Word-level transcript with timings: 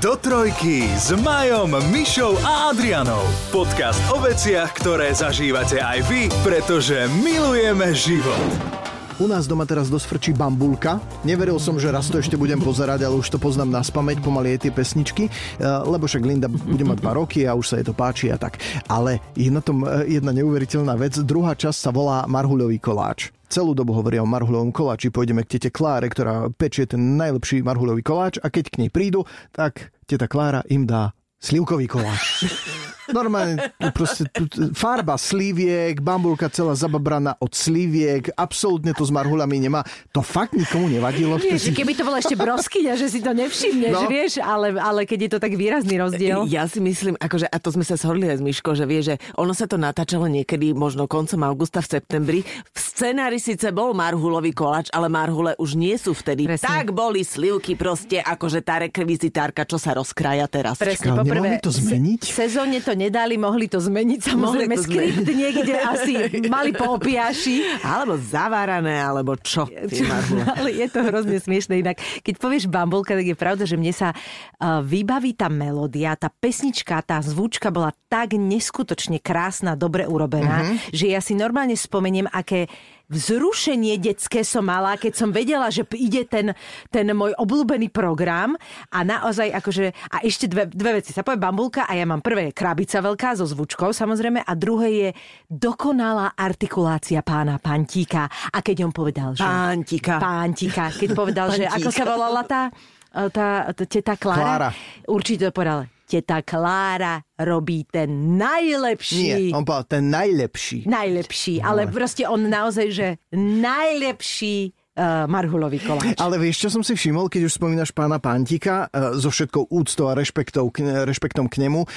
Do 0.00 0.16
trojky 0.16 0.88
s 0.96 1.12
Majom, 1.12 1.76
Mišou 1.92 2.32
a 2.40 2.72
Adrianou. 2.72 3.20
Podcast 3.52 4.00
o 4.08 4.16
veciach, 4.16 4.72
ktoré 4.72 5.12
zažívate 5.12 5.76
aj 5.76 6.08
vy, 6.08 6.32
pretože 6.40 7.04
milujeme 7.20 7.92
život. 7.92 8.79
U 9.20 9.28
nás 9.28 9.44
doma 9.44 9.68
teraz 9.68 9.92
dosť 9.92 10.06
frčí 10.08 10.30
bambulka. 10.32 10.96
Neveril 11.28 11.60
som, 11.60 11.76
že 11.76 11.92
raz 11.92 12.08
to 12.08 12.16
ešte 12.16 12.40
budem 12.40 12.56
pozerať, 12.56 13.04
ale 13.04 13.20
už 13.20 13.28
to 13.28 13.36
poznám 13.36 13.68
na 13.68 13.84
spameť, 13.84 14.24
pomaly 14.24 14.56
aj 14.56 14.64
tie 14.64 14.72
pesničky, 14.72 15.28
eh, 15.28 15.64
lebo 15.84 16.08
však 16.08 16.24
Linda 16.24 16.48
bude 16.48 16.80
mať 16.88 17.04
dva 17.04 17.12
roky 17.12 17.44
a 17.44 17.52
už 17.52 17.66
sa 17.68 17.76
jej 17.76 17.84
to 17.84 17.92
páči 17.92 18.32
a 18.32 18.40
tak. 18.40 18.56
Ale 18.88 19.20
je 19.36 19.52
na 19.52 19.60
tom 19.60 19.84
eh, 19.84 20.08
jedna 20.08 20.32
neuveriteľná 20.32 20.96
vec. 20.96 21.20
Druhá 21.20 21.52
časť 21.52 21.78
sa 21.84 21.92
volá 21.92 22.24
Marhuľový 22.24 22.80
koláč. 22.80 23.28
Celú 23.52 23.76
dobu 23.76 23.92
hovoria 23.92 24.24
o 24.24 24.30
marhuľovom 24.30 24.72
koláči. 24.72 25.12
Pôjdeme 25.12 25.44
k 25.44 25.58
tete 25.58 25.68
Kláre, 25.68 26.08
ktorá 26.08 26.48
pečie 26.54 26.88
ten 26.88 27.20
najlepší 27.20 27.60
marhuľový 27.60 28.00
koláč 28.00 28.40
a 28.40 28.48
keď 28.48 28.72
k 28.72 28.78
nej 28.86 28.90
prídu, 28.94 29.28
tak 29.52 29.92
teta 30.08 30.32
Klára 30.32 30.64
im 30.72 30.88
dá 30.88 31.12
slivkový 31.36 31.92
koláč. 31.92 32.48
Normálne, 33.10 33.54
proste 33.90 34.26
tu- 34.26 34.46
tu- 34.46 34.70
farba 34.72 35.14
sliviek, 35.14 35.98
bambulka 35.98 36.46
celá 36.48 36.72
zababraná 36.72 37.34
od 37.36 37.50
sliviek, 37.50 38.30
absolútne 38.34 38.92
to 38.92 39.02
s 39.02 39.10
marhuľami 39.10 39.56
nemá. 39.60 39.80
To 40.10 40.20
fakt 40.20 40.52
nikomu 40.52 40.86
nevadilo. 40.86 41.36
Nie, 41.36 41.54
Ty 41.54 41.58
si- 41.58 41.70
že 41.70 41.76
keby 41.76 41.92
to 41.92 42.02
bola 42.02 42.18
ešte 42.18 42.34
broskyňa, 42.34 42.92
že 42.94 43.06
si 43.06 43.18
to 43.18 43.32
nevšimneš, 43.32 43.92
No. 43.92 44.06
vieš, 44.06 44.38
ale, 44.38 44.74
ale 44.74 45.04
keď 45.04 45.18
je 45.20 45.30
to 45.30 45.38
tak 45.38 45.52
výrazný 45.52 45.96
rozdiel. 45.96 46.46
Ja 46.46 46.66
si 46.66 46.78
myslím, 46.78 47.14
akože, 47.16 47.46
a 47.46 47.56
to 47.56 47.70
sme 47.70 47.82
sa 47.82 47.94
shodli 47.94 48.26
aj 48.26 48.38
s 48.38 48.42
Myškou, 48.42 48.72
že 48.72 48.84
vie, 48.84 49.00
že 49.00 49.14
ono 49.34 49.50
sa 49.50 49.64
to 49.64 49.74
natáčalo 49.74 50.26
niekedy 50.26 50.70
možno 50.70 51.04
koncom 51.04 51.40
augusta 51.42 51.80
v 51.80 51.88
septembri. 51.90 52.40
V 52.44 52.78
scenári 52.78 53.36
síce 53.36 53.70
bol 53.70 53.92
marhulový 53.92 54.52
koláč, 54.52 54.88
ale 54.90 55.08
marhule 55.08 55.56
už 55.56 55.74
nie 55.74 55.94
sú 55.94 56.12
vtedy. 56.12 56.46
Presne. 56.46 56.66
Tak 56.66 56.90
boli 56.90 57.20
slivky 57.20 57.74
proste, 57.74 58.20
akože 58.20 58.60
tá 58.60 58.78
rekvizitárka, 58.80 59.64
čo 59.64 59.76
sa 59.76 59.92
rozkraja 59.92 60.46
teraz. 60.46 60.76
Presne, 60.76 61.12
poprvé, 61.12 61.58
to 61.58 61.70
zmeniť? 61.70 62.20
Se, 62.22 62.46
sezóne 62.46 62.80
to 62.80 62.92
nedali, 63.00 63.40
mohli 63.40 63.64
to 63.64 63.80
zmeniť, 63.80 64.20
samozrejme, 64.20 64.74
to 64.76 64.84
skript 64.84 65.24
niekde 65.24 65.72
asi 65.72 66.14
mali 66.46 66.76
po 66.76 67.00
opiaši. 67.00 67.80
Alebo 67.80 68.20
zavárané, 68.20 69.00
alebo 69.00 69.40
čo. 69.40 69.64
marhule. 70.04 70.44
Ale 70.60 70.70
je 70.70 70.86
to 70.86 71.00
hrozne 71.00 71.40
smiešne. 71.40 71.80
Inak, 71.80 71.96
keď 72.20 72.34
povieš 72.36 72.68
bambulka, 72.68 73.16
tak 73.16 73.24
je 73.24 73.32
pravda, 73.32 73.64
že 73.64 73.80
mne 73.80 73.96
sa 73.96 74.12
uh, 74.12 74.84
vybaví 74.84 75.32
tá 75.32 75.48
melódia, 75.48 76.12
tá 76.14 76.28
pesnička, 76.28 77.00
tá 77.00 77.24
zvučka 77.24 77.72
bola 77.72 77.96
tak 78.06 78.36
neskutočne 78.36 79.16
krásna, 79.18 79.72
dobre 79.72 80.04
urobená, 80.04 80.60
Mhm. 80.60 80.74
že 80.92 81.06
ja 81.08 81.22
si 81.22 81.32
normálne 81.32 81.72
spomeniem, 81.72 82.28
aké 82.28 82.68
vzrušenie 83.10 83.98
detské 83.98 84.46
som 84.46 84.62
mala, 84.62 84.94
keď 84.94 85.12
som 85.18 85.34
vedela, 85.34 85.66
že 85.68 85.82
ide 85.98 86.24
ten, 86.30 86.54
ten 86.88 87.10
môj 87.10 87.34
obľúbený 87.36 87.90
program 87.90 88.54
a 88.94 89.02
naozaj 89.02 89.50
akože, 89.50 89.90
a 89.90 90.16
ešte 90.22 90.46
dve, 90.46 90.70
dve 90.70 91.02
veci. 91.02 91.10
Sa 91.10 91.26
povie 91.26 91.42
bambulka 91.42 91.90
a 91.90 91.98
ja 91.98 92.06
mám 92.06 92.22
prvé 92.22 92.54
krabica 92.54 93.02
veľká 93.02 93.34
so 93.34 93.44
zvučkou 93.44 93.90
samozrejme 93.90 94.46
a 94.46 94.52
druhé 94.54 94.88
je 94.94 95.08
dokonalá 95.50 96.38
artikulácia 96.38 97.20
pána 97.26 97.58
Pantíka. 97.58 98.30
A 98.54 98.62
keď 98.62 98.86
on 98.86 98.92
povedal, 98.94 99.34
že... 99.34 99.42
Pántika. 99.42 100.22
Pántika. 100.22 100.94
Keď 100.94 101.10
povedal, 101.12 101.50
že 101.50 101.66
ako 101.66 101.90
sa 101.90 102.04
volala 102.06 102.42
tá, 102.46 102.70
tá, 103.10 103.74
tá 103.74 103.84
teta 103.90 104.14
Klára? 104.14 104.38
Klára. 104.38 104.70
Určite 105.10 105.50
to 105.50 105.52
povedal. 105.52 105.99
Teta 106.10 106.42
Klára 106.42 107.22
robí 107.38 107.86
ten 107.86 108.34
najlepší. 108.34 109.22
Nie, 109.22 109.54
on 109.54 109.62
povedal, 109.62 109.86
ten 109.86 110.10
najlepší. 110.10 110.90
Najlepší, 110.90 111.62
ale 111.62 111.86
proste 111.86 112.26
on 112.26 112.50
naozaj, 112.50 112.86
že 112.90 113.08
najlepší 113.30 114.74
uh, 114.74 115.30
marhulový 115.30 115.78
koláč. 115.78 116.18
Ale 116.18 116.36
vieš, 116.42 116.66
čo 116.66 116.68
som 116.74 116.82
si 116.82 116.98
všimol, 116.98 117.30
keď 117.30 117.46
už 117.46 117.56
spomínaš 117.56 117.94
pána 117.94 118.18
Pantika, 118.18 118.90
e, 118.90 119.16
so 119.22 119.30
všetkou 119.30 119.70
úctou 119.70 120.10
a 120.10 120.18
rešpektou, 120.18 120.66
k- 120.74 121.06
rešpektom 121.06 121.46
k 121.46 121.62
nemu, 121.62 121.86
e, 121.86 121.88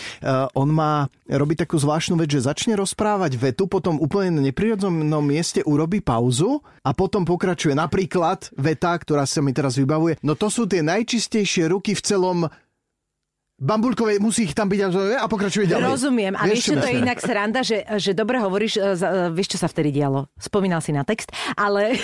on 0.53 0.69
má 0.69 1.09
robiť 1.25 1.65
takú 1.65 1.81
zvláštnu 1.81 2.15
vec, 2.21 2.29
že 2.29 2.45
začne 2.45 2.77
rozprávať 2.77 3.35
vetu, 3.35 3.65
potom 3.65 3.97
úplne 3.97 4.37
na 4.37 4.41
neprirodzenom 4.45 5.23
mieste 5.25 5.65
urobí 5.65 5.99
pauzu 5.99 6.61
a 6.85 6.93
potom 6.93 7.25
pokračuje. 7.25 7.73
Napríklad 7.73 8.53
veta, 8.55 8.93
ktorá 8.95 9.25
sa 9.25 9.41
mi 9.41 9.51
teraz 9.51 9.75
vybavuje, 9.75 10.21
no 10.21 10.37
to 10.37 10.47
sú 10.47 10.69
tie 10.69 10.85
najčistejšie 10.85 11.67
ruky 11.73 11.97
v 11.97 12.05
celom 12.05 12.39
Bambulkovej 13.63 14.19
musí 14.19 14.43
ich 14.43 14.51
tam 14.51 14.67
byť 14.67 14.79
a- 14.83 14.91
a 15.17 15.25
pokračuje 15.25 15.65
ďalej. 15.65 15.87
Rozumiem. 15.87 16.33
A 16.33 16.43
vieš, 16.45 16.67
čo 16.67 16.75
to 16.75 16.83
je 16.83 16.99
inak 16.99 17.15
sranda, 17.17 17.63
že, 17.63 17.87
že 17.95 18.11
dobre 18.11 18.35
hovoríš, 18.37 18.75
e, 18.75 18.91
e, 18.91 19.07
vieš, 19.31 19.55
čo 19.55 19.57
sa 19.57 19.65
vtedy 19.65 19.89
dialo. 19.93 20.27
Spomínal 20.35 20.79
si 20.79 20.91
na 20.91 21.01
text, 21.01 21.31
ale 21.55 21.95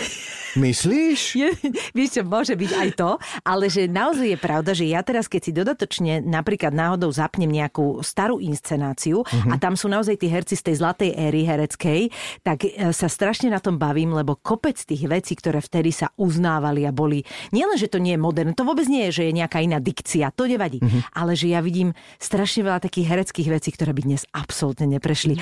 Myslíš? 0.56 1.20
je, 1.42 1.50
vieš 1.92 2.10
čo, 2.16 2.22
môže 2.24 2.54
byť 2.54 2.72
aj 2.74 2.90
to, 2.96 3.12
ale 3.44 3.68
že 3.68 3.86
naozaj 3.86 4.28
je 4.30 4.40
pravda, 4.40 4.72
že 4.72 4.86
ja 4.86 5.02
teraz, 5.02 5.28
keď 5.28 5.42
si 5.42 5.52
dodatočne 5.52 6.14
napríklad 6.22 6.72
náhodou 6.72 7.12
zapnem 7.12 7.48
nejakú 7.48 8.00
starú 8.02 8.40
inscenáciu 8.40 9.22
Mhm. 9.22 9.52
a 9.52 9.56
tam 9.58 9.76
sú 9.76 9.86
naozaj 9.86 10.16
tí 10.16 10.28
herci 10.28 10.56
z 10.56 10.64
tej 10.64 10.76
zlatej 10.78 11.12
éry 11.12 11.44
hereckej, 11.44 12.02
tak 12.42 12.64
e, 12.64 12.72
sa 12.92 13.06
strašne 13.06 13.50
na 13.50 13.60
tom 13.60 13.76
bavím, 13.76 14.10
lebo 14.12 14.34
kopec 14.34 14.80
tých 14.80 15.06
vecí, 15.06 15.36
ktoré 15.36 15.60
vtedy 15.60 15.92
sa 15.92 16.08
uznávali 16.16 16.84
a 16.84 16.92
boli, 16.92 17.22
nielen, 17.50 17.76
že 17.76 17.88
to 17.88 18.00
nie 18.00 18.16
je 18.16 18.22
moderné, 18.22 18.54
to 18.54 18.64
vôbec 18.64 18.88
nie 18.88 19.10
je, 19.10 19.22
že 19.22 19.28
je 19.28 19.34
nejaká 19.36 19.60
iná 19.60 19.78
dikcia, 19.78 20.32
to 20.32 20.46
nevadí, 20.46 20.80
Mhm. 20.80 21.00
ale 21.12 21.36
že 21.36 21.49
ja 21.50 21.60
vidím 21.66 21.98
strašne 22.22 22.64
veľa 22.64 22.80
takých 22.86 23.10
hereckých 23.10 23.50
vecí, 23.50 23.70
ktoré 23.74 23.92
by 23.92 24.02
dnes 24.06 24.24
absolútne 24.32 24.86
neprešli. 24.86 25.42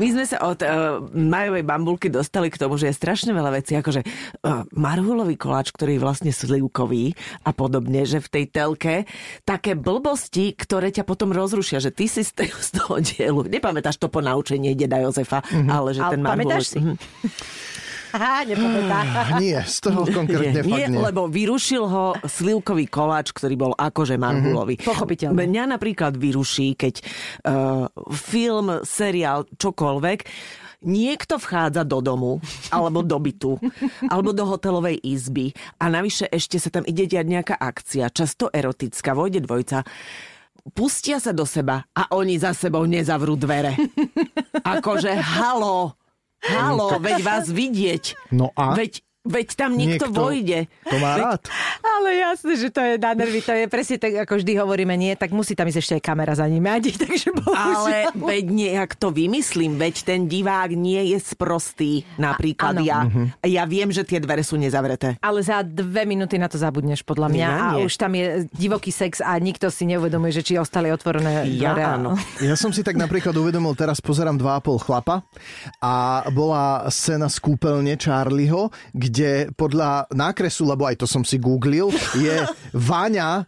My 0.00 0.08
sme 0.16 0.24
sa 0.24 0.40
od 0.48 0.64
uh, 0.64 1.04
majovej 1.12 1.60
bambulky 1.60 2.08
dostali 2.08 2.48
k 2.48 2.56
tomu, 2.56 2.80
že 2.80 2.88
je 2.88 2.96
strašne 2.96 3.36
veľa 3.36 3.60
vecí, 3.60 3.76
akože 3.76 4.00
uh, 4.00 4.64
marhulový 4.72 5.36
koláč, 5.36 5.76
ktorý 5.76 6.00
je 6.00 6.04
vlastne 6.04 6.32
slivkový 6.32 7.12
a 7.44 7.52
podobne, 7.52 8.08
že 8.08 8.24
v 8.24 8.28
tej 8.32 8.44
telke 8.48 8.94
také 9.44 9.76
blbosti, 9.76 10.56
ktoré 10.56 10.88
ťa 10.88 11.04
potom 11.04 11.36
rozrušia, 11.36 11.84
že 11.84 11.92
ty 11.92 12.08
si 12.08 12.24
z, 12.24 12.32
tej, 12.32 12.48
z 12.48 12.80
toho 12.80 12.96
dielu, 12.96 13.44
nepamätáš 13.44 14.00
to 14.00 14.08
po 14.08 14.24
naučení 14.24 14.72
deda 14.72 15.04
Jozefa, 15.04 15.44
mm-hmm. 15.44 15.68
ale 15.68 15.92
že 15.92 16.00
Ale 16.00 16.12
ten 16.16 16.22
pamätáš 16.24 16.64
marhulový... 16.64 16.72
si? 16.72 16.78
Mhm. 16.80 16.96
Aha, 18.14 18.42
nepamätá. 18.46 18.98
Nie, 19.38 19.62
z 19.62 19.76
toho 19.86 20.06
konkrétne 20.06 20.62
nie, 20.62 20.70
fakt 20.70 20.90
nie, 20.90 20.98
lebo 20.98 21.30
vyrušil 21.30 21.84
ho 21.86 22.04
slivkový 22.26 22.90
koláč, 22.90 23.30
ktorý 23.30 23.54
bol 23.54 23.72
akože 23.76 24.18
marhulový. 24.18 24.78
Pochopiteľne. 24.80 25.36
Mňa 25.36 25.78
napríklad 25.78 26.18
vyruší, 26.18 26.74
keď 26.74 26.94
uh, 27.00 27.86
film, 28.10 28.82
seriál, 28.82 29.46
čokoľvek, 29.54 30.18
niekto 30.84 31.36
vchádza 31.36 31.84
do 31.84 32.00
domu, 32.00 32.40
alebo 32.72 33.04
do 33.04 33.18
bytu, 33.20 33.60
alebo 34.12 34.32
do 34.32 34.44
hotelovej 34.48 34.96
izby 35.04 35.52
a 35.76 35.92
navyše 35.92 36.28
ešte 36.28 36.56
sa 36.56 36.72
tam 36.72 36.84
ide 36.88 37.04
diať 37.04 37.26
nejaká 37.28 37.54
akcia, 37.56 38.12
často 38.12 38.48
erotická, 38.48 39.12
vojde 39.12 39.44
dvojca, 39.44 39.84
pustia 40.72 41.20
sa 41.20 41.32
do 41.32 41.44
seba 41.44 41.84
a 41.92 42.12
oni 42.16 42.36
za 42.40 42.52
sebou 42.56 42.84
nezavrú 42.84 43.36
dvere. 43.36 43.76
Akože 44.76 45.12
halo, 45.16 45.99
halo, 46.44 46.96
veď 46.98 47.20
vás 47.22 47.46
vidieť. 47.52 48.32
No 48.32 48.50
a? 48.56 48.72
Veď, 48.74 49.04
veď 49.22 49.48
tam 49.54 49.70
niekto, 49.72 50.08
Niekto 50.08 50.16
vojde. 50.16 50.58
To 50.82 50.96
má 50.96 51.12
Veď- 51.12 51.20
rád. 51.22 51.42
Ale 51.82 52.08
jasné, 52.16 52.52
že 52.56 52.68
to 52.68 52.80
je 52.80 52.96
na 52.96 53.12
nervy, 53.12 53.38
to 53.38 53.52
je 53.52 53.66
presne 53.66 53.96
tak, 53.96 54.16
ako 54.18 54.32
vždy 54.36 54.52
hovoríme, 54.54 54.94
nie, 54.94 55.12
tak 55.12 55.28
musí 55.30 55.52
tam 55.52 55.66
ísť 55.66 55.78
ešte 55.78 55.94
aj 55.94 56.02
kamera 56.02 56.32
za 56.32 56.46
nimi, 56.46 56.64
Adi, 56.66 56.96
takže 56.98 57.28
Ale 57.46 58.08
veď 58.14 58.44
nejak 58.46 58.90
to 58.94 59.10
vymyslím, 59.10 59.76
veď 59.76 59.94
ten 60.02 60.20
divák 60.24 60.72
nie 60.72 61.10
je 61.10 61.18
sprostý, 61.20 61.90
napríklad 62.16 62.74
A- 62.74 62.82
ja. 62.82 62.98
Ja 63.42 63.64
viem, 63.64 63.88
že 63.88 64.02
tie 64.02 64.16
dvere 64.18 64.40
sú 64.40 64.56
nezavreté. 64.56 65.20
Ale 65.20 65.40
za 65.40 65.60
dve 65.60 66.04
minúty 66.04 66.40
na 66.40 66.46
to 66.46 66.56
zabudneš, 66.56 67.02
podľa 67.02 67.28
mňa. 67.28 67.44
Ja 67.44 67.52
a 67.52 67.68
nie. 67.74 67.84
už 67.84 67.94
tam 67.94 68.12
je 68.12 68.26
divoký 68.50 68.88
sex 68.88 69.20
a 69.20 69.36
nikto 69.36 69.68
si 69.68 69.84
neuvedomuje, 69.84 70.32
že 70.32 70.42
či 70.42 70.54
ostali 70.56 70.88
otvorené 70.88 71.44
Ja 71.50 71.76
dvere. 71.76 71.84
áno. 71.84 72.10
Ja 72.40 72.56
som 72.56 72.70
si 72.70 72.80
tak 72.80 72.96
napríklad 72.96 73.32
uvedomil, 73.32 73.74
teraz 73.74 74.00
pozerám 74.00 74.34
2,5 74.34 74.80
chlapa 74.80 75.20
a 75.78 75.92
bola 76.30 76.62
scéna 76.88 77.26
z 77.26 77.36
kúpeľne 77.38 77.94
Charlieho, 77.94 78.68
kde 78.90 79.09
podľa 79.54 80.10
nákresu, 80.14 80.66
lebo 80.66 80.86
aj 80.86 81.02
to 81.02 81.06
som 81.06 81.26
si 81.26 81.36
googlil, 81.36 81.90
je 82.16 82.46
Váňa 82.88 83.44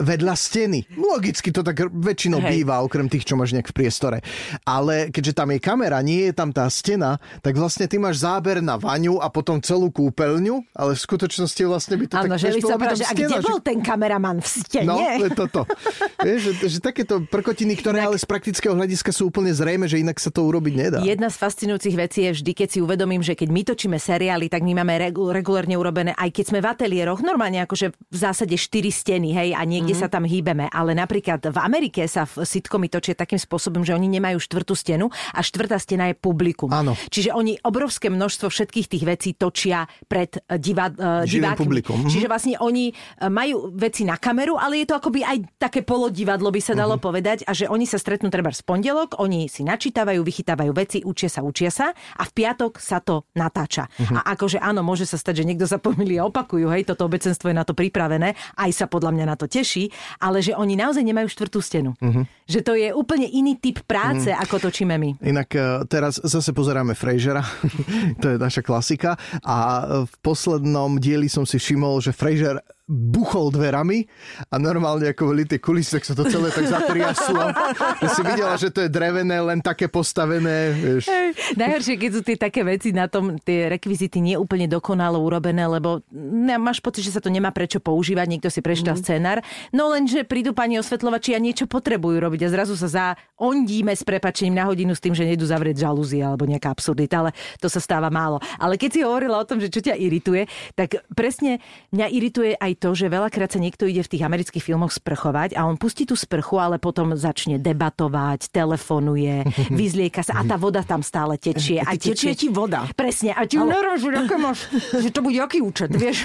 vedľa 0.00 0.34
steny. 0.34 0.80
Logicky 0.96 1.52
to 1.52 1.60
tak 1.60 1.84
väčšinou 1.86 2.40
Hej. 2.40 2.50
býva, 2.64 2.80
okrem 2.80 3.06
tých, 3.06 3.28
čo 3.28 3.36
máš 3.36 3.52
nejak 3.52 3.68
v 3.70 3.76
priestore. 3.76 4.18
Ale 4.64 5.12
keďže 5.12 5.36
tam 5.36 5.52
je 5.52 5.58
kamera, 5.60 6.00
nie 6.00 6.28
je 6.28 6.34
tam 6.34 6.50
tá 6.50 6.64
stena, 6.72 7.20
tak 7.44 7.54
vlastne 7.54 7.84
ty 7.84 8.00
máš 8.00 8.24
záber 8.24 8.64
na 8.64 8.80
vaňu 8.80 9.20
a 9.20 9.28
potom 9.28 9.60
celú 9.60 9.92
kúpeľňu, 9.92 10.72
ale 10.72 10.96
v 10.96 11.00
skutočnosti 11.00 11.62
vlastne 11.68 11.94
by 12.00 12.04
to 12.08 12.14
Áno, 12.16 12.34
tak... 12.34 12.40
že 12.40 12.48
bola 12.58 12.72
som 12.72 12.78
by 12.80 12.86
tam 12.88 12.98
že 12.98 13.04
a 13.04 13.12
stena, 13.12 13.20
kde 13.20 13.36
že- 13.36 13.46
bol 13.46 13.58
ten 13.60 13.78
kameraman 13.84 14.36
v 14.40 14.48
stene? 14.48 14.88
No, 14.88 14.96
toto. 15.36 15.68
Vieš, 16.24 16.40
že, 16.40 16.52
že 16.66 16.78
takéto 16.80 17.20
prkotiny, 17.28 17.76
ktoré 17.76 18.00
ale 18.00 18.16
z 18.16 18.24
praktického 18.24 18.72
hľadiska 18.72 19.12
sú 19.12 19.28
úplne 19.28 19.52
zrejme, 19.52 19.84
že 19.84 20.00
inak 20.00 20.16
sa 20.16 20.32
to 20.32 20.42
urobiť 20.48 20.74
nedá. 20.74 20.98
Jedna 21.04 21.28
z 21.28 21.36
fascinujúcich 21.36 21.96
vecí 21.96 22.24
je 22.24 22.32
vždy, 22.40 22.52
keď 22.56 22.68
si 22.72 22.78
uvedomím, 22.80 23.20
že 23.20 23.36
keď 23.36 23.48
my 23.52 23.62
točíme 23.68 23.98
seriály, 24.00 24.48
tak 24.48 24.64
my 24.64 24.80
máme 24.80 24.96
regu- 24.96 25.28
regulérne 25.30 25.76
urobené, 25.76 26.16
aj 26.16 26.30
keď 26.32 26.44
sme 26.48 26.58
v 26.64 26.66
ateliéroch, 26.72 27.20
normálne 27.20 27.60
akože 27.62 27.92
v 27.92 28.16
zásade 28.16 28.56
štyri 28.56 28.88
steny, 28.88 29.36
hej, 29.36 29.50
a 29.52 29.62
niekde 29.66 29.89
niekde 29.90 29.98
sa 29.98 30.06
tam 30.06 30.22
hýbeme, 30.22 30.70
ale 30.70 30.94
napríklad 30.94 31.50
v 31.50 31.58
Amerike 31.58 32.06
sa 32.06 32.22
v 32.22 32.46
sitcomy 32.46 32.86
točia 32.86 33.18
takým 33.18 33.36
spôsobom, 33.36 33.82
že 33.82 33.90
oni 33.90 34.06
nemajú 34.06 34.38
štvrtú 34.38 34.78
stenu 34.78 35.10
a 35.34 35.42
štvrtá 35.42 35.82
stena 35.82 36.06
je 36.06 36.14
publikum. 36.14 36.70
Áno. 36.70 36.94
Čiže 37.10 37.34
oni 37.34 37.58
obrovské 37.60 38.06
množstvo 38.06 38.46
všetkých 38.46 38.86
tých 38.86 39.04
vecí 39.04 39.30
točia 39.34 39.82
pred 40.06 40.38
eh, 40.38 40.56
diva, 40.56 40.86
eh, 40.94 41.26
divákmi. 41.26 41.58
publikum. 41.58 41.98
Mhm. 42.06 42.10
Čiže 42.10 42.26
vlastne 42.30 42.54
oni 42.60 42.92
eh, 42.92 43.26
majú 43.26 43.74
veci 43.74 44.06
na 44.06 44.14
kameru, 44.14 44.54
ale 44.54 44.84
je 44.84 44.86
to 44.86 44.94
akoby 44.94 45.26
aj 45.26 45.38
také 45.58 45.82
polodivadlo, 45.82 46.52
by 46.52 46.60
sa 46.60 46.76
dalo 46.76 46.94
Mhm. 46.96 47.02
povedať, 47.02 47.38
a 47.48 47.56
že 47.56 47.66
oni 47.66 47.88
sa 47.88 47.96
stretnú 47.96 48.28
treba 48.30 48.52
v 48.52 48.62
pondelok, 48.62 49.16
oni 49.18 49.48
si 49.48 49.64
načítavajú, 49.64 50.20
vychytávajú 50.20 50.70
veci, 50.76 50.98
učia 51.00 51.32
sa, 51.32 51.40
učia 51.40 51.72
sa 51.72 51.90
a 51.90 52.22
v 52.22 52.30
piatok 52.30 52.76
sa 52.76 53.00
to 53.00 53.24
natáča. 53.32 53.88
Mhm. 53.96 54.14
A 54.20 54.36
akože 54.36 54.60
áno, 54.60 54.84
môže 54.84 55.08
sa 55.08 55.16
stať, 55.16 55.42
že 55.42 55.48
niekto 55.48 55.64
sa 55.64 55.80
pomýli 55.80 56.20
a 56.20 56.28
opakujú, 56.28 56.68
hej, 56.68 56.84
toto 56.84 57.08
obecenstvo 57.08 57.48
je 57.48 57.56
na 57.56 57.64
to 57.64 57.72
pripravené, 57.72 58.36
aj 58.60 58.70
sa 58.74 58.84
podľa 58.84 59.16
mňa 59.16 59.24
na 59.24 59.36
to 59.40 59.48
teší, 59.48 59.79
ale 60.20 60.44
že 60.44 60.52
oni 60.52 60.76
naozaj 60.76 61.00
nemajú 61.00 61.30
štvrtú 61.32 61.64
stenu. 61.64 61.96
Mhm. 62.02 62.28
Že 62.50 62.60
to 62.66 62.72
je 62.76 62.88
úplne 62.92 63.30
iný 63.30 63.56
typ 63.56 63.80
práce, 63.86 64.28
ako 64.28 64.68
točíme 64.68 64.98
my. 64.98 65.22
Inak 65.22 65.48
e, 65.54 65.86
teraz 65.86 66.18
zase 66.20 66.50
pozeráme 66.52 66.98
Frasera, 66.98 67.40
to 68.22 68.34
je 68.34 68.36
naša 68.36 68.60
klasika 68.60 69.14
a 69.46 69.56
e, 69.56 69.82
v 70.10 70.14
poslednom 70.20 70.98
dieli 70.98 71.30
som 71.30 71.46
si 71.46 71.56
všimol, 71.56 72.02
že 72.02 72.10
Fraser 72.10 72.58
buchol 72.90 73.54
dverami 73.54 74.02
a 74.50 74.58
normálne 74.58 75.14
ako 75.14 75.30
boli 75.30 75.46
tie 75.46 75.62
kulisy, 75.62 76.02
tak 76.02 76.04
sa 76.10 76.18
to 76.18 76.26
celé 76.26 76.50
tak 76.50 76.66
zatriaslo. 76.66 77.54
Že 78.02 78.08
si 78.10 78.22
videla, 78.26 78.54
že 78.58 78.68
to 78.74 78.82
je 78.82 78.90
drevené, 78.90 79.38
len 79.38 79.62
také 79.62 79.86
postavené. 79.86 80.74
Vieš. 80.74 81.06
Najhoršie, 81.54 81.94
keď 81.94 82.10
sú 82.10 82.20
tie 82.26 82.34
také 82.34 82.66
veci 82.66 82.90
na 82.90 83.06
tom, 83.06 83.38
tie 83.38 83.70
rekvizity 83.70 84.18
nie 84.18 84.34
úplne 84.34 84.66
dokonalo 84.66 85.22
urobené, 85.22 85.70
lebo 85.70 86.02
máš 86.58 86.82
pocit, 86.82 87.06
že 87.06 87.14
sa 87.14 87.22
to 87.22 87.30
nemá 87.30 87.54
prečo 87.54 87.78
používať, 87.78 88.26
niekto 88.26 88.50
si 88.50 88.58
prečítal 88.58 88.98
mm. 88.98 89.02
scenár. 89.06 89.38
No 89.70 89.94
lenže 89.94 90.26
prídu 90.26 90.50
pani 90.50 90.82
osvetľovači 90.82 91.38
a 91.38 91.40
niečo 91.40 91.70
potrebujú 91.70 92.18
robiť 92.18 92.50
a 92.50 92.52
zrazu 92.52 92.74
sa 92.74 92.88
za 92.90 93.06
ondíme 93.38 93.94
s 93.94 94.02
prepačením 94.02 94.58
na 94.58 94.66
hodinu 94.66 94.98
s 94.98 95.00
tým, 95.04 95.14
že 95.14 95.22
nejdu 95.22 95.46
zavrieť 95.46 95.86
žalúzie 95.86 96.26
alebo 96.26 96.42
nejaká 96.50 96.74
absurdita, 96.74 97.22
ale 97.22 97.30
to 97.62 97.70
sa 97.70 97.78
stáva 97.78 98.10
málo. 98.10 98.42
Ale 98.58 98.74
keď 98.74 98.90
si 98.90 99.00
hovorila 99.06 99.38
o 99.38 99.46
tom, 99.46 99.62
že 99.62 99.70
čo 99.70 99.78
ťa 99.78 99.94
irituje, 99.94 100.50
tak 100.74 101.06
presne 101.14 101.62
mňa 101.94 102.06
irituje 102.10 102.58
aj 102.58 102.72
to, 102.80 102.96
že 102.96 103.12
veľakrát 103.12 103.52
sa 103.52 103.60
niekto 103.60 103.84
ide 103.84 104.00
v 104.00 104.16
tých 104.16 104.24
amerických 104.24 104.64
filmoch 104.64 104.96
sprchovať 104.96 105.52
a 105.52 105.68
on 105.68 105.76
pustí 105.76 106.08
tú 106.08 106.16
sprchu, 106.16 106.56
ale 106.56 106.80
potom 106.80 107.12
začne 107.12 107.60
debatovať, 107.60 108.48
telefonuje, 108.48 109.44
vyzlieka 109.80 110.24
sa 110.24 110.40
a 110.40 110.42
tá 110.48 110.56
voda 110.56 110.80
tam 110.80 111.04
stále 111.04 111.36
tečie. 111.36 111.84
A 111.84 111.92
Tečie 112.00 112.32
ti 112.32 112.48
voda. 112.48 112.88
Presne. 112.96 113.36
A 113.36 113.44
ti 113.44 113.60
ale... 113.60 113.76
že, 114.00 114.08
aké 114.08 114.36
máš, 114.40 114.72
že 114.96 115.12
to 115.12 115.20
bude 115.20 115.36
aký 115.36 115.60
účet, 115.60 115.92
vieš? 115.92 116.24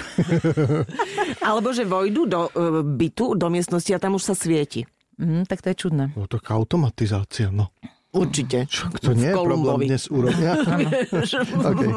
Alebo 1.46 1.76
že 1.76 1.84
vojdu 1.84 2.24
do 2.24 2.48
e, 2.48 2.80
bytu, 2.80 3.36
do 3.36 3.52
miestnosti 3.52 3.92
a 3.92 4.00
tam 4.00 4.16
už 4.16 4.32
sa 4.32 4.34
svieti. 4.34 4.88
Mm, 5.20 5.44
tak 5.44 5.60
to 5.60 5.72
je 5.72 5.76
čudné. 5.76 6.04
No 6.16 6.24
taká 6.24 6.56
automatizácia, 6.56 7.52
no. 7.52 7.72
Určite. 8.16 8.58
Čo, 8.66 8.88
to 8.96 9.12
nie 9.12 9.28
je 9.28 9.36
problém 9.36 9.78
dnes 9.86 10.08
urobiť. 10.08 10.36
okay. 11.70 11.90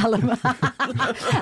Alebo, 0.00 0.30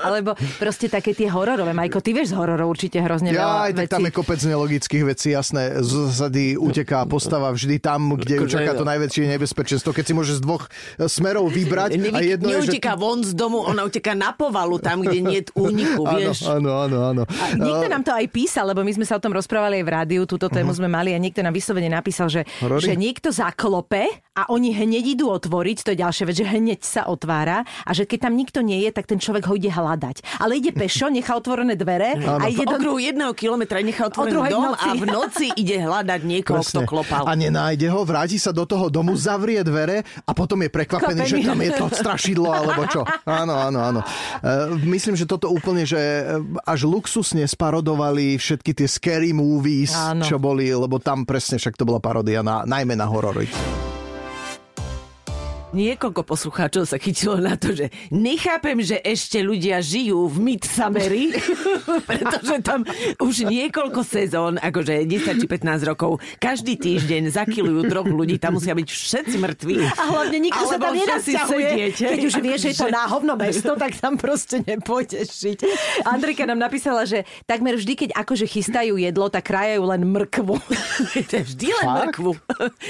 alebo 0.02 0.30
proste 0.58 0.90
také 0.90 1.14
tie 1.14 1.30
hororové. 1.30 1.70
Majko, 1.70 2.02
ty 2.02 2.10
vieš 2.10 2.32
z 2.32 2.38
hororov 2.38 2.74
určite 2.74 2.98
hrozne 2.98 3.30
Ja, 3.30 3.46
veľa 3.46 3.60
aj 3.70 3.72
tak 3.72 3.84
vecí. 3.86 3.92
tam 3.94 4.02
je 4.04 4.12
kopec 4.12 4.40
nelogických 4.42 5.04
vecí, 5.06 5.28
jasné. 5.34 5.62
Z 5.80 5.90
zásady 6.10 6.58
uteká 6.58 7.06
postava 7.06 7.50
vždy 7.54 7.78
tam, 7.78 8.18
kde 8.18 8.42
ju 8.42 8.46
čaká 8.50 8.74
to 8.74 8.84
najväčšie 8.86 9.30
nebezpečenstvo. 9.38 9.94
Keď 9.94 10.04
si 10.04 10.12
môže 10.16 10.32
z 10.38 10.40
dvoch 10.42 10.66
smerov 10.98 11.50
vybrať 11.50 11.96
a 11.96 12.00
Nevy, 12.00 12.36
jedno 12.36 12.48
je, 12.50 12.68
že... 12.68 12.72
neuteká 12.74 12.92
von 12.98 13.20
z 13.22 13.32
domu, 13.32 13.62
ona 13.64 13.86
uteká 13.86 14.12
na 14.12 14.34
povalu, 14.34 14.76
tam, 14.82 15.04
kde 15.04 15.18
nie 15.22 15.40
je 15.40 15.50
úniku, 15.56 16.02
vieš. 16.16 16.46
Áno, 16.48 16.70
áno, 16.84 16.98
áno. 17.14 17.22
A 17.28 17.44
niekto 17.56 17.86
nám 17.88 18.02
to 18.02 18.12
aj 18.12 18.26
písal, 18.28 18.68
lebo 18.70 18.82
my 18.82 18.92
sme 18.92 19.06
sa 19.06 19.16
o 19.16 19.22
tom 19.22 19.32
rozprávali 19.32 19.80
aj 19.80 19.84
v 19.86 19.90
rádiu, 19.90 20.22
túto 20.24 20.50
tému 20.50 20.72
sme 20.74 20.88
mali 20.90 21.12
a 21.14 21.18
niekto 21.20 21.40
nám 21.40 21.54
vyslovene 21.54 21.88
napísal, 21.88 22.28
že, 22.28 22.42
Horory? 22.60 22.82
že 22.82 22.94
niekto 22.98 23.28
zaklope 23.30 24.23
a 24.34 24.50
oni 24.50 24.74
hneď 24.74 25.14
idú 25.14 25.30
otvoriť, 25.30 25.86
to 25.86 25.90
je 25.94 26.02
ďalšia 26.02 26.24
vec, 26.26 26.34
že 26.34 26.42
hneď 26.42 26.82
sa 26.82 27.06
otvára 27.06 27.62
a 27.86 27.90
že 27.94 28.02
keď 28.02 28.26
tam 28.26 28.34
nikto 28.34 28.66
nie 28.66 28.82
je, 28.82 28.90
tak 28.90 29.06
ten 29.06 29.22
človek 29.22 29.46
ho 29.46 29.54
ide 29.54 29.70
hľadať. 29.70 30.42
Ale 30.42 30.58
ide 30.58 30.74
pešo, 30.74 31.06
nechá 31.06 31.38
otvorené 31.38 31.78
dvere 31.78 32.18
a 32.18 32.42
V 32.42 32.50
ide 32.50 32.66
do... 32.66 32.74
okruhu 32.74 32.98
jedného 32.98 33.30
kilometra 33.30 33.78
nechá 33.78 34.10
otvorený 34.10 34.50
dom 34.50 34.74
noci. 34.74 34.82
a 34.82 34.90
v 34.98 35.04
noci 35.06 35.46
ide 35.54 35.78
hľadať 35.78 36.20
niekoho, 36.26 36.66
kto 36.66 36.82
klopal. 36.82 37.30
A 37.30 37.38
nenájde 37.38 37.86
ho, 37.86 38.02
vráti 38.02 38.34
sa 38.34 38.50
do 38.50 38.66
toho 38.66 38.90
domu, 38.90 39.14
zavrie 39.14 39.62
dvere 39.62 40.02
a 40.26 40.32
potom 40.34 40.58
je 40.60 40.68
prekvapený, 40.68 41.22
Kvapený. 41.22 41.38
že 41.38 41.46
tam 41.46 41.60
je 41.62 41.70
to 41.70 41.86
strašidlo 41.94 42.50
alebo 42.50 42.90
čo. 42.90 43.06
Áno, 43.24 43.54
áno, 43.54 43.78
áno. 43.80 44.00
E, 44.42 44.82
Myslím, 44.82 45.14
že 45.14 45.24
toto 45.24 45.46
úplne, 45.46 45.86
že 45.86 45.96
e, 45.96 46.22
až 46.66 46.86
luxusne 46.86 47.46
sparodovali 47.46 48.34
všetky 48.34 48.74
tie 48.74 48.88
scary 48.90 49.30
movies, 49.30 49.94
Áno. 49.94 50.26
čo 50.26 50.42
boli, 50.42 50.66
lebo 50.70 50.98
tam 50.98 51.22
presne 51.22 51.54
však 51.54 51.78
to 51.78 51.86
bola 51.86 52.02
parodia 52.02 52.42
na, 52.42 52.66
najmä 52.66 52.94
na 52.94 53.06
horory. 53.06 53.46
Niekoľko 55.74 56.22
poslucháčov 56.22 56.86
sa 56.86 57.02
chytilo 57.02 57.34
na 57.36 57.58
to, 57.58 57.74
že 57.74 57.90
nechápem, 58.08 58.78
že 58.78 59.02
ešte 59.02 59.42
ľudia 59.42 59.82
žijú 59.82 60.30
v 60.30 60.54
Midsummeri, 60.54 61.34
pretože 62.08 62.62
tam 62.62 62.86
už 63.18 63.50
niekoľko 63.50 64.06
sezón, 64.06 64.62
akože 64.62 65.02
10 65.02 65.42
či 65.42 65.46
15 65.50 65.90
rokov, 65.90 66.22
každý 66.38 66.78
týždeň 66.78 67.34
zakilujú 67.34 67.90
troch 67.90 68.06
ľudí, 68.06 68.38
tam 68.38 68.54
musia 68.54 68.70
byť 68.70 68.86
všetci 68.86 69.36
mŕtvi. 69.36 69.74
A 69.82 70.02
hlavne 70.14 70.38
nikto 70.38 70.62
sa 70.62 70.78
tam 70.78 70.94
nenasťahuje. 70.94 71.70
Keď 71.90 72.20
už 72.22 72.34
vieš, 72.38 72.60
že 72.62 72.68
je 72.70 72.76
to 72.78 72.86
Akože- 72.86 72.94
na 72.94 73.04
hovno 73.10 73.34
mesto, 73.34 73.72
tak 73.74 73.98
tam 73.98 74.14
proste 74.14 74.62
nepôjdeš 74.62 75.26
žiť. 75.42 75.58
Andrika 76.06 76.46
nám 76.46 76.62
napísala, 76.62 77.02
že 77.02 77.26
takmer 77.50 77.74
vždy, 77.74 77.98
keď 77.98 78.10
akože 78.14 78.46
chystajú 78.46 78.94
jedlo, 78.94 79.26
tak 79.26 79.50
krajajú 79.50 79.82
len 79.82 80.06
mrkvu. 80.06 80.54
To 81.24 81.40
je 81.40 81.44
vždy 81.46 81.66
len 81.72 81.86
Fakt? 81.88 82.02
mrkvu. 82.14 82.30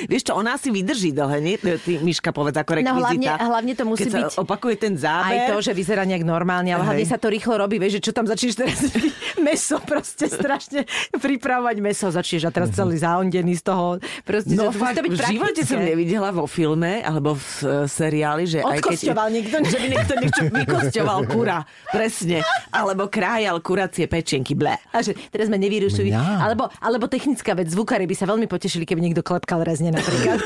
Vieš 0.04 0.22
čo, 0.26 0.32
ona 0.34 0.58
si 0.58 0.68
vydrží 0.68 1.14
dlhé, 1.14 1.38
nie? 1.40 1.56
Ty, 1.56 2.02
Miška, 2.02 2.34
povedz 2.34 2.58
ako 2.58 2.73
No 2.82 2.98
rekvizita. 2.98 3.38
hlavne, 3.38 3.46
hlavne 3.46 3.72
to 3.76 3.84
musí 3.86 4.08
Keď 4.08 4.12
byť... 4.14 4.34
opakuje 4.42 4.74
ten 4.80 4.94
záber. 4.98 5.46
Aj 5.46 5.54
to, 5.54 5.56
že 5.62 5.70
vyzerá 5.70 6.02
nejak 6.02 6.24
normálne, 6.26 6.74
ale 6.74 6.82
hlavne 6.82 7.06
sa 7.06 7.20
to 7.20 7.30
rýchlo 7.30 7.54
robí, 7.54 7.78
vieš, 7.78 8.00
že 8.00 8.10
čo 8.10 8.12
tam 8.16 8.26
začneš 8.26 8.54
teraz 8.56 8.78
meso, 9.46 9.78
proste 9.84 10.26
strašne 10.26 10.88
pripravovať 11.14 11.76
meso, 11.78 12.08
začneš 12.08 12.48
a 12.48 12.50
teraz 12.50 12.72
celý 12.72 12.96
zaondený 12.98 13.54
z 13.60 13.62
toho. 13.62 13.86
Proste, 14.24 14.56
No 14.56 14.72
musí 14.72 14.80
fakt, 14.80 14.96
to 14.96 15.02
byť 15.04 15.12
v 15.12 15.22
živote 15.36 15.62
som 15.62 15.78
nevidela 15.78 16.32
vo 16.32 16.48
filme 16.48 17.04
alebo 17.04 17.36
v 17.36 17.46
e, 17.60 17.66
seriáli, 17.84 18.44
že 18.48 18.58
aj 18.64 18.80
keď... 18.80 18.98
Niekto. 19.28 19.56
Že 19.60 19.78
by 19.78 19.88
niekto 19.90 20.14
niečo 20.16 20.42
vykosťoval 20.48 21.18
kura, 21.28 21.58
presne. 21.90 22.40
Alebo 22.70 23.10
krájal 23.10 23.60
kuracie 23.60 24.08
pečenky, 24.08 24.56
ble. 24.56 24.72
A 24.88 25.02
že 25.02 25.12
teraz 25.28 25.50
sme 25.50 25.60
nevyrušili. 25.60 26.08
Alebo, 26.14 26.70
alebo 26.80 27.04
technická 27.04 27.52
vec, 27.52 27.68
zvukári 27.68 28.08
by 28.08 28.14
sa 28.14 28.24
veľmi 28.24 28.46
potešili, 28.48 28.86
keby 28.86 29.00
niekto 29.02 29.20
klepkal 29.20 29.60
rezne 29.60 29.92
napríklad. 29.92 30.38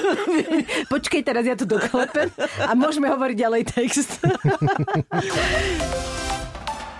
Počkej, 0.92 1.22
teraz 1.22 1.44
ja 1.44 1.54
tu 1.54 1.68
doklepem 1.68 2.17
a 2.62 2.72
môžeme 2.74 3.08
hovoriť 3.12 3.36
ďalej 3.36 3.62
text. 3.68 4.10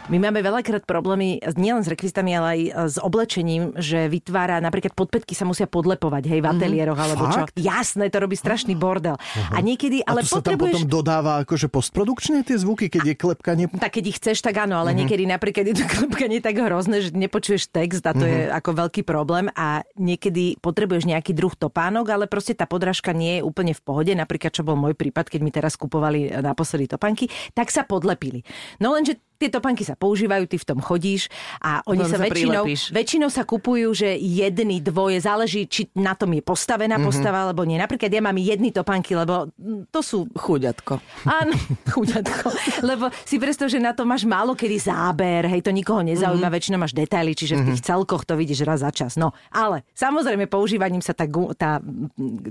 My 0.09 0.17
máme 0.19 0.41
veľakrát 0.41 0.83
problémy 0.83 1.37
nielen 1.53 1.85
s 1.85 1.89
rekvizitami, 1.89 2.33
ale 2.33 2.47
aj 2.49 2.61
s 2.89 2.97
oblečením, 2.97 3.77
že 3.77 4.09
vytvára, 4.09 4.57
napríklad 4.59 4.93
podpätky 4.93 5.37
sa 5.37 5.45
musia 5.45 5.65
podlepovať, 5.65 6.25
hej, 6.27 6.41
v 6.41 6.49
ateliéroch 6.49 6.97
alebo 6.97 7.29
čo. 7.29 7.45
Fakt? 7.45 7.55
Jasné, 7.55 8.09
to 8.09 8.17
robí 8.19 8.33
strašný 8.33 8.73
bordel. 8.73 9.21
A 9.53 9.61
niekedy, 9.61 10.01
A 10.01 10.11
ale 10.11 10.25
to 10.25 10.33
sa 10.33 10.41
tam 10.41 10.57
potrebuješ... 10.57 10.73
potom 10.81 10.89
dodáva 10.89 11.45
akože 11.45 11.69
postprodukčne 11.69 12.41
tie 12.41 12.57
zvuky, 12.57 12.89
keď 12.89 13.03
je 13.05 13.15
klepkanie? 13.15 13.65
Tak 13.69 13.93
keď 13.95 14.05
ich 14.07 14.17
chceš, 14.17 14.41
tak 14.41 14.57
áno, 14.59 14.75
Mhm. 14.75 14.81
ale 14.81 14.91
niekedy 14.97 15.25
napríklad 15.25 15.65
je 15.67 15.77
to 15.77 15.85
klepkanie 16.01 16.41
tak 16.41 16.57
hrozné, 16.57 17.05
že 17.05 17.11
nepočuješ 17.13 17.69
text 17.69 18.01
a 18.03 18.17
to 18.17 18.25
je 18.25 18.49
Mhm. 18.49 18.57
ako 18.57 18.71
veľký 18.81 19.03
problém 19.05 19.53
a 19.53 19.85
niekedy 19.95 20.57
potrebuješ 20.59 21.05
nejaký 21.05 21.37
druh 21.37 21.53
topánok, 21.53 22.09
ale 22.09 22.25
proste 22.25 22.57
tá 22.57 22.65
podrážka 22.65 23.13
nie 23.13 23.39
je 23.39 23.43
úplne 23.45 23.77
v 23.77 23.83
pohode. 23.85 24.11
Napríklad, 24.11 24.51
čo 24.51 24.65
bol 24.65 24.75
môj 24.75 24.97
prípad, 24.97 25.29
keď 25.29 25.41
mi 25.43 25.53
teraz 25.53 25.77
kupovali 25.77 26.33
naposledy 26.41 26.89
topánky, 26.89 27.29
tak 27.53 27.69
sa 27.69 27.85
podlepili. 27.85 28.41
No 28.79 28.97
lenže 28.97 29.21
tie 29.39 29.49
topánky 29.49 29.81
sa 29.81 29.95
používajú, 29.95 30.45
ty 30.45 30.57
v 30.57 30.67
tom 30.67 30.79
chodíš 30.79 31.31
a 31.59 31.81
oni 31.85 32.03
Len 32.03 32.09
sa 32.09 32.17
sa 32.17 32.25
väčšinou, 32.25 32.63
prilepíš. 32.63 32.81
väčšinou 32.91 33.29
sa 33.29 33.43
kupujú, 33.43 33.89
že 33.93 34.15
jedny, 34.15 34.79
dvoje, 34.79 35.19
záleží, 35.19 35.65
či 35.65 35.87
na 35.95 36.13
tom 36.13 36.31
je 36.31 36.41
postavená 36.41 36.95
Mhm. 36.95 37.05
postava 37.05 37.39
alebo 37.45 37.63
nie. 37.63 37.77
Napríklad 37.77 38.09
ja 38.09 38.21
mám 38.21 38.35
jedny 38.35 38.69
topánky, 38.69 39.15
lebo 39.15 39.49
to 39.89 40.01
sú 40.01 40.27
Chuďatko. 40.29 40.99
Áno, 41.25 41.55
chuďatko. 41.89 42.47
Lebo 42.83 43.07
si 43.23 43.37
predstav, 43.37 43.67
že 43.67 43.79
na 43.79 43.91
to 43.91 44.03
máš 44.03 44.25
málo 44.25 44.53
kedy 44.53 44.79
záber, 44.81 45.47
hej, 45.47 45.63
to 45.63 45.71
nikoho 45.71 46.03
nezaujíma, 46.03 46.27
Mhm. 46.29 46.41
mm-hmm. 46.41 46.55
väčšinou 46.55 46.79
máš 46.79 46.93
detaily, 46.93 47.33
čiže 47.33 47.55
v 47.55 47.73
tých 47.73 47.83
celkoch 47.85 48.23
to 48.23 48.35
vidíš 48.35 48.63
raz 48.63 48.81
za 48.81 48.91
čas. 48.91 49.15
No, 49.15 49.31
ale 49.49 49.87
samozrejme 49.93 50.47
používaním 50.47 50.99
sa 50.99 51.13
tá, 51.13 51.25
tá 51.55 51.79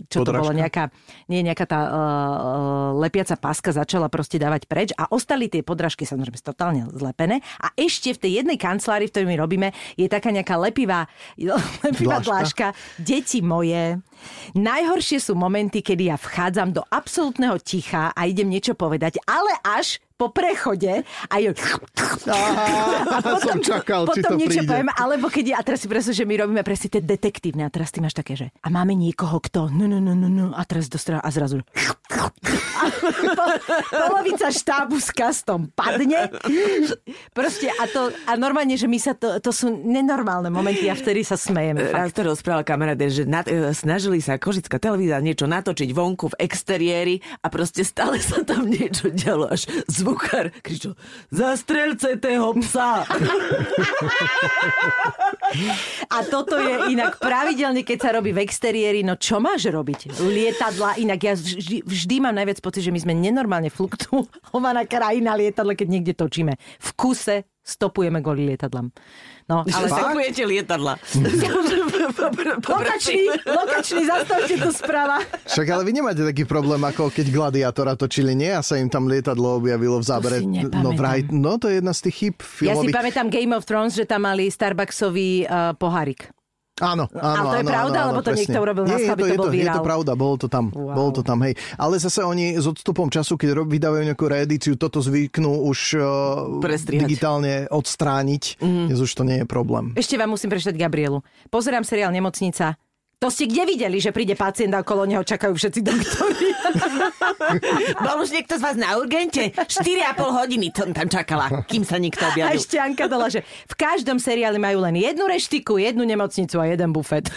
čo 0.08 0.18
to 0.18 0.26
Podrážka. 0.26 0.40
bolo, 0.40 0.52
nejaká, 0.54 0.84
nie, 1.26 1.42
nejaká 1.42 1.66
tá 1.66 1.80
uh, 1.82 1.92
lepiaca 2.96 3.36
páska 3.36 3.70
začala 3.70 4.08
proste 4.08 4.38
dávať 4.38 4.64
preč 4.66 4.90
a 4.94 5.10
ostali 5.10 5.48
tie 5.48 5.60
podrážky 5.60 6.04
samozrejme 6.04 6.40
totálne 6.40 6.77
zlepené 6.94 7.42
a 7.58 7.74
ešte 7.74 8.14
v 8.14 8.22
tej 8.22 8.32
jednej 8.44 8.58
kancelárii, 8.60 9.10
v 9.10 9.14
ktorej 9.14 9.30
my 9.34 9.38
robíme, 9.38 9.68
je 9.98 10.08
taká 10.10 10.30
nejaká 10.30 10.56
lepivá, 10.60 11.10
lepivá 11.86 12.22
Dláška. 12.22 12.30
dláška. 12.30 12.68
Deti 13.02 13.40
moje, 13.42 14.02
najhoršie 14.54 15.18
sú 15.22 15.34
momenty, 15.34 15.82
kedy 15.82 16.14
ja 16.14 16.18
vchádzam 16.18 16.74
do 16.74 16.84
absolútneho 16.88 17.58
ticha 17.62 18.14
a 18.14 18.22
idem 18.26 18.50
niečo 18.50 18.74
povedať, 18.78 19.22
ale 19.26 19.54
až 19.66 20.02
po 20.18 20.34
prechode 20.34 21.06
a 21.06 21.36
jo... 21.38 21.54
Aha, 22.26 23.38
som 23.46 23.62
čakal, 23.62 24.10
či 24.18 24.26
to 24.26 24.34
potom 24.34 24.42
niečo 24.42 24.66
príde. 24.66 24.70
poviem, 24.74 24.90
alebo 24.98 25.30
keď 25.30 25.46
je, 25.46 25.54
a 25.54 25.62
teraz 25.62 25.80
si 25.86 25.88
predstav, 25.88 26.18
že 26.18 26.26
my 26.26 26.36
robíme 26.42 26.62
presne 26.66 26.90
tie 26.90 27.02
detektívne 27.06 27.64
a 27.64 27.70
teraz 27.70 27.94
ty 27.94 28.02
máš 28.02 28.18
také, 28.18 28.34
že 28.34 28.50
a 28.66 28.68
máme 28.74 28.98
niekoho, 28.98 29.38
kto 29.38 29.70
no, 29.70 29.86
no, 29.86 30.02
no, 30.02 30.18
no, 30.18 30.28
no, 30.28 30.46
a 30.58 30.66
teraz 30.66 30.90
dostrá 30.90 31.22
a 31.22 31.30
zrazu 31.30 31.62
polovica 33.92 34.50
štábu 34.50 34.98
s 34.98 35.10
kastom 35.14 35.70
padne. 35.72 36.32
Proste 37.32 37.70
a 37.70 37.84
to, 37.90 38.10
a 38.26 38.34
normálne, 38.40 38.74
že 38.80 38.88
my 38.90 38.98
sa 38.98 39.14
to, 39.14 39.38
to 39.44 39.52
sú 39.54 39.70
nenormálne 39.70 40.50
momenty 40.50 40.90
a 40.90 40.96
vtedy 40.98 41.22
sa 41.22 41.36
smejeme. 41.38 41.94
Raz 41.94 42.16
to 42.16 42.26
rozprával 42.26 42.64
kamarát, 42.66 42.98
že 42.98 43.28
na, 43.28 43.44
e, 43.44 43.72
snažili 43.76 44.24
sa 44.24 44.40
Kožická 44.40 44.80
televízia 44.80 45.20
niečo 45.22 45.46
natočiť 45.46 45.90
vonku 45.92 46.34
v 46.34 46.40
exteriéri 46.42 47.16
a 47.44 47.48
proste 47.52 47.84
stále 47.84 48.18
sa 48.24 48.42
tam 48.42 48.66
niečo 48.68 49.12
dialo. 49.12 49.52
Až 49.52 49.68
zvukár 50.08 50.56
kričal, 50.64 50.96
zastrelce 51.28 52.16
toho 52.16 52.56
psa. 52.64 53.04
A 56.08 56.24
toto 56.24 56.56
je 56.56 56.96
inak 56.96 57.20
pravidelne, 57.20 57.84
keď 57.84 57.98
sa 58.00 58.16
robí 58.16 58.32
v 58.32 58.40
exteriéri, 58.40 59.04
no 59.04 59.20
čo 59.20 59.44
máš 59.44 59.68
robiť? 59.68 60.16
Lietadla, 60.24 60.96
inak 60.96 61.20
ja 61.20 61.34
vždy, 61.36 61.84
vždy 61.84 62.16
mám 62.24 62.36
najviac 62.40 62.64
pocit, 62.64 62.88
že 62.88 62.96
my 62.96 63.00
sme 63.04 63.14
nenormálne 63.20 63.68
fluktuovaná 63.68 64.88
krajina 64.88 65.36
lietadla, 65.36 65.76
keď 65.76 65.88
niekde 65.92 66.14
točíme. 66.16 66.56
V 66.80 66.90
kuse 66.96 67.44
stopujeme 67.68 68.24
kvôli 68.24 68.48
lietadlám. 68.48 68.88
No, 69.48 69.68
ale 69.68 69.88
Ale 69.88 69.88
sakujete 69.92 70.44
lietadla. 70.44 70.96
Lokačný, 72.68 73.22
lokačný, 73.44 74.02
zastavte 74.04 74.56
tu 74.56 74.70
správa. 74.72 75.24
Však 75.48 75.68
ale 75.68 75.84
vy 75.84 75.92
nemáte 75.96 76.24
taký 76.24 76.44
problém, 76.44 76.80
ako 76.80 77.12
keď 77.12 77.26
gladiátora 77.32 77.96
točili, 77.96 78.36
nie? 78.36 78.52
A 78.52 78.60
sa 78.60 78.76
im 78.76 78.88
tam 78.88 79.08
lietadlo 79.08 79.60
objavilo 79.60 80.00
v 80.00 80.06
zábere. 80.06 80.38
no, 80.44 80.92
vraj, 80.92 81.28
no 81.28 81.56
to 81.56 81.68
je 81.68 81.80
jedna 81.80 81.92
z 81.92 82.02
tých 82.08 82.16
chyb 82.16 82.36
Ja 82.36 82.44
si 82.44 82.56
filmových. 82.88 82.96
pamätám 82.96 83.28
Game 83.28 83.54
of 83.56 83.64
Thrones, 83.64 83.96
že 83.96 84.04
tam 84.04 84.24
mali 84.24 84.48
Starbucksový 84.48 85.46
uh, 85.46 85.72
pohárik. 85.76 86.32
Áno, 86.78 87.10
áno, 87.10 87.42
Ale 87.44 87.50
to 87.50 87.58
je 87.58 87.64
áno, 87.64 87.72
pravda, 87.72 87.98
áno, 87.98 88.06
alebo 88.08 88.22
to 88.22 88.30
presne. 88.30 88.42
niekto 88.46 88.60
urobil 88.60 88.84
na 88.84 88.90
Nie, 88.90 88.98
je 88.98 89.08
to, 89.08 89.16
to 89.16 89.26
je 89.26 89.32
to, 89.34 89.34
je 89.34 89.40
to 89.40 89.50
virál? 89.50 89.82
pravda, 89.82 90.12
bolo 90.14 90.36
to 90.36 90.48
tam. 90.48 90.66
Wow. 90.70 90.94
Bolo 90.94 91.12
to 91.12 91.22
tam, 91.22 91.42
hej. 91.42 91.54
Ale 91.74 91.98
zase 91.98 92.22
oni 92.22 92.54
s 92.54 92.66
odstupom 92.66 93.08
času, 93.08 93.34
keď 93.34 93.50
rob- 93.56 93.66
vydávajú 93.68 94.04
nejakú 94.06 94.26
reedíciu, 94.26 94.74
toto 94.74 95.02
zvyknú 95.02 95.66
už 95.66 95.80
uh, 95.96 96.06
Prestrihať. 96.62 97.02
digitálne 97.04 97.66
odstrániť. 97.68 98.62
Mm. 98.62 98.94
Dnes 98.94 99.00
už 99.00 99.12
to 99.12 99.24
nie 99.24 99.42
je 99.42 99.46
problém. 99.46 99.92
Ešte 99.94 100.16
vám 100.16 100.30
musím 100.30 100.50
prečítať 100.50 100.78
Gabrielu. 100.78 101.26
Pozerám 101.50 101.82
seriál 101.82 102.14
Nemocnica. 102.14 102.78
To 103.18 103.34
ste 103.34 103.50
kde 103.50 103.66
videli, 103.66 103.98
že 103.98 104.14
príde 104.14 104.38
pacient 104.38 104.78
a 104.78 104.86
okolo 104.86 105.10
neho 105.10 105.26
čakajú 105.26 105.58
všetci 105.58 105.82
doktori? 105.82 106.54
Bol 108.06 108.22
už 108.22 108.30
niekto 108.30 108.54
z 108.54 108.62
vás 108.62 108.78
na 108.78 108.94
urgente? 108.94 109.58
4,5 109.58 110.22
hodiny 110.22 110.70
som 110.70 110.94
tam 110.94 111.10
čakala, 111.10 111.66
kým 111.66 111.82
sa 111.82 111.98
nikto 111.98 112.22
A 112.22 112.30
objavil. 112.30 112.62
ešte 112.62 112.78
Anka 112.78 113.10
dala, 113.10 113.26
že 113.34 113.42
v 113.42 113.74
každom 113.74 114.22
seriáli 114.22 114.62
majú 114.62 114.86
len 114.86 115.02
jednu 115.02 115.26
reštiku, 115.26 115.82
jednu 115.82 116.06
nemocnicu 116.06 116.62
a 116.62 116.70
jeden 116.70 116.94
bufet. 116.94 117.34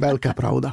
Veľká 0.00 0.32
pravda. 0.32 0.72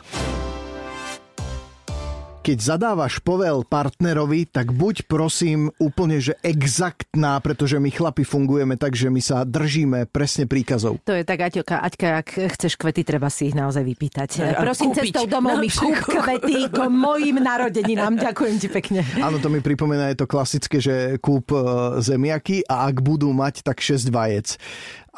Keď 2.39 2.55
zadávaš 2.55 3.19
povel 3.19 3.67
partnerovi, 3.67 4.48
tak 4.48 4.72
buď 4.72 5.12
prosím 5.12 5.75
úplne, 5.75 6.24
že 6.24 6.39
exaktná, 6.39 7.36
pretože 7.43 7.75
my 7.75 7.91
chlapi 7.91 8.24
fungujeme 8.24 8.79
tak, 8.79 8.96
že 8.96 9.12
my 9.12 9.19
sa 9.19 9.43
držíme 9.43 10.08
presne 10.08 10.48
príkazov. 10.48 11.03
To 11.03 11.12
je 11.12 11.27
tak, 11.27 11.36
Aťoka, 11.43 11.84
Aťka, 11.84 12.24
ak 12.24 12.29
chceš 12.55 12.79
kvety, 12.79 13.03
treba 13.03 13.27
si 13.27 13.51
ich 13.51 13.55
naozaj 13.60 13.84
vypýtať. 13.84 14.29
A 14.55 14.63
Prosím, 14.63 14.96
kúpiť. 14.96 15.12
cestou 15.12 15.27
domov 15.27 15.60
Na 15.60 15.62
mi 15.62 15.69
kúp 15.69 16.00
kvety 16.00 16.72
k 16.72 16.79
mojim 16.88 17.43
narodeninám. 17.43 18.15
Ďakujem 18.15 18.55
ti 18.55 18.67
pekne. 18.72 19.03
Áno, 19.19 19.43
to 19.43 19.51
mi 19.51 19.60
pripomína, 19.60 20.08
je 20.15 20.24
to 20.24 20.31
klasické, 20.31 20.79
že 20.79 20.96
kúp 21.19 21.51
e, 21.51 21.60
zemiaky 22.00 22.63
a 22.72 22.88
ak 22.88 23.03
budú 23.03 23.36
mať, 23.36 23.67
tak 23.67 23.84
6 23.84 24.08
vajec. 24.15 24.55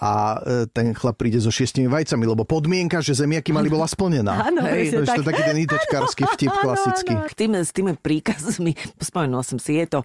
A 0.01 0.41
e, 0.41 0.65
ten 0.73 0.97
chlap 0.97 1.21
príde 1.21 1.37
so 1.37 1.53
šiestimi 1.53 1.85
vajcami, 1.85 2.25
lebo 2.25 2.41
podmienka, 2.41 3.05
že 3.05 3.13
zemiaky 3.13 3.53
mali, 3.53 3.69
bola 3.69 3.85
splnená. 3.85 4.33
Áno, 4.49 4.65
Hej, 4.65 5.05
to 5.05 5.21
je 5.21 5.25
taký 5.29 5.41
ten 5.45 5.57
itočkársky 5.61 6.23
vtip 6.25 6.49
Áno, 6.49 6.61
klasický. 6.65 7.13
áno. 7.13 7.29
K 7.29 7.33
tým, 7.37 7.51
s 7.53 7.69
tými 7.69 7.93
príkazmi, 7.93 8.73
spomenula 8.97 9.45
som 9.45 9.61
si, 9.61 9.77
je 9.77 9.85
to 9.85 9.99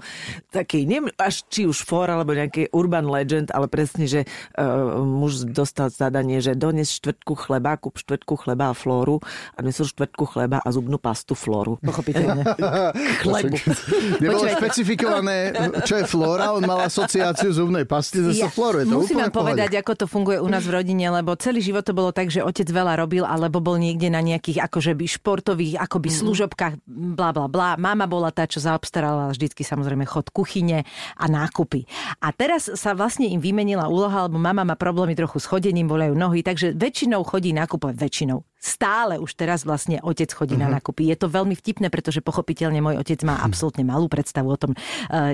taký, 0.53 0.85
neviem, 0.85 1.09
až 1.17 1.49
či 1.49 1.65
už 1.65 1.81
for, 1.83 2.13
alebo 2.13 2.37
nejaký 2.37 2.69
urban 2.77 3.09
legend, 3.09 3.49
ale 3.57 3.73
presne, 3.73 4.05
že 4.05 4.29
uh, 4.61 5.01
muž 5.01 5.49
dostal 5.49 5.89
zadanie, 5.89 6.45
že 6.45 6.53
dones 6.53 6.93
štvrtku 6.93 7.33
chleba, 7.49 7.81
kúp 7.81 7.97
štvrtku 7.97 8.37
chleba 8.45 8.71
a 8.71 8.75
flóru 8.77 9.25
a 9.57 9.59
nesol 9.65 9.89
štvrtku 9.89 10.29
chleba 10.29 10.61
a 10.61 10.69
zubnú 10.69 11.01
pastu 11.01 11.33
flóru. 11.33 11.81
Pochopiteľne. 11.81 12.45
Chlebu. 13.25 13.57
Nebolo 14.21 14.45
špecifikované, 14.53 15.57
čo 15.89 16.01
je 16.01 16.05
flóra, 16.05 16.53
on 16.53 16.63
mal 16.69 16.85
asociáciu 16.85 17.51
zubnej 17.53 17.89
pasty 17.89 18.21
ze 18.21 18.45
ja, 18.45 18.53
flóru. 18.53 18.83
Je 18.83 18.87
to 18.87 19.01
musím 19.01 19.17
úplne 19.17 19.25
vám 19.29 19.33
povedať, 19.33 19.71
ako 19.87 20.03
to 20.03 20.11
funguje 20.11 20.43
u 20.43 20.51
nás 20.51 20.67
v 20.67 20.83
rodine, 20.83 21.07
lebo 21.07 21.39
celý 21.39 21.63
život 21.63 21.87
to 21.87 21.95
bolo 21.95 22.11
tak, 22.11 22.27
že 22.27 22.43
otec 22.43 22.67
veľa 22.67 22.99
robil, 22.99 23.23
alebo 23.23 23.63
bol 23.63 23.79
niekde 23.79 24.11
na 24.11 24.19
nejakých 24.19 24.67
akože 24.67 24.99
by 24.99 25.07
športových 25.07 25.79
akoby 25.79 26.11
Mhm. 26.11 26.17
služobkách, 26.27 26.75
bla 27.15 27.31
bla 27.31 27.47
bla. 27.47 27.79
Mama 27.79 28.11
bola 28.11 28.35
tá, 28.35 28.51
čo 28.51 28.59
zaobstarala 28.59 29.31
vždycky 29.31 29.63
samozrejme 29.63 30.03
chod 30.03 30.35
kuchyne 30.35 30.83
a 31.15 31.25
nákupy. 31.31 31.87
A 32.19 32.35
teraz 32.35 32.67
sa 32.67 32.99
vlastne 32.99 33.31
im 33.31 33.39
vymenila 33.39 33.87
úloha, 33.87 34.27
lebo 34.27 34.43
mama 34.43 34.67
má 34.67 34.75
problémy 34.75 35.15
trochu 35.15 35.39
s 35.39 35.47
chodením, 35.47 35.87
volajú 35.87 36.19
nohy, 36.19 36.43
takže 36.43 36.75
väčšinou 36.75 37.23
chodí 37.23 37.55
nákupovať, 37.55 37.95
väčšinou. 37.95 38.43
Stále 38.57 39.21
už 39.21 39.37
teraz 39.37 39.63
vlastne 39.63 40.01
otec 40.03 40.27
chodí 40.33 40.57
Mhm. 40.57 40.63
na 40.67 40.69
nákupy. 40.81 41.07
Je 41.07 41.17
to 41.17 41.31
veľmi 41.31 41.55
vtipné, 41.55 41.87
pretože 41.87 42.25
pochopiteľne 42.25 42.83
môj 42.83 42.99
otec 42.99 43.21
má 43.23 43.39
absolútne 43.41 43.87
malú 43.87 44.11
predstavu 44.11 44.49
o 44.51 44.59
tom. 44.59 44.73
E, 44.73 44.79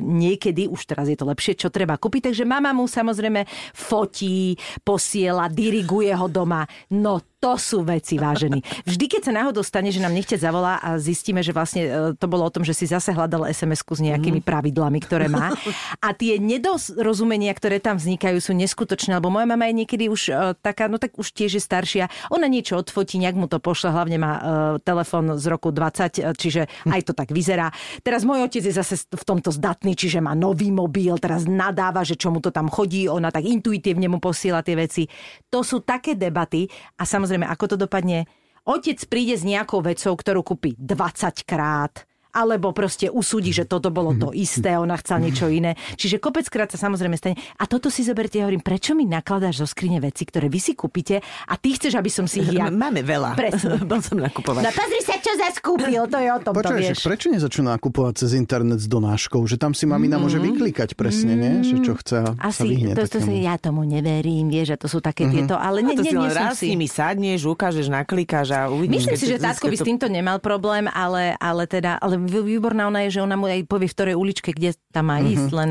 niekedy, 0.02 0.68
už 0.68 0.84
teraz 0.84 1.08
je 1.08 1.16
to 1.16 1.24
lepšie, 1.24 1.56
čo 1.56 1.72
treba 1.72 1.96
kúpiť. 1.96 2.28
Takže 2.28 2.44
mama 2.44 2.76
mu 2.76 2.84
samozrejme 2.84 3.46
fotí, 3.72 4.58
posiela, 4.84 5.48
diriguje 5.48 6.12
ho 6.12 6.28
doma. 6.28 6.66
No 6.92 7.22
to 7.42 7.58
sú 7.58 7.82
veci, 7.82 8.22
vážení. 8.22 8.62
Vždy, 8.86 9.04
keď 9.10 9.22
sa 9.26 9.32
náhodou 9.34 9.66
stane, 9.66 9.90
že 9.90 9.98
nám 9.98 10.14
nechce 10.14 10.38
zavolá 10.38 10.78
a 10.78 10.94
zistíme, 11.02 11.42
že 11.42 11.50
vlastne 11.50 11.82
e, 11.82 11.90
to 12.14 12.30
bolo 12.30 12.46
o 12.46 12.54
tom, 12.54 12.62
že 12.62 12.70
si 12.70 12.86
zase 12.86 13.10
hľadal 13.10 13.50
SMS-ku 13.50 13.98
s 13.98 14.00
nejakými 14.00 14.38
pravidlami, 14.46 15.02
ktoré 15.02 15.26
má. 15.26 15.50
A 15.98 16.14
tie 16.14 16.38
nedorozumenia, 16.38 17.50
ktoré 17.50 17.82
tam 17.82 17.98
vznikajú, 17.98 18.38
sú 18.38 18.54
neskutočné, 18.54 19.18
lebo 19.18 19.34
moja 19.34 19.50
mama 19.50 19.66
je 19.66 19.74
niekedy 19.74 20.06
už 20.06 20.22
e, 20.30 20.32
taká, 20.62 20.86
no 20.86 21.02
tak 21.02 21.18
už 21.18 21.34
tiež 21.34 21.58
je 21.58 21.62
staršia. 21.62 22.04
Ona 22.30 22.46
niečo 22.46 22.78
odfotí, 22.78 23.18
nejak 23.18 23.34
mu 23.34 23.50
to 23.50 23.58
pošle, 23.58 23.90
hlavne 23.90 24.22
má 24.22 24.32
e, 24.32 24.40
telefón 24.86 25.34
z 25.34 25.44
roku 25.50 25.74
20, 25.74 26.22
e, 26.22 26.30
čiže 26.38 26.70
aj 26.86 27.10
to 27.10 27.12
tak 27.12 27.34
vyzerá. 27.34 27.74
Teraz 28.06 28.22
môj 28.22 28.46
otec 28.46 28.62
je 28.62 28.70
zase 28.70 29.02
v 29.10 29.24
tomto 29.26 29.50
zdatný, 29.50 29.98
čiže 29.98 30.22
má 30.22 30.38
nový 30.38 30.70
mobil, 30.70 31.18
teraz 31.18 31.50
nadáva, 31.50 32.06
že 32.06 32.14
čo 32.14 32.30
mu 32.30 32.38
to 32.38 32.54
tam 32.54 32.70
chodí, 32.70 33.10
ona 33.10 33.34
tak 33.34 33.42
intuitívne 33.42 34.06
mu 34.06 34.22
posiela 34.22 34.62
tie 34.62 34.78
veci. 34.78 35.10
To 35.50 35.66
sú 35.66 35.82
také 35.82 36.14
debaty 36.14 36.70
a 36.94 37.02
samozrejme, 37.02 37.31
ako 37.40 37.72
to 37.72 37.76
dopadne, 37.80 38.28
otec 38.68 39.00
príde 39.08 39.40
s 39.40 39.48
nejakou 39.48 39.80
vecou, 39.80 40.12
ktorú 40.12 40.44
kúpi 40.44 40.76
20 40.76 41.48
krát, 41.48 42.04
alebo 42.32 42.72
proste 42.72 43.06
usúdi, 43.06 43.50
že 43.50 43.62
toto 43.62 43.88
bolo 43.88 44.12
to 44.12 44.32
isté, 44.32 44.74
ona 44.74 44.96
chcela 44.96 45.20
niečo 45.20 45.46
iné. 45.46 45.72
Čiže 45.94 46.16
kopeckrát 46.16 46.66
sa 46.66 46.80
samozrejme 46.80 47.14
stane. 47.14 47.36
A 47.54 47.64
toto 47.64 47.86
si 47.86 48.00
zoberte, 48.00 48.36
ja 48.36 48.44
hovorím, 48.44 48.60
prečo 48.60 48.92
mi 48.92 49.04
nakladáš 49.04 49.60
zo 49.60 49.66
skrine 49.66 50.00
veci, 50.00 50.24
ktoré 50.24 50.48
vy 50.48 50.58
si 50.58 50.72
kúpite 50.72 51.20
a 51.20 51.54
ty 51.54 51.72
chceš, 51.72 51.92
aby 51.94 52.08
som 52.08 52.24
si 52.24 52.40
ich 52.40 52.50
ja... 52.50 52.68
Máme 52.68 53.00
veľa. 53.00 53.36
Presne. 53.36 53.76
Bol 53.84 54.00
som 54.00 54.16
nakupovať. 54.16 54.62
No 54.62 54.70
pozri 54.70 55.00
sa, 55.00 55.14
čo 55.14 55.32
zas 55.36 55.56
kúpil, 55.58 56.02
to 56.04 56.16
je 56.16 56.28
o 56.28 56.38
tom, 56.38 56.52
to 56.52 56.58
Počuj, 56.58 56.78
vieš. 56.78 57.04
prečo 57.04 57.28
nezačnú 57.28 57.68
nakupovať 57.70 58.14
cez 58.18 58.30
internet 58.32 58.78
s 58.78 58.88
donáškou? 58.88 59.44
Že 59.44 59.56
tam 59.58 59.72
si 59.72 59.84
mamina 59.84 60.16
môže 60.16 60.40
vyklikať 60.40 60.96
presne, 60.96 61.32
nie? 61.32 61.52
Že 61.62 61.76
čo 61.82 61.92
chce 61.94 62.16
a 62.32 62.48
sa 62.48 62.62
Asi, 62.62 62.64
vyhne 62.66 62.92
to, 62.92 63.04
to, 63.04 63.08
to, 63.10 63.18
takému. 63.20 63.44
ja 63.44 63.54
tomu 63.56 63.82
neverím, 63.82 64.48
vieš, 64.48 64.72
že 64.72 64.78
to 64.78 64.88
sú 64.88 64.98
také 64.98 65.28
tieto, 65.28 65.54
ale 65.54 65.80
No 65.80 65.90
ne, 65.90 65.94
to 65.94 66.02
si 66.02 66.10
ne, 66.10 66.16
len 66.16 66.22
nie 66.22 66.32
som 66.32 66.38
raz 66.40 66.54
s 66.56 66.60
si. 66.60 66.70
nimi 66.70 66.86
sadneš, 66.86 67.44
ukážeš, 67.44 67.86
naklikáš 67.86 68.48
a 68.50 68.60
uvidíš. 68.66 69.04
Myslím 69.04 69.18
si, 69.18 69.26
že 69.26 69.36
to- 69.36 69.44
tátko 69.44 69.66
by 69.66 69.76
s 69.76 69.82
to- 69.82 69.88
týmto 69.88 70.06
nemal 70.06 70.38
problém, 70.38 70.86
ale, 70.86 71.34
ale 71.36 71.66
teda, 71.66 71.98
ale 71.98 72.21
výborná 72.26 72.88
ona 72.88 73.06
je, 73.06 73.18
že 73.18 73.24
ona 73.24 73.34
mu 73.34 73.50
aj 73.50 73.66
povie, 73.66 73.90
v 73.90 73.96
ktorej 73.96 74.14
uličke, 74.18 74.50
kde 74.54 74.76
tam 74.90 75.10
má 75.10 75.18
ísť, 75.20 75.48
len... 75.50 75.70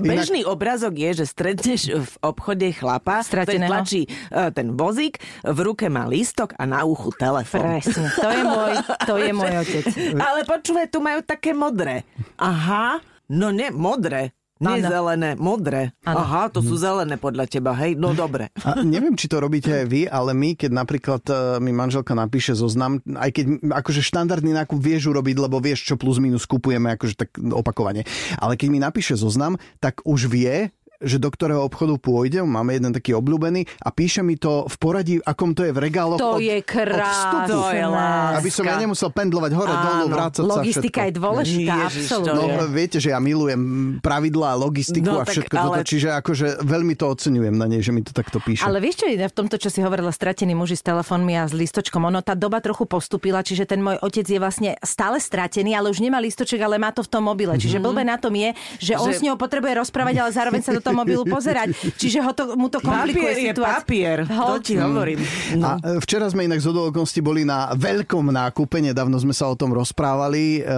Bežný 0.00 0.42
obrazok 0.46 0.96
je, 0.96 1.22
že 1.22 1.24
stretneš 1.28 1.92
v 1.92 2.14
obchode 2.24 2.70
chlapa, 2.74 3.20
ktorý 3.22 3.58
tlačí 3.66 4.02
e, 4.06 4.50
ten 4.50 4.74
vozík, 4.74 5.20
v 5.44 5.58
ruke 5.60 5.86
má 5.92 6.08
lístok 6.08 6.56
a 6.56 6.64
na 6.64 6.82
uchu 6.88 7.12
telefón. 7.14 7.78
Presne, 7.78 8.08
to 8.16 8.28
je 8.30 8.42
môj, 8.42 8.74
to 9.04 9.14
je 9.20 9.30
môj 9.34 9.52
otec. 9.60 9.84
Ale 10.16 10.38
počúvaj, 10.48 10.86
tu 10.88 10.98
majú 11.04 11.20
také 11.22 11.52
modré. 11.52 12.08
Aha, 12.40 12.98
no 13.28 13.52
ne, 13.52 13.68
modré. 13.70 14.34
Nie 14.60 14.84
Áno. 14.84 14.92
zelené, 14.92 15.40
modré. 15.40 15.96
Áno. 16.04 16.20
Aha, 16.20 16.52
to 16.52 16.60
sú 16.60 16.76
zelené 16.76 17.16
podľa 17.16 17.48
teba, 17.48 17.72
hej? 17.72 17.96
No 17.96 18.12
dobre. 18.12 18.52
A 18.68 18.84
neviem, 18.84 19.16
či 19.16 19.24
to 19.24 19.40
robíte 19.40 19.72
aj 19.72 19.86
vy, 19.88 20.04
ale 20.04 20.36
my, 20.36 20.52
keď 20.52 20.70
napríklad 20.76 21.22
e, 21.32 21.34
mi 21.64 21.72
manželka 21.72 22.12
napíše 22.12 22.52
zoznam, 22.52 23.00
aj 23.08 23.30
keď 23.32 23.44
akože 23.72 24.04
štandardný 24.04 24.52
nákup 24.52 24.76
vieš 24.76 25.08
urobiť, 25.16 25.36
lebo 25.40 25.64
vieš, 25.64 25.88
čo 25.88 25.94
plus 25.96 26.20
minus 26.20 26.44
kupujeme, 26.44 26.92
akože 26.92 27.16
tak 27.16 27.40
opakovane. 27.40 28.04
Ale 28.36 28.60
keď 28.60 28.68
mi 28.68 28.84
napíše 28.84 29.16
zoznam, 29.16 29.56
tak 29.80 30.04
už 30.04 30.28
vie, 30.28 30.68
že 31.00 31.16
do 31.16 31.26
ktorého 31.26 31.60
obchodu 31.62 31.96
pôjdem, 31.96 32.44
máme 32.44 32.72
jeden 32.72 32.92
taký 32.92 33.12
obľúbený 33.12 33.64
a 33.80 33.88
píše 33.88 34.20
mi 34.20 34.36
to 34.36 34.68
v 34.68 34.76
poradí, 34.76 35.14
akom 35.18 35.50
to 35.50 35.64
je 35.64 35.72
v 35.72 35.80
regáloch 35.80 36.16
To 36.16 36.36
od, 36.36 36.40
je 36.40 36.60
krásne. 36.60 37.48
To 37.48 37.66
je 37.66 37.80
láska. 37.82 38.36
Aby 38.36 38.50
som 38.50 38.64
ja 38.64 38.76
nemusel 38.76 39.08
pendlovať 39.08 39.52
hore, 39.52 39.72
dolu, 39.72 40.04
Áno. 40.04 40.12
vrácať 40.12 40.42
sa 40.42 40.50
Logistika 40.54 41.00
je 41.02 41.12
dôležitá, 41.12 41.74
Ježiš, 41.88 42.04
absolútne. 42.06 42.36
No, 42.36 42.44
je. 42.44 42.68
viete, 42.70 42.98
že 42.98 43.08
ja 43.08 43.18
milujem 43.18 43.60
pravidlá, 43.98 44.54
logistiku 44.54 45.08
No, 45.10 45.18
a 45.18 45.24
tak 45.24 45.32
všetko 45.34 45.54
ale- 45.54 45.66
toto, 45.72 45.82
čiže 45.86 46.08
akože 46.12 46.46
veľmi 46.60 46.94
to 46.94 47.04
oceňujem 47.06 47.54
na 47.54 47.66
nej, 47.66 47.80
že 47.80 47.90
mi 47.90 48.00
to 48.00 48.12
takto 48.12 48.36
píše. 48.38 48.62
Ale 48.62 48.78
vieš 48.78 49.00
čo 49.00 49.06
je 49.08 49.16
v 49.16 49.34
tomto, 49.34 49.56
čo 49.56 49.68
si 49.68 49.80
hovorila, 49.80 50.10
stratení 50.10 50.52
muži 50.52 50.76
s 50.76 50.84
telefónmi 50.84 51.32
a 51.34 51.48
s 51.48 51.56
listočkom, 51.56 52.02
ono 52.02 52.20
tá 52.20 52.34
doba 52.34 52.60
trochu 52.60 52.84
postupila, 52.84 53.40
čiže 53.40 53.64
ten 53.64 53.80
môj 53.80 53.96
otec 54.00 54.26
je 54.26 54.36
vlastne 54.36 54.76
stále 54.80 55.16
stratený, 55.16 55.72
ale 55.72 55.88
už 55.88 55.98
nemá 55.98 56.20
listoček, 56.20 56.60
ale 56.60 56.76
má 56.76 56.92
to 56.92 57.00
v 57.00 57.08
tom 57.08 57.24
mobile. 57.24 57.56
Čiže 57.56 57.80
blbé 57.80 58.04
na 58.04 58.20
tom 58.20 58.32
je, 58.32 58.52
že 58.78 58.94
on 58.94 59.08
Že- 59.08 59.16
s 59.16 59.24
ňou 59.24 59.36
potrebuje 59.36 59.72
rozprávať, 59.78 60.14
ale 60.18 60.30
zároveň 60.30 60.60
sa 60.60 60.70
do 60.70 60.82
toho 60.84 60.89
mobilu 60.92 61.22
pozerať. 61.34 61.72
Čiže 61.94 62.18
ho 62.20 62.32
to, 62.32 62.54
mu 62.54 62.66
to 62.66 62.78
komplikuje 62.78 63.30
Papier 63.30 63.46
situáciu. 63.54 63.80
papier, 63.84 64.18
to 64.26 64.54
ti 64.60 64.74
hovorím. 64.76 65.18
A 65.60 65.70
e, 65.78 65.98
včera 66.00 66.26
sme 66.26 66.46
inak 66.46 66.58
z 66.58 66.70
okolností 66.70 67.20
boli 67.20 67.42
na 67.42 67.70
veľkom 67.72 68.30
nákupe, 68.30 68.80
nedávno 68.80 69.16
sme 69.16 69.32
sa 69.32 69.48
o 69.48 69.54
tom 69.54 69.70
rozprávali. 69.70 70.60
E, 70.60 70.70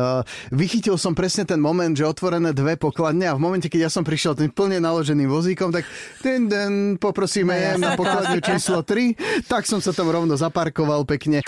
Vychytil 0.50 0.96
som 0.96 1.12
presne 1.12 1.46
ten 1.46 1.58
moment, 1.58 1.92
že 1.92 2.04
otvorené 2.04 2.52
dve 2.52 2.76
pokladne 2.76 3.30
a 3.30 3.34
v 3.34 3.40
momente, 3.40 3.68
keď 3.68 3.86
ja 3.86 3.90
som 3.90 4.02
prišiel 4.02 4.34
tým 4.34 4.50
plne 4.50 4.78
naloženým 4.78 5.30
vozíkom, 5.30 5.70
tak 5.70 5.86
ten 6.20 6.46
den 6.46 6.96
poprosíme 6.96 7.54
No, 7.78 7.88
na 7.88 7.88
pokladňu 7.96 8.40
číslo 8.42 8.82
3, 8.84 9.46
tak 9.48 9.64
som 9.64 9.80
sa 9.80 9.94
tam 9.94 10.10
rovno 10.10 10.34
zaparkoval 10.36 11.06
pekne. 11.06 11.40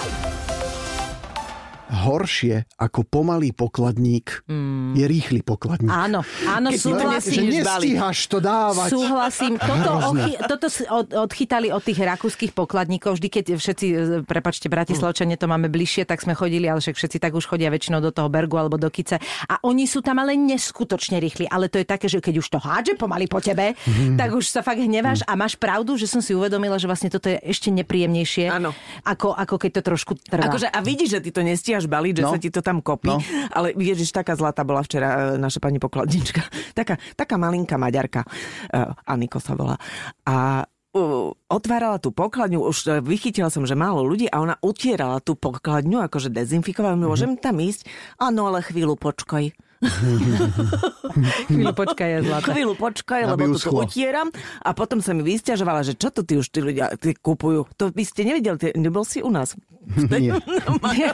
Horšie 1.85 2.65
ako 2.81 3.05
pomalý 3.05 3.53
pokladník 3.53 4.49
je 4.97 5.05
rýchly 5.05 5.45
pokladník. 5.45 5.93
Áno, 5.93 6.25
áno, 6.49 6.69
Keď 6.73 6.81
to 6.81 6.89
že 6.89 6.97
súhlasím. 6.97 7.43
nestíhaš 7.61 8.19
to 8.27 8.39
dávať. 8.41 8.89
Súhlasím. 8.89 9.53
Toto, 9.61 9.91
ochy, 10.13 10.33
toto 10.49 10.67
od, 10.91 11.07
odchytali 11.29 11.69
od 11.69 11.83
tých 11.85 12.01
rakúskych 12.01 12.57
pokladníkov. 12.57 13.21
Vždy, 13.21 13.29
keď 13.29 13.45
všetci, 13.61 13.87
e, 13.91 13.97
prepačte, 14.25 14.73
Bratislavčania 14.73 15.37
to 15.37 15.45
máme 15.45 15.69
bližšie, 15.69 16.09
tak 16.09 16.25
sme 16.25 16.33
chodili, 16.33 16.65
ale 16.65 16.81
však 16.81 16.97
všetci 16.97 17.19
tak 17.21 17.37
už 17.37 17.45
chodia 17.45 17.69
väčšinou 17.69 18.01
do 18.01 18.09
toho 18.11 18.33
Bergu 18.33 18.57
alebo 18.57 18.81
do 18.81 18.89
Kice. 18.89 19.21
A 19.45 19.61
oni 19.61 19.85
sú 19.85 20.01
tam 20.01 20.17
ale 20.25 20.35
neskutočne 20.41 21.21
rýchli. 21.21 21.45
Ale 21.51 21.69
to 21.69 21.79
je 21.83 21.87
také, 21.87 22.09
že 22.09 22.25
keď 22.25 22.41
už 22.41 22.47
to 22.49 22.59
hádže 22.61 22.95
pomaly 22.97 23.29
po 23.29 23.45
tebe, 23.45 23.77
tak 24.17 24.33
už 24.33 24.45
sa 24.49 24.65
fakt 24.65 24.81
hneváš. 24.81 25.21
A 25.29 25.37
máš 25.37 25.59
pravdu, 25.59 25.99
že 26.01 26.09
som 26.09 26.25
si 26.25 26.33
uvedomila, 26.33 26.81
že 26.81 26.89
vlastne 26.89 27.13
toto 27.13 27.29
je 27.29 27.37
ešte 27.45 27.69
nepríjemnejšie, 27.75 28.49
Áno. 28.49 28.73
ako, 29.05 29.37
ako 29.37 29.55
keď 29.61 29.71
to 29.79 29.83
trošku 29.95 30.13
trvá. 30.23 30.49
Akože, 30.49 30.71
a 30.71 30.79
vidíš, 30.81 31.19
že 31.19 31.21
ty 31.21 31.31
to 31.35 31.43
nestíhaš 31.45 31.74
baliť, 31.85 32.23
že 32.23 32.25
No. 32.25 32.31
sa 32.31 32.39
ti 32.39 32.55
to 32.55 32.63
tam 32.63 32.79
kopí. 32.79 33.11
No. 33.11 33.19
Ale 33.51 33.75
ježiš, 33.75 34.15
taká 34.15 34.39
zlatá 34.39 34.63
bola 34.63 34.87
včera 34.87 35.35
e, 35.35 35.43
naša 35.43 35.59
pani 35.59 35.83
pokladnička. 35.83 36.47
Taká, 36.79 36.99
taká 37.15 37.35
malinká 37.39 37.79
maďarka. 37.79 38.27
Uh, 38.71 38.91
Aniko 39.07 39.39
sa 39.39 39.55
volá. 39.55 39.79
A 40.27 40.67
uh, 40.67 41.31
otvárala 41.47 42.03
tú 42.03 42.11
pokladňu, 42.11 42.67
už 42.67 42.79
e, 42.87 42.99
vychytila 42.99 43.47
som, 43.51 43.63
že 43.63 43.79
málo 43.79 44.03
ľudí 44.03 44.27
a 44.27 44.43
ona 44.43 44.59
utierala 44.59 45.23
tú 45.23 45.39
pokladňu, 45.39 46.03
akože 46.03 46.31
dezinfikovala. 46.31 46.99
Mhm. 46.99 47.07
Môžem 47.07 47.33
tam 47.39 47.59
ísť? 47.59 47.87
Áno, 48.19 48.51
ale 48.51 48.63
chvíľu 48.63 48.99
počkaj. 48.99 49.55
Chvíľu 51.49 51.75
počkaj, 51.75 52.09
je 52.09 52.21
zlatá. 52.25 52.51
Chvíľu 52.53 52.75
počkaj, 52.75 53.21
Aby 53.25 53.31
lebo 53.31 53.45
tu 53.55 53.61
uschlo. 53.61 53.81
utieram. 53.85 54.29
A 54.61 54.71
potom 54.73 54.99
sa 54.99 55.13
mi 55.13 55.23
vysťažovala, 55.23 55.85
že 55.85 55.95
čo 55.95 56.11
to 56.11 56.25
ty 56.25 56.37
už 56.37 56.47
tí 56.49 56.61
ľudia 56.61 56.95
ty 56.97 57.15
kupujú. 57.15 57.69
To 57.77 57.91
by 57.91 58.05
ste 58.05 58.27
nevedeli, 58.27 58.57
ty, 58.57 58.69
nebol 58.75 59.05
si 59.05 59.21
u 59.21 59.31
nás. 59.31 59.55
Nie. 60.13 60.35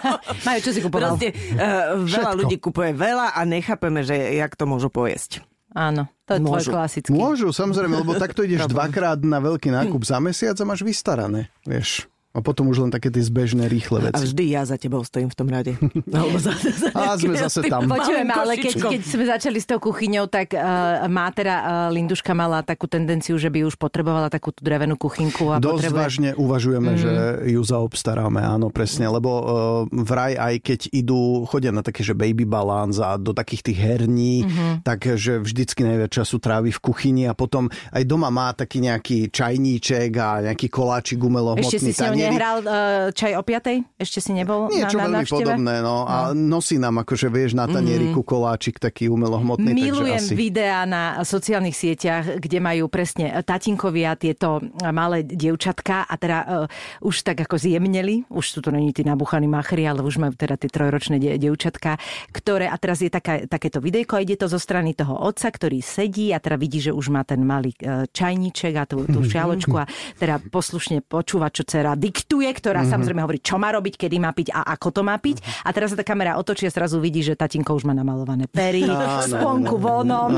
Majú, 0.46 0.58
čo 0.62 0.70
si 0.70 0.80
kupoval? 0.80 1.18
Proste 1.18 1.34
uh, 1.34 1.98
veľa 2.00 2.06
Všetko. 2.06 2.38
ľudí 2.38 2.56
kupuje 2.58 2.90
veľa 2.94 3.34
a 3.34 3.40
nechápeme, 3.42 4.00
že 4.06 4.14
jak 4.34 4.54
to 4.54 4.64
môžu 4.64 4.88
pojesť. 4.88 5.42
Áno, 5.70 6.10
to 6.26 6.34
je 6.34 6.40
tvoj 6.42 6.62
Môžu. 6.66 6.70
klasický. 6.74 7.14
Môžu, 7.14 7.48
samozrejme, 7.54 8.02
lebo 8.02 8.18
takto 8.18 8.42
ideš 8.42 8.66
dvakrát 8.66 9.22
na 9.22 9.38
veľký 9.38 9.70
nákup 9.70 10.02
za 10.02 10.18
mesiac 10.18 10.58
a 10.58 10.64
máš 10.66 10.82
vystarané, 10.82 11.46
vieš. 11.62 12.10
A 12.30 12.38
potom 12.46 12.70
už 12.70 12.86
len 12.86 12.94
také 12.94 13.10
tie 13.10 13.26
zbežné, 13.26 13.66
rýchle 13.66 14.06
A 14.06 14.14
veci. 14.14 14.30
vždy 14.30 14.54
ja 14.54 14.62
za 14.62 14.78
tebou 14.78 15.02
stojím 15.02 15.34
v 15.34 15.36
tom 15.36 15.50
rade. 15.50 15.74
Alebo 16.14 16.38
za, 16.38 16.54
za 16.54 16.94
A 16.94 17.18
sme 17.18 17.34
zase 17.34 17.66
tam. 17.66 17.90
Počujem, 17.90 18.22
malým 18.22 18.38
ale 18.38 18.54
keď, 18.54 18.74
keď 18.86 19.00
sme 19.02 19.24
začali 19.26 19.58
s 19.58 19.66
tou 19.66 19.82
kuchyňou, 19.82 20.30
tak 20.30 20.54
uh, 20.54 21.10
má 21.10 21.26
teda 21.34 21.54
uh, 21.58 21.66
Linduška 21.90 22.30
mala 22.30 22.62
takú 22.62 22.86
tendenciu, 22.86 23.34
že 23.34 23.50
by 23.50 23.66
už 23.66 23.74
potrebovala 23.74 24.30
takú 24.30 24.54
tú 24.54 24.62
drevenú 24.62 24.94
kuchynku 24.94 25.50
a 25.50 25.58
Dosť 25.58 25.90
potrebuje... 25.90 25.98
vážne 25.98 26.30
uvažujeme, 26.38 26.92
že 26.94 27.12
ju 27.50 27.62
zaobstaráme, 27.66 28.38
áno, 28.38 28.70
presne, 28.70 29.10
lebo 29.10 29.30
uh, 29.30 29.44
vraj 29.90 30.38
aj 30.38 30.54
keď 30.62 30.80
idú, 30.94 31.42
chodia 31.50 31.74
na 31.74 31.82
také, 31.82 32.06
že 32.06 32.14
baby 32.14 32.46
balance 32.46 33.02
a 33.02 33.18
do 33.18 33.34
takých 33.34 33.74
tých 33.74 33.78
herní, 33.82 34.46
takže 34.86 35.42
vždycky 35.42 35.82
najviac 35.82 36.14
času 36.14 36.38
trávi 36.38 36.70
v 36.70 36.78
kuchyni 36.78 37.26
a 37.26 37.34
potom 37.34 37.66
aj 37.90 38.06
doma 38.06 38.30
má 38.30 38.54
taký 38.54 38.86
nejaký 38.86 39.34
čajníček 39.34 40.10
a 40.14 40.46
nejaký 40.46 40.70
koláčik 40.70 41.18
umelohmotný 41.18 41.66
Ešte 41.66 41.90
si. 41.90 42.19
Nehral 42.28 42.58
uh, 42.60 43.08
čaj 43.14 43.32
o 43.38 43.42
piatej? 43.42 43.84
Ešte 43.96 44.18
si 44.20 44.32
nebol 44.36 44.68
Niečo 44.68 44.98
na, 44.98 45.06
na 45.06 45.06
veľmi 45.08 45.16
návšteve? 45.24 45.38
podobné, 45.40 45.74
no. 45.80 46.04
A 46.04 46.36
nosí 46.36 46.76
nám, 46.76 47.00
akože 47.00 47.32
vieš, 47.32 47.56
na 47.56 47.64
tanieriku 47.64 48.20
koláčik 48.20 48.76
taký 48.76 49.08
umelohmotný, 49.08 49.72
Milujem 49.72 50.20
asi... 50.20 50.34
videá 50.36 50.84
na 50.84 51.22
sociálnych 51.24 51.76
sieťach, 51.76 52.40
kde 52.40 52.58
majú 52.60 52.86
presne 52.92 53.32
tatinkovia 53.42 54.14
tieto 54.16 54.60
malé 54.90 55.24
dievčatka 55.24 56.04
a 56.04 56.14
teda 56.18 56.38
uh, 56.44 57.06
už 57.06 57.24
tak 57.24 57.44
ako 57.44 57.56
zjemneli, 57.56 58.28
už 58.28 58.44
sú 58.44 58.58
to 58.60 58.70
není 58.70 58.92
tí 58.92 59.02
nabuchaní 59.06 59.48
machri, 59.48 59.86
ale 59.86 60.04
už 60.04 60.20
majú 60.20 60.34
teda 60.36 60.56
tie 60.60 60.70
trojročné 60.70 61.16
die, 61.18 61.36
dievčatka, 61.40 61.96
ktoré, 62.34 62.68
a 62.68 62.76
teraz 62.76 63.00
je 63.00 63.10
taká, 63.12 63.46
takéto 63.46 63.80
videjko 63.80 64.18
a 64.18 64.24
ide 64.24 64.36
to 64.36 64.46
zo 64.50 64.60
strany 64.60 64.92
toho 64.92 65.16
otca, 65.16 65.48
ktorý 65.48 65.80
sedí 65.80 66.32
a 66.34 66.38
teda 66.38 66.56
vidí, 66.60 66.80
že 66.82 66.92
už 66.92 67.12
má 67.12 67.22
ten 67.24 67.40
malý 67.42 67.72
uh, 67.82 68.06
čajníček 68.10 68.74
a 68.76 68.84
tú, 68.84 69.06
tú 69.08 69.24
šialočku 69.30 69.74
a 69.76 69.84
teda 70.18 70.42
poslušne 70.50 71.04
počúva, 71.04 71.48
čo 71.52 71.64
dcera 71.64 71.94
diktuje, 72.10 72.50
ktorá 72.50 72.82
samozrejme 72.82 73.22
hovorí, 73.22 73.38
čo 73.38 73.54
má 73.54 73.70
robiť, 73.70 73.94
kedy 73.94 74.16
má 74.18 74.34
piť 74.34 74.50
a 74.50 74.66
ako 74.74 74.88
to 74.90 75.02
má 75.06 75.14
piť. 75.14 75.38
A 75.62 75.70
teraz 75.70 75.94
sa 75.94 75.96
tá 75.96 76.02
kamera 76.02 76.34
otočí 76.34 76.66
a 76.66 76.74
zrazu 76.74 76.98
vidí, 76.98 77.22
že 77.22 77.38
tatinko 77.38 77.78
už 77.78 77.86
má 77.86 77.94
namalované 77.94 78.50
pery, 78.50 78.82
sponku 79.30 79.78
vonom, 79.78 80.34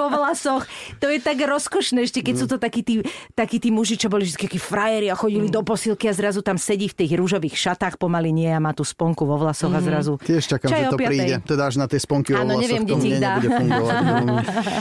vo 0.00 0.06
vlasoch. 0.08 0.64
To 1.04 1.12
je 1.12 1.20
tak 1.20 1.36
rozkošné, 1.44 2.08
ešte 2.08 2.24
keď 2.24 2.34
sú 2.40 2.46
to 2.48 2.56
takí 2.56 2.80
tí, 2.80 3.04
takí 3.36 3.60
tí 3.60 3.68
muži, 3.68 4.00
čo 4.00 4.08
boli 4.08 4.24
vždy 4.24 4.48
takí 4.48 4.56
frajeri 4.56 5.12
a 5.12 5.16
chodili 5.18 5.52
do 5.52 5.60
posilky 5.60 6.08
a 6.08 6.16
zrazu 6.16 6.40
tam 6.40 6.56
sedí 6.56 6.88
v 6.88 7.04
tých 7.04 7.12
rúžových 7.12 7.52
šatách 7.52 8.00
pomaly 8.00 8.32
nie 8.32 8.48
a 8.48 8.56
má 8.62 8.72
tú 8.72 8.86
sponku 8.86 9.28
vo 9.28 9.36
vlasoch 9.36 9.74
a 9.74 9.84
zrazu... 9.84 10.16
Tiež 10.24 10.46
čakám, 10.46 10.72
že 10.72 10.88
to 10.88 10.96
príde. 10.96 11.36
Teda 11.44 11.68
až 11.68 11.76
na 11.76 11.84
tie 11.90 12.00
sponky 12.00 12.32
o 12.32 12.40
Áno, 12.40 12.56
vlasoch 12.56 12.64
neviem, 12.64 12.82
to 12.88 12.96
mne 12.96 13.18
nebude 13.20 13.48
fungovať. 13.52 14.04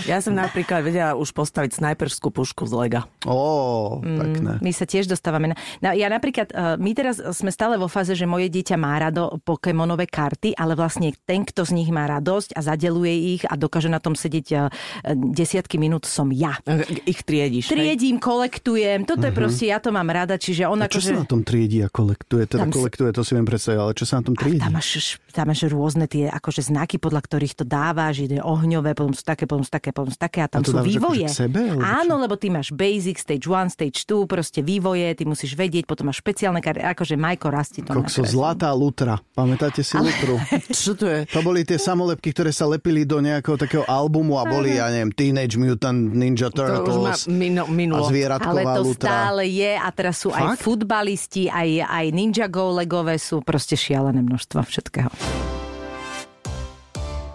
Ja 0.08 0.24
som 0.24 0.38
napríklad 0.38 0.86
vedela 0.86 1.18
už 1.18 1.36
postaviť 1.36 1.82
snajperskú 1.82 2.32
pušku 2.32 2.70
z 2.70 2.74
lega. 2.78 3.02
Ó, 3.26 4.00
pekné. 4.00 4.62
My 4.62 4.72
sa 4.72 4.86
tiež 4.86 5.10
dostávame 5.10 5.52
na... 5.52 5.56
No, 5.82 5.90
ja 5.98 6.06
napríklad, 6.06 6.29
uh, 6.32 6.76
my 6.76 6.92
teraz 6.94 7.18
sme 7.34 7.50
stále 7.50 7.76
vo 7.76 7.88
fáze, 7.88 8.14
že 8.14 8.26
moje 8.26 8.50
dieťa 8.50 8.76
má 8.76 8.98
rado 8.98 9.40
Pokémonové 9.42 10.06
karty, 10.06 10.54
ale 10.54 10.76
vlastne 10.76 11.16
ten, 11.24 11.42
kto 11.44 11.64
z 11.64 11.72
nich 11.74 11.90
má 11.90 12.06
radosť 12.06 12.54
a 12.54 12.62
zadeluje 12.62 13.14
ich 13.38 13.44
a 13.46 13.56
dokáže 13.56 13.88
na 13.88 13.98
tom 13.98 14.14
sedieť 14.14 14.48
uh, 14.54 14.70
desiatky 15.16 15.78
minút, 15.78 16.06
som 16.06 16.30
ja. 16.30 16.58
Ich 17.06 17.24
triediš. 17.24 17.72
hej? 17.72 17.76
Triedím, 17.76 18.20
kolektujem, 18.20 19.06
toto 19.06 19.26
je 19.26 19.34
proste, 19.34 19.66
ja 19.70 19.80
to 19.80 19.90
mám 19.90 20.08
rada, 20.08 20.36
čiže 20.36 20.66
on 20.66 20.82
A 20.82 20.90
čo 20.90 21.00
akože... 21.00 21.10
sa 21.16 21.22
na 21.22 21.28
tom 21.28 21.42
triedí 21.42 21.80
a 21.82 21.90
kolektuje? 21.90 22.46
Teda 22.46 22.66
Tam 22.66 22.72
kolektuje, 22.72 23.10
to 23.14 23.24
si 23.24 23.34
viem 23.34 23.48
predstaviť, 23.48 23.78
ale 23.80 23.92
čo 23.96 24.06
sa 24.06 24.20
na 24.20 24.24
tom 24.28 24.36
A 24.36 24.40
triedí? 24.44 24.60
tam 24.60 24.74
máš, 24.76 25.18
tam 25.32 25.46
máš 25.48 25.62
rôzne 25.66 26.06
tie 26.06 26.28
akože 26.28 26.62
znaky, 26.66 27.00
podľa 27.00 27.22
ktorých 27.24 27.54
to 27.56 27.64
dávaš, 27.64 28.26
ide 28.26 28.42
ohňové, 28.42 28.94
potom 28.94 29.14
sú 29.14 29.24
také, 29.24 29.46
potom 29.46 29.64
sú 29.64 29.72
také, 29.72 29.90
potom 29.90 30.12
sú 30.12 30.20
také 30.20 30.44
a 30.44 30.48
tam 30.52 30.62
A 30.62 30.66
to 30.66 30.72
sú 30.72 30.78
dávaš 30.78 30.90
vývoje. 30.92 31.26
akože 31.26 31.34
k 31.34 31.42
sebe, 31.48 31.62
čo? 31.70 31.80
Áno, 31.80 32.14
lebo 32.20 32.36
ty 32.36 32.48
máš 32.52 32.68
basic, 32.74 33.18
stage 33.18 33.46
1, 33.46 33.72
stage 33.72 34.00
2, 34.06 34.26
proste 34.28 34.60
vývoje, 34.60 35.08
ty 35.16 35.24
musíš 35.24 35.56
vedieť, 35.56 35.86
potom 35.86 36.10
máš 36.10 36.19
špeciálne 36.20 36.60
karty, 36.60 36.84
akože 36.84 37.16
Majko 37.16 37.48
Rasti 37.48 37.80
to 37.82 37.96
Kokso, 37.96 38.22
nakreslil. 38.22 38.28
zlatá 38.28 38.70
lutra. 38.76 39.16
Pamätáte 39.32 39.80
si 39.80 39.96
lutru? 39.96 40.36
Čo 40.76 41.00
to 41.00 41.08
je? 41.08 41.20
To 41.32 41.40
boli 41.40 41.64
tie 41.64 41.80
samolepky, 41.80 42.36
ktoré 42.36 42.52
sa 42.52 42.68
lepili 42.68 43.08
do 43.08 43.24
nejakého 43.24 43.56
takého 43.56 43.84
albumu 43.88 44.36
a 44.36 44.44
boli, 44.44 44.76
ja 44.76 44.92
neviem, 44.92 45.16
Teenage 45.16 45.56
Mutant 45.56 46.12
Ninja 46.12 46.52
To 46.52 46.60
Turtles 46.60 47.26
minu, 47.26 47.64
a 47.64 47.72
minulo. 47.72 48.04
Ale 48.04 48.12
zvieratková 48.12 48.72
to 48.76 48.82
lutra. 48.84 49.08
stále 49.08 49.44
je 49.48 49.72
a 49.74 49.88
teraz 49.96 50.16
sú 50.20 50.30
aj 50.36 50.60
Fakt? 50.60 50.62
futbalisti, 50.62 51.48
aj, 51.48 51.70
aj 51.88 52.06
Ninja 52.12 52.48
Go 52.52 52.76
legové 52.76 53.16
sú 53.16 53.40
proste 53.40 53.80
šialené 53.80 54.20
množstva 54.20 54.60
všetkého. 54.68 55.10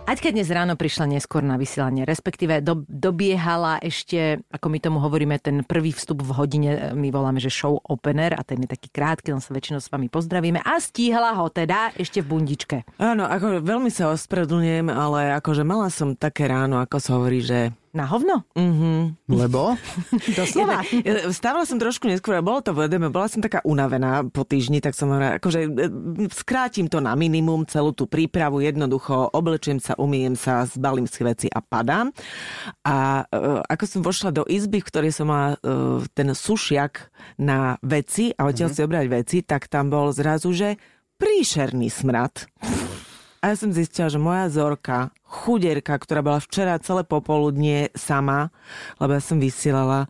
Aťka 0.05 0.37
dnes 0.37 0.53
ráno 0.53 0.77
prišla 0.77 1.17
neskôr 1.17 1.41
na 1.41 1.57
vysielanie, 1.57 2.05
respektíve 2.05 2.61
do, 2.61 2.85
dobiehala 2.85 3.81
ešte, 3.81 4.45
ako 4.53 4.67
my 4.69 4.77
tomu 4.77 4.99
hovoríme, 5.01 5.41
ten 5.41 5.65
prvý 5.65 5.97
vstup 5.97 6.21
v 6.21 6.29
hodine, 6.37 6.93
my 6.93 7.09
voláme, 7.09 7.41
že 7.41 7.49
show 7.49 7.81
opener 7.89 8.37
a 8.37 8.45
ten 8.45 8.61
je 8.61 8.69
taký 8.69 8.93
krátky, 8.93 9.33
len 9.33 9.41
sa 9.41 9.57
väčšinou 9.57 9.81
s 9.81 9.89
vami 9.89 10.13
pozdravíme 10.13 10.61
a 10.61 10.77
stíhala 10.77 11.33
ho 11.41 11.49
teda 11.49 11.97
ešte 11.97 12.21
v 12.21 12.37
bundičke. 12.37 12.77
Áno, 13.01 13.25
ako 13.25 13.65
veľmi 13.65 13.89
sa 13.89 14.13
ospravedlňujem, 14.13 14.93
ale 14.93 15.41
akože 15.41 15.65
mala 15.65 15.89
som 15.89 16.13
také 16.13 16.53
ráno, 16.53 16.85
ako 16.85 16.97
sa 17.01 17.17
hovorí, 17.17 17.41
že 17.41 17.73
Na 17.95 18.11
hovno? 18.11 18.43
Lebo? 19.31 19.79
Doslova. 20.39 20.83
Ja 21.07 21.31
Stávala 21.31 21.63
som 21.63 21.79
trošku 21.79 22.11
neskôr, 22.11 22.43
bolo 22.43 22.59
to 22.59 22.75
v 22.75 22.91
edeme, 22.91 23.07
bola 23.07 23.31
som 23.31 23.39
taká 23.39 23.63
unavená 23.63 24.27
po 24.27 24.43
týždni, 24.43 24.83
tak 24.83 24.99
som 24.99 25.15
hovorila, 25.15 25.39
akože 25.39 25.61
e, 25.63 25.71
skrátim 26.35 26.91
to 26.91 26.99
na 26.99 27.15
minimum, 27.15 27.63
celú 27.71 27.95
tú 27.95 28.11
prípravu, 28.11 28.59
jednoducho 28.67 29.31
oblečiem 29.31 29.79
sa, 29.79 29.95
umiem 29.95 30.35
sa, 30.35 30.67
zbalím 30.67 31.07
si 31.07 31.23
veci 31.23 31.47
a 31.47 31.63
padám. 31.63 32.11
A 32.83 33.31
e, 33.31 33.63
ako 33.63 33.85
som 33.87 34.03
vošla 34.03 34.35
do 34.35 34.43
izby, 34.43 34.83
v 34.83 34.89
ktorej 34.91 35.15
som 35.15 35.31
mala 35.31 35.55
e, 35.63 36.03
ten 36.11 36.35
sušiak 36.35 37.15
na 37.39 37.79
veci 37.79 38.35
a 38.35 38.51
odtiaľ 38.51 38.75
si 38.75 38.83
obrať 38.83 39.07
veci, 39.07 39.39
tak 39.47 39.71
tam 39.71 39.95
bol 39.95 40.11
zrazu, 40.11 40.51
že 40.51 40.83
príšerný 41.15 41.95
smrad. 41.95 42.51
A 43.45 43.53
ja 43.53 43.61
som 43.61 43.77
zistila, 43.77 44.09
že 44.09 44.17
moja 44.17 44.49
Zorka, 44.49 45.13
chuderka, 45.29 46.01
ktorá 46.01 46.25
bola 46.25 46.41
včera 46.41 46.81
celé 46.81 47.05
popoludnie 47.05 47.93
sama, 47.93 48.49
lebo 48.97 49.13
ja 49.13 49.21
som 49.21 49.37
vysielala, 49.37 50.09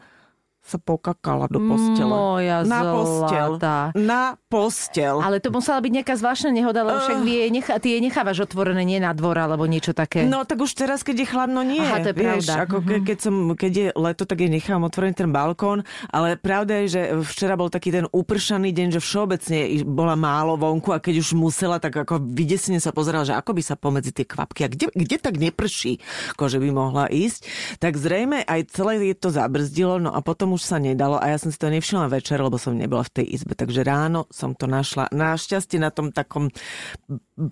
sa 0.64 0.80
pokakala 0.80 1.44
do 1.52 1.60
postele. 1.60 2.08
Moja 2.08 2.64
na 2.64 2.80
postel. 2.88 3.50
zlatá. 3.60 3.76
Na 3.92 4.22
postel. 4.48 5.20
Ale 5.20 5.36
to 5.36 5.52
musela 5.52 5.76
byť 5.84 5.92
nejaká 5.92 6.14
zvláštna 6.16 6.56
nehoda, 6.56 6.80
lebo 6.80 7.04
však 7.04 7.20
vy 7.20 7.32
jej 7.36 7.50
nechá, 7.52 7.72
ty 7.76 7.92
jej 7.92 8.00
nechávaš 8.00 8.48
otvorené 8.48 8.80
nie 8.80 8.96
na 8.96 9.12
dvor 9.12 9.36
alebo 9.36 9.68
niečo 9.68 9.92
také. 9.92 10.24
No 10.24 10.48
tak 10.48 10.64
už 10.64 10.72
teraz, 10.72 11.04
keď 11.04 11.16
je 11.20 11.26
chladno, 11.28 11.60
nie. 11.60 11.84
Aha, 11.84 12.00
to 12.00 12.10
je 12.10 12.16
Vieš, 12.16 12.48
pravda. 12.48 12.52
Ako 12.64 12.76
ke, 12.80 12.96
keď, 13.04 13.18
som, 13.20 13.34
keď 13.52 13.72
je 13.76 13.86
leto, 13.92 14.24
tak 14.24 14.40
jej 14.40 14.48
nechám 14.48 14.80
otvorený 14.80 15.12
ten 15.12 15.28
balkón, 15.28 15.84
ale 16.08 16.40
pravda 16.40 16.80
je, 16.80 16.96
že 16.96 17.00
včera 17.28 17.60
bol 17.60 17.68
taký 17.68 17.92
ten 17.92 18.08
upršaný 18.08 18.72
deň, 18.72 18.88
že 18.96 19.00
všeobecne 19.04 19.84
bola 19.84 20.16
málo 20.16 20.56
vonku 20.56 20.96
a 20.96 20.98
keď 20.98 21.20
už 21.20 21.36
musela, 21.36 21.76
tak 21.76 21.92
ako 21.92 22.24
vydesene 22.24 22.80
sa 22.80 22.88
pozerala, 22.96 23.28
že 23.28 23.36
ako 23.36 23.52
by 23.52 23.62
sa 23.62 23.76
pomedzi 23.76 24.16
tie 24.16 24.24
kvapky 24.24 24.64
a 24.64 24.72
kde, 24.72 24.88
kde 24.96 25.16
tak 25.20 25.36
neprší, 25.36 26.00
že 26.40 26.60
by 26.60 26.68
mohla 26.72 27.04
ísť. 27.12 27.44
Tak 27.80 28.00
zrejme 28.00 28.44
aj 28.48 28.72
celé 28.72 29.00
je 29.12 29.16
to 29.16 29.28
zabrzdilo, 29.28 30.00
no 30.00 30.12
a 30.14 30.24
potom 30.24 30.53
už 30.54 30.62
sa 30.62 30.78
nedalo 30.78 31.18
a 31.18 31.34
ja 31.34 31.36
som 31.36 31.50
si 31.50 31.58
to 31.58 31.66
nevšimla 31.66 32.06
večer, 32.06 32.38
lebo 32.38 32.54
som 32.56 32.78
nebola 32.78 33.02
v 33.04 33.22
tej 33.22 33.26
izbe. 33.34 33.58
Takže 33.58 33.82
ráno 33.82 34.30
som 34.30 34.54
to 34.54 34.70
našla. 34.70 35.10
Našťastie 35.10 35.82
na 35.82 35.90
tom 35.90 36.14
takom 36.14 36.48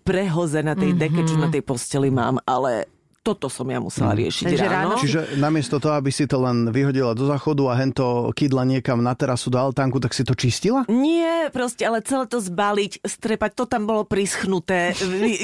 prehoze 0.06 0.62
na 0.62 0.78
tej 0.78 0.94
deke, 0.94 1.26
čo 1.26 1.36
na 1.36 1.50
tej 1.50 1.66
posteli 1.66 2.08
mám, 2.08 2.38
ale 2.46 2.86
toto 3.22 3.46
som 3.46 3.64
ja 3.64 3.78
musela 3.78 4.12
riešiť 4.12 4.44
Takže 4.44 4.64
ráno. 4.64 4.74
ráno- 4.90 4.98
Čiže 4.98 5.20
namiesto 5.37 5.78
toho, 5.78 5.94
aby 5.94 6.11
si 6.11 6.26
to 6.26 6.37
len 6.37 6.68
vyhodila 6.68 7.11
do 7.12 7.24
záchodu 7.24 7.62
a 7.66 7.76
hento 7.76 8.02
kydla 8.30 8.62
niekam 8.64 8.98
na 8.98 9.12
terasu 9.12 9.46
do 9.46 9.56
altánku, 9.56 9.96
tak 9.96 10.11
si 10.11 10.20
to 10.20 10.35
čistila? 10.35 10.82
Nie, 10.87 11.46
proste, 11.48 11.82
ale 11.82 12.00
celé 12.00 12.26
to 12.26 12.37
zbaliť, 12.37 12.98
strepať, 13.00 13.50
to 13.54 13.64
tam 13.64 13.85
bolo 13.85 14.02
prischnuté. 14.02 14.90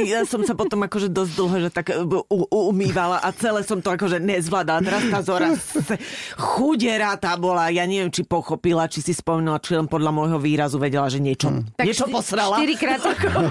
Ja 0.05 0.23
som 0.23 0.43
sa 0.43 0.53
potom 0.53 0.83
akože 0.83 1.07
dosť 1.09 1.33
dlho, 1.33 1.57
že 1.61 1.71
tak 1.71 1.95
u, 1.95 2.19
u, 2.21 2.39
umývala 2.67 3.19
a 3.19 3.31
celé 3.31 3.63
som 3.63 3.79
to 3.79 3.89
akože 3.89 4.19
nezvládala. 4.19 4.83
Teraz 4.83 5.03
tá 5.07 5.21
Zora 5.21 5.49
chudera 6.35 7.15
tá 7.15 7.35
bola, 7.35 7.69
ja 7.69 7.85
neviem, 7.85 8.09
či 8.09 8.23
pochopila, 8.23 8.87
či 8.87 9.01
si 9.01 9.13
spomenula, 9.13 9.59
či 9.59 9.75
len 9.75 9.87
podľa 9.87 10.11
môjho 10.11 10.39
výrazu 10.39 10.77
vedela, 10.77 11.07
že 11.07 11.19
niečo, 11.19 11.51
niečo 11.77 12.05
šty- 12.05 12.13
posrala. 12.13 12.57
Štyrikrát, 12.57 13.01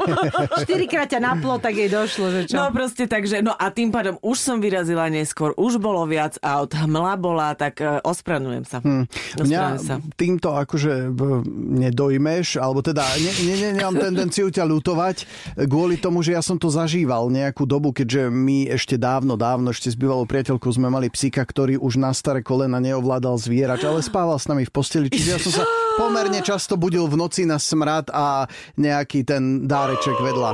štyrikrát 0.64 1.08
ťa 1.08 1.20
naplo, 1.20 1.58
tak 1.58 1.74
jej 1.74 1.88
došlo, 1.88 2.26
že 2.30 2.42
čo? 2.46 2.56
No 2.58 2.70
proste 2.70 3.06
takže, 3.06 3.40
no 3.40 3.54
a 3.54 3.70
tým 3.70 3.90
pádom 3.90 4.17
už 4.22 4.38
som 4.38 4.58
vyrazila 4.58 5.08
neskôr, 5.08 5.54
už 5.58 5.78
bolo 5.78 6.04
viac 6.06 6.38
aut, 6.42 6.72
hmla 6.74 7.14
bola, 7.18 7.54
tak 7.54 7.80
e, 7.80 8.02
ospravedlňujem 8.02 8.66
sa. 8.66 8.78
Mňa 8.82 9.04
Ospravedlňujem 9.38 9.80
sa. 9.82 9.96
týmto 10.14 10.50
akože 10.54 11.10
b- 11.12 11.42
nedojmeš, 11.88 12.60
alebo 12.60 12.82
teda 12.82 13.04
ne, 13.18 13.32
ne, 13.46 13.56
ne, 13.58 13.70
nemám 13.78 13.96
tendenciu 14.10 14.50
ťa 14.50 14.64
ľutovať 14.66 15.18
kvôli 15.66 15.98
tomu, 15.98 16.22
že 16.22 16.36
ja 16.36 16.42
som 16.42 16.58
to 16.58 16.70
zažíval 16.70 17.30
nejakú 17.30 17.64
dobu, 17.64 17.92
keďže 17.92 18.30
my 18.30 18.70
ešte 18.74 18.96
dávno, 18.98 19.38
dávno, 19.40 19.72
ešte 19.72 19.90
s 19.90 19.98
bývalou 19.98 20.28
priateľkou 20.28 20.70
sme 20.70 20.88
mali 20.88 21.10
psíka, 21.10 21.42
ktorý 21.42 21.78
už 21.78 21.98
na 21.98 22.12
staré 22.12 22.42
kolena 22.42 22.78
neovládal 22.78 23.38
zvierač, 23.38 23.86
ale 23.86 24.04
spával 24.04 24.38
s 24.38 24.46
nami 24.46 24.68
v 24.68 24.72
posteli, 24.74 25.08
čiže 25.08 25.30
ja 25.30 25.40
som 25.40 25.52
sa 25.52 25.64
pomerne 25.98 26.40
často 26.46 26.78
budil 26.78 27.10
v 27.10 27.18
noci 27.18 27.44
na 27.44 27.58
smrad 27.58 28.14
a 28.14 28.46
nejaký 28.78 29.26
ten 29.26 29.66
dáreček 29.66 30.16
vedľa. 30.22 30.52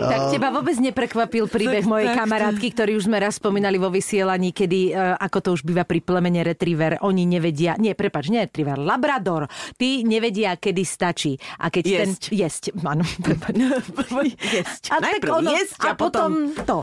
Tak 0.00 0.32
teba 0.32 0.48
vôbec 0.48 0.76
neprekvapil 0.80 1.44
príbeh 1.50 1.84
mojej 1.84 2.08
kamarátky, 2.16 2.72
ktorý 2.72 2.96
už 2.96 3.04
sme 3.10 3.20
raz 3.20 3.36
spomínali 3.36 3.76
vo 3.76 3.92
vysielaní, 3.92 4.56
kedy, 4.56 4.80
e, 4.90 5.16
ako 5.20 5.38
to 5.44 5.48
už 5.58 5.62
býva 5.66 5.84
pri 5.84 6.00
plemene 6.00 6.40
retriever, 6.40 6.96
oni 7.04 7.28
nevedia, 7.28 7.76
nie, 7.76 7.92
prepač, 7.92 8.32
nie 8.32 8.40
retriever, 8.40 8.80
labrador, 8.80 9.50
tí 9.76 10.00
nevedia, 10.06 10.56
kedy 10.56 10.82
stačí. 10.88 11.36
A 11.60 11.68
keď 11.68 11.84
Jesť. 11.84 12.00
ten... 12.00 12.08
Jesť. 12.32 12.64
áno. 12.80 13.04
Jesť. 14.56 14.82
A, 14.88 14.96
tak 15.02 15.20
Najprv 15.20 15.32
ono, 15.36 15.50
jesť 15.52 15.80
a 15.84 15.92
a 15.92 15.98
potom... 15.98 16.30
to. 16.56 16.78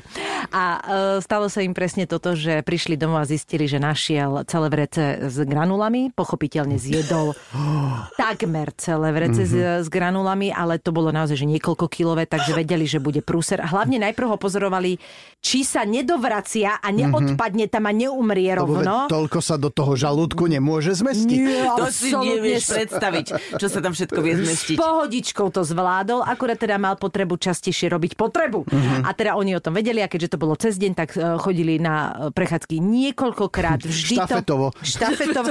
A 0.53 0.63
uh, 0.77 1.17
stalo 1.23 1.49
sa 1.49 1.65
im 1.65 1.73
presne 1.73 2.05
toto, 2.05 2.37
že 2.37 2.61
prišli 2.61 2.99
domov 2.99 3.25
a 3.25 3.29
zistili, 3.29 3.65
že 3.65 3.81
našiel 3.81 4.45
celé 4.45 4.67
vrece 4.69 5.03
s 5.25 5.37
granulami, 5.41 6.13
pochopiteľne 6.13 6.77
zjedol 6.77 7.33
takmer 8.13 8.71
celé 8.73 9.09
vrece 9.11 9.43
s, 9.43 9.53
s 9.53 9.87
granulami, 9.87 10.49
ale 10.49 10.77
to 10.77 10.89
bolo 10.89 11.09
naozaj 11.09 11.35
že 11.35 11.47
niekoľko 11.47 11.85
kilové, 11.85 12.23
takže 12.23 12.51
vedeli, 12.59 12.83
že 12.83 12.97
bude 12.97 13.19
prúser. 13.19 13.59
Hlavne 13.59 13.97
najprv 13.99 14.27
ho 14.27 14.37
pozorovali, 14.37 14.97
či 15.37 15.61
sa 15.61 15.81
nedovracia 15.81 16.75
a 16.75 16.87
neodpadne 16.87 17.65
tam 17.65 17.85
a 17.85 17.91
neumrie 17.91 18.49
Lebo 18.49 18.77
rovno. 18.77 18.95
toľko 19.07 19.39
sa 19.39 19.55
do 19.55 19.69
toho 19.69 19.93
žalúdku 19.93 20.45
nemôže 20.45 20.93
zmestiť. 20.93 21.39
Nie, 21.39 21.65
To 21.69 21.87
si 21.87 22.09
nevieš 22.09 22.63
s- 22.63 22.73
predstaviť, 22.75 23.25
čo 23.55 23.67
sa 23.67 23.79
tam 23.79 23.91
všetko 23.91 24.19
vie 24.19 24.33
S 24.35 24.39
zmestiť. 24.39 24.77
pohodičkou 24.77 25.47
to 25.49 25.61
zvládol, 25.61 26.21
akurát 26.21 26.55
teda 26.55 26.75
mal 26.75 26.93
potrebu 26.93 27.35
častejšie 27.35 27.87
robiť 27.87 28.13
potrebu. 28.13 28.65
A 29.01 29.11
teda 29.11 29.33
oni 29.33 29.53
o 29.53 29.61
tom 29.61 29.71
vedeli 29.71 29.99
a 29.99 30.07
keďže 30.07 30.33
to 30.33 30.37
bolo 30.37 30.53
cez 30.53 30.75
deň, 30.75 30.91
tak 30.93 31.09
eh, 31.11 31.37
chodili 31.37 31.77
na 31.77 31.95
eh, 32.05 32.29
prechádzky 32.29 32.77
niekoľkokrát. 32.77 33.79
Vždy 33.87 34.15
Štafetovo. 34.19 34.67
To, 34.69 34.81
štafetovo. 34.81 35.49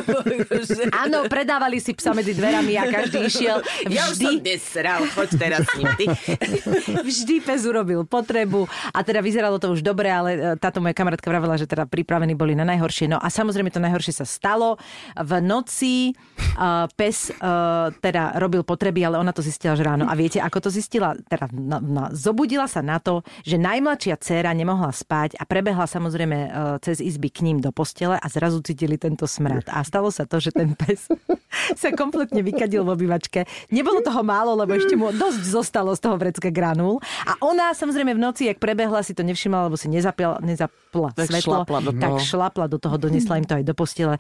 Áno, 1.03 1.25
predávali 1.27 1.79
si 1.79 1.93
psa 1.93 2.13
medzi 2.13 2.36
dverami 2.37 2.75
a 2.77 2.85
každý 2.87 3.19
išiel. 3.31 3.59
Ja 3.89 4.13
už 4.13 4.21
som 4.21 4.33
Vždy, 4.37 4.45
dnes 4.45 4.63
sral, 4.63 5.03
choď 5.17 5.29
teraz 5.41 5.65
s 5.65 5.75
ním, 5.81 5.91
ty. 5.97 6.07
vždy 7.09 7.35
pes 7.41 7.65
urobil 7.65 8.05
potrebu 8.05 8.69
a 8.93 8.99
teda 9.01 9.25
vyzeralo 9.25 9.57
to 9.57 9.73
už 9.73 9.81
dobre, 9.81 10.13
ale 10.13 10.31
eh, 10.37 10.41
táto 10.61 10.85
moja 10.85 10.93
kamarátka 10.93 11.27
vravela, 11.31 11.57
že 11.57 11.65
teda 11.65 11.89
pripravení 11.89 12.37
boli 12.37 12.53
na 12.53 12.69
najhoršie. 12.69 13.09
No 13.09 13.17
a 13.17 13.29
samozrejme 13.33 13.73
to 13.73 13.81
najhoršie 13.81 14.21
sa 14.21 14.27
stalo. 14.27 14.77
V 15.17 15.33
noci 15.41 16.13
uh, 16.59 16.91
pes 16.93 17.31
uh, 17.31 17.89
teda 18.03 18.37
robil 18.43 18.67
potreby, 18.67 19.07
ale 19.07 19.17
ona 19.23 19.31
to 19.31 19.41
zistila 19.41 19.79
že 19.79 19.87
ráno. 19.87 20.11
A 20.11 20.15
viete, 20.19 20.43
ako 20.43 20.67
to 20.67 20.71
zistila? 20.73 21.15
Teda 21.31 21.47
na, 21.55 21.79
na, 21.79 22.05
zobudila 22.11 22.67
sa 22.67 22.83
na 22.83 22.99
to, 22.99 23.23
že 23.47 23.57
najmladšia 23.57 24.19
dcéra 24.19 24.51
nemohla 24.53 24.91
spať 24.91 25.39
a 25.39 25.47
prebehla 25.47 25.87
samozrejme 25.87 26.39
uh, 26.49 26.51
cez 26.83 26.99
izby 26.99 27.31
k 27.31 27.47
ním 27.47 27.63
do 27.63 27.71
postele 27.71 28.19
a 28.19 28.27
zrazu 28.27 28.59
cítili 28.61 28.99
tento 28.99 29.31
smrad. 29.31 29.71
A 29.71 29.87
stalo 29.87 30.11
sa 30.11 30.27
to, 30.27 30.43
že 30.43 30.51
ten 30.51 30.75
pes 30.75 31.07
sa 31.81 31.95
kompletne 31.95 32.26
vykadil 32.31 32.83
v 32.83 32.91
obývačke. 32.93 33.45
Nebolo 33.69 34.01
toho 34.01 34.23
málo, 34.23 34.55
lebo 34.55 34.73
ešte 34.73 34.95
mu 34.95 35.11
dosť 35.11 35.41
zostalo 35.43 35.93
z 35.93 36.01
toho 36.03 36.17
vrecka 36.17 36.49
granul. 36.49 36.99
A 37.23 37.39
ona 37.41 37.71
samozrejme 37.71 38.13
v 38.13 38.21
noci, 38.21 38.47
jak 38.47 38.59
prebehla, 38.59 39.03
si 39.03 39.13
to 39.13 39.23
nevšimla, 39.23 39.69
lebo 39.69 39.77
si 39.77 39.87
nezapla, 39.87 40.41
nezapla 40.41 41.13
Tak 41.13 41.29
svetlo. 41.29 41.63
šlapla 41.63 41.79
do 41.81 41.93
tak 41.93 42.11
toho. 42.11 42.19
šlapla 42.19 42.67
do 42.67 42.79
toho, 42.79 42.95
donesla 42.97 43.39
im 43.39 43.47
to 43.47 43.55
aj 43.59 43.65
do 43.65 43.75
postele. 43.75 44.17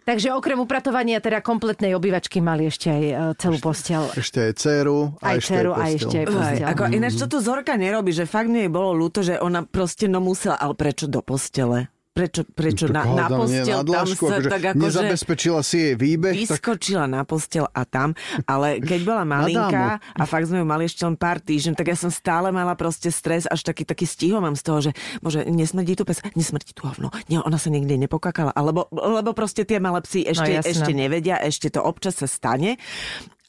Takže 0.00 0.32
okrem 0.32 0.56
upratovania 0.56 1.20
teda 1.20 1.44
kompletnej 1.44 1.92
obývačky 1.92 2.40
mali 2.40 2.66
ešte 2.66 2.88
aj 2.88 3.02
e, 3.04 3.14
celú 3.36 3.60
postel. 3.60 4.08
Ešte 4.16 4.48
aj 4.48 4.52
dceru. 4.56 4.98
A 5.20 5.26
Aj 5.28 5.36
ešte 5.36 5.52
dceru, 5.54 5.70
aj 5.76 5.90
ešte 5.92 6.16
aj 6.16 6.24
Aj, 6.24 6.32
postel. 6.32 6.66
ako 6.66 6.82
ináč 6.90 7.12
toto 7.20 7.36
Zorka 7.38 7.76
nerobí, 7.76 8.10
že 8.10 8.24
fakt 8.24 8.48
mne 8.48 8.66
jej 8.66 8.72
bolo 8.72 8.96
ľúto, 8.96 9.20
že 9.20 9.36
ona 9.36 9.60
proste 9.62 10.08
no 10.08 10.18
musela, 10.18 10.56
ale 10.56 10.72
prečo 10.72 11.04
do 11.04 11.20
postele? 11.20 11.92
Prečo, 12.10 12.42
prečo 12.42 12.90
na, 12.90 13.06
Tak 13.06 13.14
na 13.14 13.26
nie, 13.30 13.38
postel, 13.38 13.76
na 13.78 13.82
tam 13.86 14.06
sa 14.10 14.14
akože 14.18 14.50
tak 14.50 14.62
akože... 14.74 14.82
Nezabezpečila 14.82 15.60
si 15.62 15.76
jej 15.78 15.94
výbeh, 15.94 16.34
tak 16.42 16.58
Vyskočila 16.58 17.06
na 17.06 17.22
postel 17.22 17.70
a 17.70 17.86
tam, 17.86 18.18
ale 18.50 18.82
keď 18.82 19.00
bola 19.06 19.22
malinká 19.22 20.02
a 20.02 20.22
fakt 20.26 20.50
sme 20.50 20.58
ju 20.58 20.66
mali 20.66 20.90
ešte 20.90 21.06
len 21.06 21.14
pár 21.14 21.38
týždňov, 21.38 21.78
tak 21.78 21.86
ja 21.86 21.94
som 21.94 22.10
stále 22.10 22.50
mala 22.50 22.74
proste 22.74 23.14
stres, 23.14 23.46
až 23.46 23.62
taký, 23.62 23.86
taký 23.86 24.10
stihol 24.10 24.42
mám 24.42 24.58
z 24.58 24.62
toho, 24.66 24.78
že 24.82 24.90
bože, 25.22 25.46
nesmrdí 25.46 25.94
tu 25.94 26.02
pes, 26.02 26.18
nesmrdí 26.34 26.74
tu 26.74 26.82
hovno, 26.82 27.14
nie, 27.30 27.38
ona 27.38 27.62
sa 27.62 27.70
niekde 27.70 27.94
nepokakala, 27.94 28.50
alebo, 28.58 28.90
lebo 28.90 29.30
proste 29.30 29.62
tie 29.62 29.78
malé 29.78 30.02
psy 30.02 30.26
ešte, 30.26 30.50
jasné. 30.50 30.66
ešte 30.66 30.90
nevedia, 30.90 31.38
ešte 31.38 31.70
to 31.70 31.78
občas 31.78 32.18
sa 32.18 32.26
stane. 32.26 32.74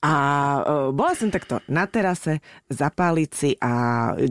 A 0.02 0.14
e, 0.14 0.62
bola 0.98 1.14
som 1.14 1.30
takto 1.30 1.62
na 1.70 1.86
terase, 1.86 2.42
zapáliť 2.74 3.30
si 3.30 3.54
a 3.62 3.72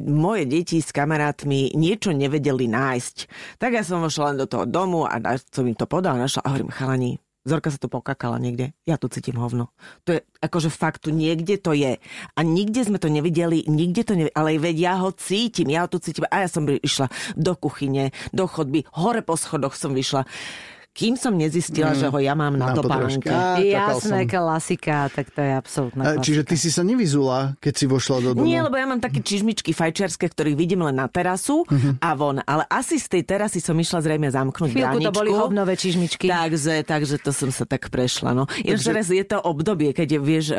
moje 0.03 0.51
deti 0.51 0.83
s 0.83 0.91
kamarátmi 0.91 1.79
niečo 1.79 2.11
nevedeli 2.11 2.67
nájsť. 2.67 3.17
Tak 3.63 3.71
ja 3.79 3.87
som 3.87 4.03
vošla 4.03 4.35
len 4.35 4.41
do 4.43 4.47
toho 4.51 4.67
domu 4.67 5.07
a 5.07 5.23
som 5.39 5.63
im 5.63 5.79
to 5.79 5.87
podala, 5.87 6.27
našla 6.27 6.43
a 6.43 6.51
hovorím, 6.51 6.75
chalani, 6.75 7.13
Zorka 7.41 7.73
sa 7.73 7.81
tu 7.81 7.89
pokakala 7.89 8.37
niekde. 8.37 8.77
Ja 8.85 9.01
tu 9.01 9.09
cítim 9.09 9.41
hovno. 9.41 9.73
To 10.05 10.13
je 10.13 10.21
akože 10.45 10.69
fakt, 10.69 11.09
tu 11.09 11.11
niekde 11.11 11.57
to 11.57 11.73
je. 11.73 11.97
A 12.37 12.41
nikde 12.45 12.85
sme 12.85 13.01
to 13.01 13.09
nevideli, 13.09 13.65
nikde 13.65 14.05
to 14.05 14.13
nevideli, 14.13 14.37
ale 14.37 14.61
veď 14.61 14.77
ja 14.77 14.95
ho 15.01 15.09
cítim, 15.09 15.73
ja 15.73 15.83
ho 15.83 15.89
tu 15.89 15.97
cítim. 16.05 16.29
A 16.29 16.45
ja 16.45 16.49
som 16.53 16.69
išla 16.69 17.09
do 17.41 17.57
kuchyne, 17.57 18.13
do 18.37 18.45
chodby, 18.45 18.85
hore 18.93 19.25
po 19.25 19.41
schodoch 19.41 19.73
som 19.73 19.97
vyšla. 19.97 20.29
Kým 20.91 21.15
som 21.15 21.33
nezistila, 21.33 21.93
že 21.93 22.05
ho 22.05 22.19
ja 22.19 22.35
mám 22.35 22.53
na, 22.53 22.71
Na. 22.71 22.83
Á, 23.23 23.57
čakal 23.57 23.63
Jasné, 23.63 24.21
som. 24.21 24.29
klasika, 24.29 24.97
tak 25.09 25.31
to 25.31 25.39
je 25.39 25.53
absolútna 25.53 26.03
klasika. 26.05 26.23
Čiže 26.23 26.43
ty 26.43 26.57
si 26.57 26.69
sa 26.69 26.83
nevyzula, 26.83 27.39
keď 27.57 27.73
si 27.73 27.85
vošla 27.87 28.17
do 28.21 28.29
domu? 28.33 28.43
Nie, 28.43 28.61
lebo 28.61 28.75
ja 28.75 28.85
mám 28.85 28.99
také 28.99 29.21
čižmičky 29.21 29.71
fajčiarske, 29.71 30.27
ktorých 30.27 30.55
vidím 30.55 30.83
len 30.83 30.95
na 30.95 31.07
terasu 31.07 31.63
Mhm. 31.65 31.99
a 31.99 32.11
von. 32.13 32.37
Ale 32.41 32.67
asi 32.67 32.97
z 32.97 33.07
tej 33.09 33.23
terasy 33.25 33.59
som 33.59 33.73
išla 33.73 34.01
zrejme 34.01 34.27
zamknúť 34.27 34.69
Chvíľku 34.69 34.99
to 34.99 35.09
bráničku. 35.09 35.17
boli 35.17 35.31
hovnové 35.31 35.75
čižmičky. 35.75 36.27
Takže, 36.27 36.83
takže 36.83 37.17
to 37.17 37.31
som 37.31 37.49
sa 37.49 37.65
tak 37.65 37.87
prešla. 37.87 38.33
No. 38.33 38.45
Takže... 38.47 38.85
teraz 38.85 39.07
je 39.09 39.23
to 39.23 39.39
obdobie, 39.39 39.91
keď 39.91 40.09
je, 40.11 40.21
vieš, 40.21 40.47
eh, 40.51 40.59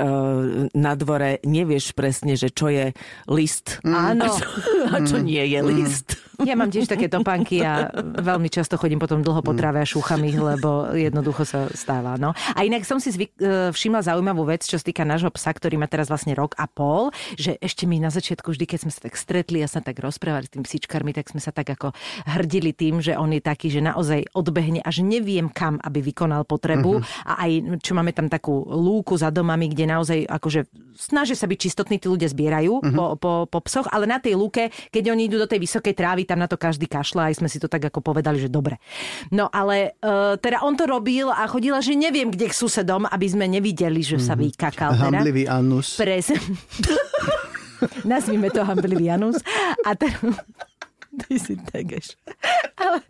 na 0.72 0.94
dvore 0.94 1.44
nevieš 1.44 1.92
presne, 1.92 2.34
že 2.34 2.48
čo 2.48 2.68
je 2.68 2.96
list. 3.28 3.84
Áno. 3.84 4.26
A 4.26 4.32
čo, 4.34 4.46
a 4.88 4.98
čo 5.02 5.18
nie 5.20 5.44
je 5.44 5.60
list. 5.62 6.16
Ja 6.46 6.56
mám 6.58 6.74
tiež 6.74 6.90
také 6.90 7.08
topánky 7.08 7.62
a 7.62 7.94
veľmi 8.02 8.50
často 8.50 8.76
chodím 8.78 8.98
potom 8.98 9.22
dlho 9.22 9.42
po 9.46 9.54
tráve 9.54 9.82
a 9.82 9.88
šúcham 9.88 10.22
ich, 10.26 10.38
lebo 10.38 10.94
jednoducho 10.94 11.46
sa 11.46 11.70
stáva. 11.74 12.18
No. 12.18 12.34
A 12.58 12.60
inak 12.66 12.86
som 12.88 12.98
si 12.98 13.14
zvyk, 13.14 13.32
e, 13.38 13.70
všimla 13.74 14.02
zaujímavú 14.06 14.48
vec, 14.50 14.66
čo 14.66 14.78
sa 14.82 14.86
týka 14.86 15.06
nášho 15.06 15.30
psa, 15.34 15.54
ktorý 15.54 15.78
má 15.78 15.86
teraz 15.86 16.10
vlastne 16.10 16.34
rok 16.34 16.58
a 16.58 16.66
pol, 16.66 17.14
že 17.38 17.58
ešte 17.62 17.86
mi 17.86 18.02
na 18.02 18.10
začiatku 18.10 18.54
vždy, 18.54 18.66
keď 18.66 18.80
sme 18.88 18.92
sa 18.92 19.00
tak 19.06 19.14
stretli 19.16 19.62
a 19.62 19.68
sa 19.70 19.80
tak 19.84 20.02
rozprávali 20.02 20.50
s 20.50 20.54
tým 20.54 20.64
psíčkarmi, 20.66 21.12
tak 21.14 21.30
sme 21.30 21.42
sa 21.44 21.54
tak 21.54 21.70
ako 21.70 21.94
hrdili 22.26 22.74
tým, 22.74 23.00
že 23.04 23.14
on 23.18 23.32
je 23.32 23.42
taký, 23.42 23.70
že 23.70 23.84
naozaj 23.84 24.34
odbehne 24.34 24.82
až 24.82 25.06
neviem 25.06 25.50
kam, 25.52 25.78
aby 25.82 26.02
vykonal 26.02 26.46
potrebu. 26.48 27.02
A 27.26 27.46
aj 27.46 27.82
čo 27.86 27.94
máme 27.94 28.12
tam 28.16 28.28
takú 28.32 28.66
lúku 28.66 29.16
za 29.20 29.30
domami, 29.30 29.70
kde 29.70 29.86
naozaj 29.90 30.20
akože 30.26 30.68
snažia 30.96 31.38
sa 31.38 31.50
byť 31.50 31.60
čistotní, 31.60 31.98
tí 31.98 32.08
ľudia 32.08 32.30
zbierajú 32.30 32.82
po, 32.94 33.06
po, 33.18 33.34
po 33.48 33.60
psoch, 33.66 33.88
ale 33.90 34.06
na 34.06 34.22
tej 34.22 34.38
lúke, 34.38 34.70
keď 34.94 35.04
oni 35.12 35.28
idú 35.28 35.38
do 35.42 35.50
tej 35.50 35.60
vysokej 35.64 35.94
trávy, 35.98 36.24
tam 36.32 36.40
na 36.40 36.48
to 36.48 36.56
každý 36.56 36.88
kašla, 36.88 37.28
aj 37.28 37.44
sme 37.44 37.52
si 37.52 37.60
to 37.60 37.68
tak 37.68 37.92
ako 37.92 38.00
povedali, 38.00 38.40
že 38.40 38.48
dobre. 38.48 38.80
No 39.36 39.52
ale 39.52 40.00
uh, 40.00 40.40
teda 40.40 40.64
on 40.64 40.80
to 40.80 40.88
robil 40.88 41.28
a 41.28 41.44
chodila, 41.52 41.84
že 41.84 41.92
neviem 42.00 42.32
kde 42.32 42.48
k 42.48 42.56
susedom, 42.56 43.04
aby 43.12 43.28
sme 43.28 43.52
nevideli, 43.52 44.00
že 44.00 44.16
sa 44.24 44.40
vykakal. 44.40 44.96
Teda. 44.96 45.20
Hamblivý 45.20 45.52
anus. 45.52 46.00
Presne. 46.00 46.40
Nazvime 48.06 48.50
to 48.54 48.62
hamblivý 48.62 49.10
Janus. 49.10 49.42
A 49.86 49.98
teraz... 49.98 50.22
Ty 51.28 51.36
si 51.36 51.60
až. 51.76 52.16
Ale... 52.80 53.04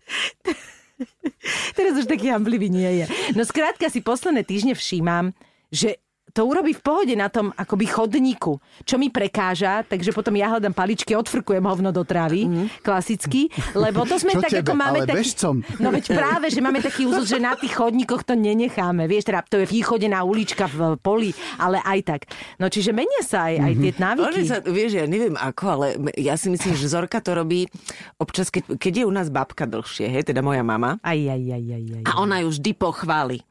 Teraz 1.78 1.94
už 1.98 2.06
taký 2.06 2.30
hamblivý 2.30 2.70
nie 2.70 3.02
je. 3.02 3.06
No 3.34 3.46
skrátka 3.46 3.90
si 3.90 4.06
posledné 4.06 4.46
týždne 4.46 4.74
všímam, 4.78 5.34
že 5.74 5.98
to 6.32 6.42
urobí 6.48 6.72
v 6.72 6.82
pohode 6.82 7.14
na 7.14 7.28
tom 7.28 7.52
akoby 7.54 7.86
chodníku, 7.88 8.58
čo 8.88 8.96
mi 8.96 9.12
prekáža, 9.12 9.84
takže 9.84 10.12
potom 10.12 10.34
ja 10.36 10.52
hľadám 10.52 10.72
paličky, 10.72 11.14
odfrkujem 11.16 11.64
hovno 11.64 11.92
do 11.92 12.02
trávy, 12.08 12.48
klasicky, 12.82 13.52
lebo 13.76 14.04
to 14.08 14.18
sme 14.18 14.36
Čo 14.36 14.42
tak 14.48 14.52
tebe, 14.52 14.64
ako 14.64 14.74
máme 14.76 15.00
ale 15.04 15.08
taký... 15.08 15.18
bežcom? 15.22 15.56
No 15.78 15.92
veď 15.92 16.06
práve, 16.12 16.48
že 16.50 16.60
máme 16.64 16.80
taký 16.80 17.06
úzus, 17.08 17.28
že 17.28 17.40
na 17.40 17.54
tých 17.56 17.76
chodníkoch 17.76 18.24
to 18.24 18.34
nenecháme. 18.34 19.06
Vieš, 19.06 19.28
teda 19.28 19.44
to 19.46 19.60
je 19.62 19.68
východená 19.68 20.24
ulička 20.24 20.66
v 20.72 20.96
poli, 20.98 21.32
ale 21.60 21.84
aj 21.84 22.00
tak. 22.08 22.22
No 22.58 22.72
čiže 22.72 22.96
menia 22.96 23.22
sa 23.22 23.52
aj, 23.52 23.56
aj 23.60 23.74
tie 23.76 23.92
návyky. 24.00 24.28
Oni 24.32 24.44
sa, 24.48 24.58
vieš, 24.64 24.92
ja 24.98 25.06
neviem 25.06 25.36
ako, 25.36 25.64
ale 25.68 25.88
ja 26.16 26.40
si 26.40 26.48
myslím, 26.48 26.74
že 26.80 26.88
Zorka 26.88 27.20
to 27.20 27.36
robí 27.36 27.68
občas, 28.18 28.48
keď, 28.48 28.80
keď 28.80 28.94
je 29.02 29.06
u 29.06 29.14
nás 29.14 29.28
babka 29.28 29.68
dlhšie, 29.68 30.08
hej, 30.08 30.24
teda 30.28 30.40
moja 30.40 30.64
mama, 30.64 30.96
Aj, 31.04 31.18
aj, 31.18 31.42
aj, 31.42 31.64
aj, 31.68 31.86
aj. 32.00 32.04
a 32.08 32.12
ona 32.20 32.40
ju 32.42 32.50
vždy 32.50 32.72
pochváli. 32.74 33.44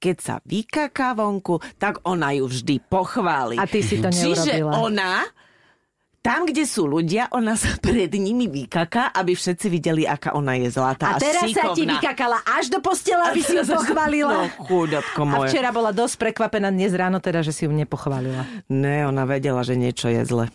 Keď 0.00 0.16
sa 0.16 0.34
vykaká 0.40 1.12
vonku, 1.12 1.60
tak 1.76 2.00
ona 2.02 2.32
ju 2.32 2.48
vždy 2.48 2.80
pochváli. 2.82 3.60
A 3.60 3.68
ty 3.68 3.84
si 3.84 4.00
to 4.00 4.08
Čiže 4.08 4.64
neurobila. 4.64 4.72
ona, 4.80 5.12
tam, 6.20 6.44
kde 6.44 6.64
sú 6.64 6.84
ľudia, 6.84 7.28
ona 7.32 7.52
sa 7.52 7.76
pred 7.76 8.12
nimi 8.12 8.44
vykaká, 8.44 9.12
aby 9.12 9.32
všetci 9.32 9.66
videli, 9.68 10.04
aká 10.04 10.32
ona 10.32 10.56
je 10.56 10.68
A 10.68 10.72
zlatá 10.72 11.04
a, 11.12 11.20
teraz 11.20 11.48
sa 11.48 11.72
ti 11.72 11.84
šikovná. 11.84 11.96
vykakala 11.96 12.38
až 12.44 12.68
do 12.68 12.80
postela, 12.80 13.28
aby 13.28 13.40
si 13.40 13.52
ju 13.52 13.64
pochválila. 13.76 14.32
No, 14.32 14.44
chudotko 14.64 15.20
A 15.20 15.28
moje. 15.28 15.48
včera 15.52 15.68
bola 15.68 15.92
dosť 15.92 16.16
prekvapená 16.16 16.68
dnes 16.68 16.92
ráno, 16.92 17.20
teda, 17.20 17.40
že 17.40 17.52
si 17.52 17.64
ju 17.64 17.72
nepochválila. 17.72 18.44
Ne, 18.68 19.04
ona 19.04 19.24
vedela, 19.24 19.60
že 19.60 19.76
niečo 19.76 20.08
je 20.08 20.24
zle. 20.24 20.48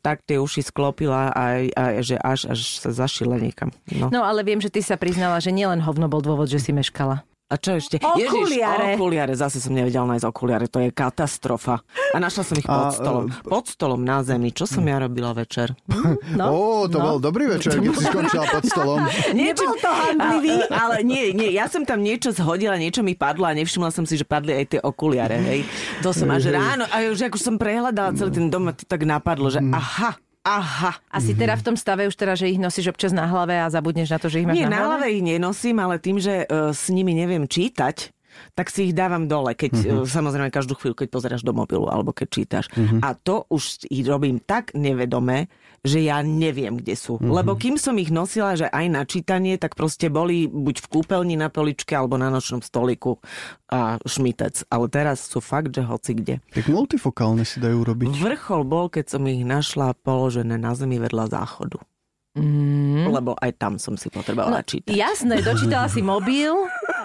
Tak 0.00 0.24
tie 0.24 0.40
uši 0.40 0.64
sklopila 0.64 1.28
a, 1.28 1.60
a 1.68 2.00
že 2.00 2.16
až, 2.16 2.48
až 2.48 2.80
sa 2.80 2.88
zašila 2.88 3.36
niekam. 3.36 3.68
No. 3.92 4.08
No 4.08 4.24
ale 4.24 4.40
viem, 4.40 4.64
že 4.64 4.72
ty 4.72 4.80
sa 4.80 4.96
priznala, 4.96 5.36
že 5.44 5.52
nielen 5.52 5.84
hovno 5.84 6.08
bol 6.08 6.24
dôvod, 6.24 6.48
že 6.48 6.56
si 6.56 6.72
meškala. 6.72 7.20
A 7.48 7.56
čo 7.56 7.80
ešte? 7.80 7.96
Okuliare. 7.96 8.92
Ježiš, 8.92 9.00
okuliare. 9.00 9.32
Zase 9.32 9.56
som 9.56 9.72
nevedela 9.72 10.04
nájsť 10.04 10.26
okuliare. 10.28 10.68
To 10.68 10.84
je 10.84 10.92
katastrofa. 10.92 11.80
A 12.12 12.20
našla 12.20 12.44
som 12.44 12.56
ich 12.60 12.68
pod 12.68 12.92
stolom. 12.92 13.32
Pod 13.40 13.64
stolom 13.72 14.04
na 14.04 14.20
zemi. 14.20 14.52
Čo 14.52 14.68
som 14.68 14.84
ja 14.84 15.00
robila 15.00 15.32
večer? 15.32 15.72
No, 16.28 16.52
Ó, 16.52 16.60
to 16.86 17.00
no. 17.00 17.16
bol 17.16 17.18
dobrý 17.18 17.48
večer, 17.48 17.80
keď 17.80 17.88
si 17.96 18.04
skončila 18.04 18.44
pod 18.52 18.64
stolom. 18.68 19.00
Nebol 19.38 19.74
to 19.80 19.90
handlivý. 19.90 20.60
Ale, 20.68 20.76
ale 20.76 20.96
nie, 21.02 21.32
nie, 21.32 21.50
ja 21.56 21.66
som 21.72 21.88
tam 21.88 22.04
niečo 22.04 22.36
zhodila, 22.36 22.76
niečo 22.76 23.00
mi 23.00 23.16
padlo 23.16 23.48
a 23.48 23.56
nevšimla 23.56 23.88
som 23.88 24.04
si, 24.04 24.20
že 24.20 24.28
padli 24.28 24.52
aj 24.52 24.64
tie 24.76 24.80
okuliare, 24.84 25.40
hej. 25.40 25.64
To 26.04 26.12
som 26.12 26.28
až 26.28 26.52
ráno, 26.52 26.84
a 26.84 27.00
už 27.08 27.32
ako 27.32 27.40
som 27.40 27.54
prehľadala 27.56 28.12
celý 28.14 28.30
ten 28.36 28.46
dom, 28.52 28.68
a 28.68 28.76
to 28.76 28.84
tak 28.84 29.08
napadlo, 29.08 29.48
že 29.48 29.64
aha, 29.72 30.20
aha. 30.48 30.92
A 31.12 31.16
si 31.20 31.36
teda 31.36 31.54
v 31.60 31.62
tom 31.68 31.76
stave 31.76 32.08
už 32.08 32.16
teda, 32.16 32.32
že 32.32 32.48
ich 32.48 32.56
nosíš 32.56 32.88
občas 32.88 33.12
na 33.12 33.28
hlave 33.28 33.60
a 33.60 33.68
zabudneš 33.68 34.08
na 34.08 34.18
to, 34.18 34.32
že 34.32 34.40
ich 34.40 34.46
máš 34.48 34.56
Nie, 34.56 34.64
na 34.64 34.72
na 34.72 34.80
hlave? 34.80 34.88
hlave 35.04 35.06
ich 35.12 35.22
nenosím, 35.24 35.76
ale 35.84 36.00
tým, 36.00 36.16
že 36.16 36.48
uh, 36.48 36.72
s 36.72 36.88
nimi 36.88 37.12
neviem 37.12 37.44
čítať, 37.44 38.16
tak 38.54 38.70
si 38.70 38.90
ich 38.90 38.94
dávam 38.94 39.26
dole, 39.26 39.54
keď 39.54 39.72
uh-huh. 39.74 40.06
samozrejme 40.06 40.54
každú 40.54 40.78
chvíľu, 40.78 41.04
keď 41.04 41.08
pozeráš 41.10 41.42
do 41.42 41.50
mobilu 41.50 41.90
alebo 41.90 42.14
keď 42.14 42.28
čítaš. 42.30 42.64
Uh-huh. 42.70 43.02
A 43.02 43.18
to 43.18 43.50
už 43.50 43.90
ich 43.90 44.06
robím 44.06 44.38
tak 44.38 44.72
nevedome, 44.78 45.50
že 45.82 46.02
ja 46.02 46.22
neviem, 46.24 46.78
kde 46.78 46.94
sú. 46.98 47.16
Uh-huh. 47.18 47.30
Lebo 47.30 47.54
kým 47.54 47.78
som 47.78 47.94
ich 47.98 48.10
nosila, 48.10 48.58
že 48.58 48.66
aj 48.68 48.86
na 48.90 49.02
čítanie, 49.06 49.56
tak 49.56 49.78
proste 49.78 50.10
boli 50.10 50.50
buď 50.50 50.82
v 50.84 50.90
kúpeľni 50.98 51.34
na 51.38 51.48
poličke 51.48 51.94
alebo 51.94 52.18
na 52.18 52.28
nočnom 52.28 52.62
stoliku 52.62 53.22
a 53.70 54.00
šmitec. 54.02 54.66
Ale 54.68 54.86
teraz 54.90 55.28
sú 55.28 55.38
fakt, 55.38 55.74
že 55.74 55.86
hoci 55.86 56.18
kde. 56.18 56.34
Tak 56.54 56.66
multifokálne 56.70 57.46
si 57.46 57.62
dajú 57.62 57.84
robiť. 57.84 58.10
Vrchol 58.18 58.62
bol, 58.66 58.86
keď 58.90 59.18
som 59.18 59.22
ich 59.30 59.44
našla 59.46 59.94
položené 60.02 60.58
na 60.58 60.74
zemi 60.74 60.98
vedľa 60.98 61.30
záchodu. 61.30 61.78
Mm. 62.38 63.10
Lebo 63.10 63.34
aj 63.34 63.50
tam 63.58 63.74
som 63.82 63.98
si 63.98 64.06
potrebovala 64.12 64.62
čítať. 64.62 64.94
Jasné, 64.94 65.42
dočítala 65.42 65.90
si 65.90 66.04
mobil, 66.04 66.54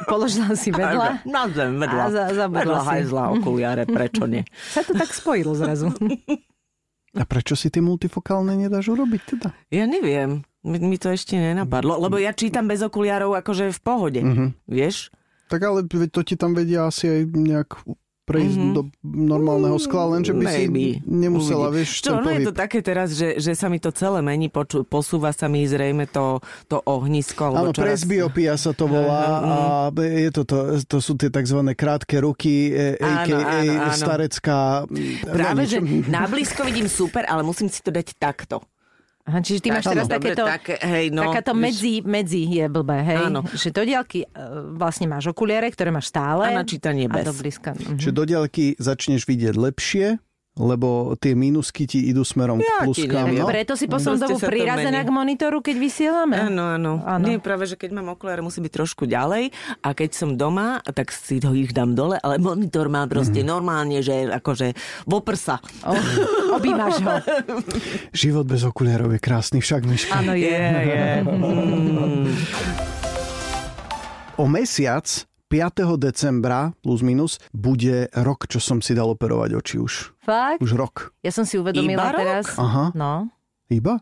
položila 0.06 0.54
si 0.54 0.70
vedľa. 0.70 1.26
Na 1.26 1.50
zem, 1.50 1.74
vedľa. 1.82 2.02
A 2.06 2.10
za- 2.12 2.52
vedľa 2.52 2.80
si. 2.86 2.88
hajzla, 2.94 3.24
okuliare, 3.42 3.84
prečo 3.90 4.30
nie? 4.30 4.46
Sa 4.54 4.86
to 4.86 4.94
tak 4.94 5.10
spojilo 5.10 5.58
zrazu. 5.58 5.90
A 7.14 7.24
prečo 7.24 7.54
si 7.54 7.70
tie 7.70 7.78
multifokálne 7.80 8.58
nedáš 8.58 8.90
urobiť 8.90 9.22
teda? 9.28 9.50
Ja 9.70 9.86
neviem. 9.86 10.42
Mi, 10.64 10.96
to 10.96 11.12
ešte 11.12 11.36
nenapadlo, 11.36 12.00
lebo 12.00 12.16
ja 12.18 12.32
čítam 12.32 12.66
bez 12.66 12.80
okuliarov 12.80 13.36
akože 13.36 13.70
v 13.70 13.80
pohode, 13.80 14.22
Mhm. 14.22 14.46
vieš? 14.66 15.12
Tak 15.46 15.60
ale 15.62 15.84
to 15.86 16.22
ti 16.22 16.34
tam 16.34 16.56
vedia 16.56 16.88
asi 16.88 17.06
aj 17.06 17.22
nejak 17.30 17.70
prejsť 18.24 18.56
Mhm. 18.58 18.72
do 18.72 18.82
normálneho 19.04 19.76
skla, 19.76 20.16
lenže 20.16 20.32
by 20.32 20.46
si 20.46 20.64
Maybe. 20.66 20.86
nemusela, 21.04 21.68
Uvidí. 21.68 21.84
vieš, 21.84 21.90
Čo, 22.00 22.10
ten 22.10 22.16
no 22.16 22.30
je 22.30 22.40
pohyb. 22.40 22.48
to 22.48 22.54
také 22.56 22.80
teraz, 22.80 23.08
že, 23.12 23.36
že 23.36 23.52
sa 23.52 23.68
mi 23.68 23.78
to 23.78 23.92
celé 23.92 24.20
mení, 24.20 24.48
poču, 24.48 24.82
posúva 24.82 25.30
sa 25.30 25.46
mi 25.46 25.64
zrejme 25.64 26.08
to, 26.08 26.40
to 26.66 26.80
ohnisko. 26.80 27.52
Áno, 27.52 27.70
čoraz... 27.70 28.00
presbiopia 28.00 28.56
sa 28.56 28.72
to 28.72 28.88
volá 28.88 29.24
a 29.40 29.56
je 29.94 30.32
to, 30.32 30.42
to, 30.44 30.58
to 30.82 30.98
sú 30.98 31.14
tie 31.14 31.28
tzv. 31.28 31.60
krátke 31.74 32.18
ruky, 32.18 32.72
e, 32.72 32.96
Áno, 32.98 33.12
a.k.a. 33.28 33.44
áno, 33.60 33.74
áno. 33.86 33.94
starecká... 33.94 34.58
Práve, 35.24 35.68
že 35.68 35.78
na 36.08 36.24
blízko 36.24 36.64
vidím 36.64 36.88
super, 36.88 37.28
ale 37.28 37.44
musím 37.44 37.68
si 37.68 37.80
to 37.80 37.92
dať 37.92 38.16
takto. 38.16 38.64
Aha, 39.24 39.40
čiže 39.40 39.64
ty 39.64 39.70
máš 39.72 39.88
Áno. 39.88 39.94
teraz 39.96 40.08
Dobre, 40.12 40.36
takéto... 40.36 40.44
také, 40.44 40.76
hej, 40.84 41.06
no, 41.16 41.32
Takáto 41.32 41.56
vieš. 41.56 41.64
medzi, 41.64 41.94
medzi 42.04 42.42
je 42.44 42.66
blbé, 42.68 43.00
hej? 43.08 43.24
Áno. 43.32 43.40
Že 43.48 43.70
do 43.72 43.84
diaľky 43.88 44.20
e, 44.24 44.28
vlastne 44.76 45.08
máš 45.08 45.32
okuliare, 45.32 45.72
ktoré 45.72 45.96
máš 45.96 46.12
stále. 46.12 46.52
A 46.52 46.60
na 46.60 46.68
čítanie 46.68 47.08
A 47.08 47.14
bez. 47.16 47.24
do 47.24 47.32
blízka. 47.32 47.72
Mhm. 47.72 48.04
Čiže 48.04 48.12
do 48.12 48.24
diaľky 48.28 48.76
začneš 48.76 49.24
vidieť 49.24 49.56
lepšie, 49.56 50.20
lebo 50.54 51.18
tie 51.18 51.34
mínusky 51.34 51.84
ti 51.84 52.06
idú 52.06 52.22
smerom 52.22 52.58
k 52.58 52.64
Ja 52.64 52.86
ti 52.86 53.10
pluskám. 53.10 53.26
No? 53.34 53.50
Preto 53.50 53.74
si 53.74 53.90
poslednú 53.90 54.22
dobu 54.22 54.38
prirazená 54.38 55.02
k 55.02 55.10
monitoru, 55.10 55.60
keď 55.60 55.76
vysielame. 55.76 56.38
Áno, 56.38 56.78
áno, 56.78 57.02
Áno. 57.02 57.26
Nie, 57.26 57.42
práve, 57.42 57.66
že 57.66 57.74
keď 57.74 57.98
mám 57.98 58.14
okuliare, 58.14 58.40
musí 58.40 58.62
byť 58.62 58.70
trošku 58.72 59.04
ďalej 59.04 59.50
a 59.82 59.90
keď 59.92 60.10
som 60.14 60.30
doma, 60.34 60.78
tak 60.86 61.10
si 61.10 61.42
ho 61.42 61.52
ich 61.52 61.74
dám 61.74 61.94
dole, 61.94 62.16
ale 62.16 62.38
monitor 62.38 62.86
má 62.86 63.02
proste 63.06 63.42
Mhm. 63.42 63.50
normálne, 63.50 63.98
že 64.00 64.30
akože 64.30 64.78
vo 65.04 65.20
prsa. 65.20 65.58
O, 65.82 65.98
objímaš 66.54 67.02
ho. 67.02 67.14
Život 68.14 68.46
bez 68.46 68.62
okuliarov 68.62 69.10
je 69.10 69.20
krásny, 69.20 69.58
však 69.58 69.82
myška. 69.84 70.14
Áno, 70.16 70.38
je. 70.38 70.54
je. 70.54 71.06
Mm. 71.24 72.30
O 74.34 74.50
mesiac 74.50 75.06
5. 75.54 76.02
decembra 76.02 76.74
plus 76.82 77.06
minus 77.06 77.38
bude 77.54 78.10
rok, 78.10 78.50
čo 78.50 78.58
som 78.58 78.82
si 78.82 78.98
dal 78.98 79.14
operovať 79.14 79.54
oči 79.54 79.78
už. 79.78 79.94
Fakt? 80.26 80.58
Už 80.66 80.74
rok. 80.74 81.14
Ja 81.22 81.30
som 81.30 81.46
si 81.46 81.62
uvedomila 81.62 82.10
Iba 82.10 82.10
rok? 82.10 82.18
teraz... 82.18 82.46
Aha. 82.58 82.90
No. 82.98 83.30
Iba? 83.70 84.02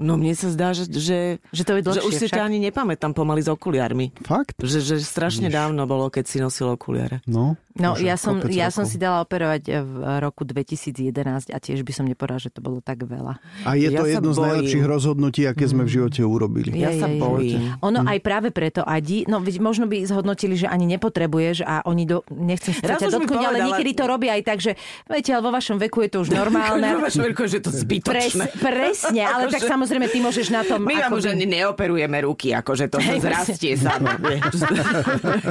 No 0.00 0.16
mne 0.16 0.32
sa 0.32 0.48
zdá, 0.48 0.72
že, 0.72 0.88
že, 0.88 1.44
Že 1.52 1.62
to 1.62 1.72
je 1.76 1.80
že 1.80 1.84
dlhšie 1.84 2.06
už 2.08 2.12
si 2.16 2.26
však. 2.26 2.36
ťa 2.40 2.42
ani 2.42 2.58
nepamätám 2.58 3.12
pomaly 3.12 3.44
s 3.44 3.48
okuliarmi. 3.48 4.16
Fakt? 4.24 4.56
Že, 4.58 4.78
že 4.80 4.94
strašne 5.04 5.52
dávno 5.52 5.84
bolo, 5.84 6.08
keď 6.08 6.24
si 6.24 6.40
nosil 6.40 6.72
okuliare. 6.72 7.20
No. 7.28 7.60
No, 7.70 7.94
ja 7.96 8.18
som, 8.18 8.42
ja 8.50 8.68
som 8.68 8.82
si 8.82 8.98
dala 8.98 9.22
operovať 9.22 9.62
v 9.80 9.92
roku 10.18 10.42
2011 10.42 11.54
a 11.54 11.58
tiež 11.62 11.86
by 11.86 11.92
som 11.94 12.04
nepovedala, 12.04 12.42
že 12.42 12.50
to 12.50 12.58
bolo 12.60 12.82
tak 12.82 13.06
veľa. 13.06 13.38
A 13.62 13.78
je 13.78 13.88
Ja 13.94 14.02
to 14.02 14.10
jedno 14.10 14.34
z 14.34 14.42
bojím. 14.42 14.48
najlepších 14.50 14.84
rozhodnutí, 14.84 15.40
aké 15.46 15.64
sme 15.70 15.86
v 15.86 15.90
živote 15.96 16.20
urobili. 16.26 16.74
Ja 16.74 16.90
sa 16.98 17.06
bojím. 17.06 17.78
Ono 17.80 18.02
aj 18.02 18.18
práve 18.20 18.50
preto 18.50 18.82
Adi, 18.82 19.22
no 19.30 19.38
možno 19.62 19.86
by 19.86 20.02
zhodnotili, 20.02 20.58
že 20.58 20.66
ani 20.66 20.90
nepotrebuješ 20.90 21.62
a 21.62 21.86
oni 21.86 22.04
do, 22.10 22.26
nechcem 22.28 22.74
sa 22.74 22.98
ťa 22.98 23.06
dotknúť, 23.06 23.38
ale 23.38 23.58
niekedy 23.62 23.90
to 23.94 24.04
robia 24.04 24.34
aj 24.34 24.42
tak, 24.44 24.58
že 24.58 24.74
viete, 25.06 25.30
ale 25.30 25.42
vo 25.46 25.54
vašom 25.54 25.78
veku 25.78 26.02
je 26.04 26.10
to 26.10 26.18
už 26.26 26.28
normálne. 26.34 26.90
že 27.50 27.58
to 27.62 27.70
Pres, 27.70 27.82
zbytočné. 27.86 28.44
presne, 28.60 29.22
ale 29.24 29.46
tak 29.54 29.62
Akože- 29.62 29.70
samozrejme 29.90 30.06
ty 30.14 30.18
môžeš 30.22 30.46
na 30.54 30.62
tom... 30.62 30.86
My 30.86 31.02
vám 31.02 31.18
už 31.18 31.34
ani 31.34 31.50
neoperujeme 31.50 32.22
ruky, 32.22 32.54
akože 32.54 32.86
to 32.86 33.02
sa 33.02 33.18
zrastie 33.18 33.74
samo. 33.74 34.06
vieš. 34.22 34.62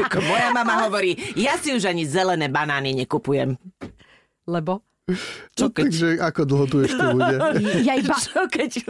Ako 0.07 0.23
moja 0.23 0.55
mama 0.55 0.87
hovorí, 0.87 1.19
ja 1.35 1.59
si 1.59 1.75
už 1.75 1.91
ani 1.91 2.07
zelené 2.07 2.47
banány 2.47 2.95
nekupujem. 2.95 3.59
Lebo? 4.47 4.79
Čo 5.53 5.67
Takže 5.69 6.17
ako 6.17 6.41
dlho 6.43 6.65
tu 6.65 6.77
ešte 6.81 7.03
bude? 7.09 7.35
Ja 7.87 7.93
iba... 7.93 8.15
Čo 8.15 8.45
keď... 8.45 8.83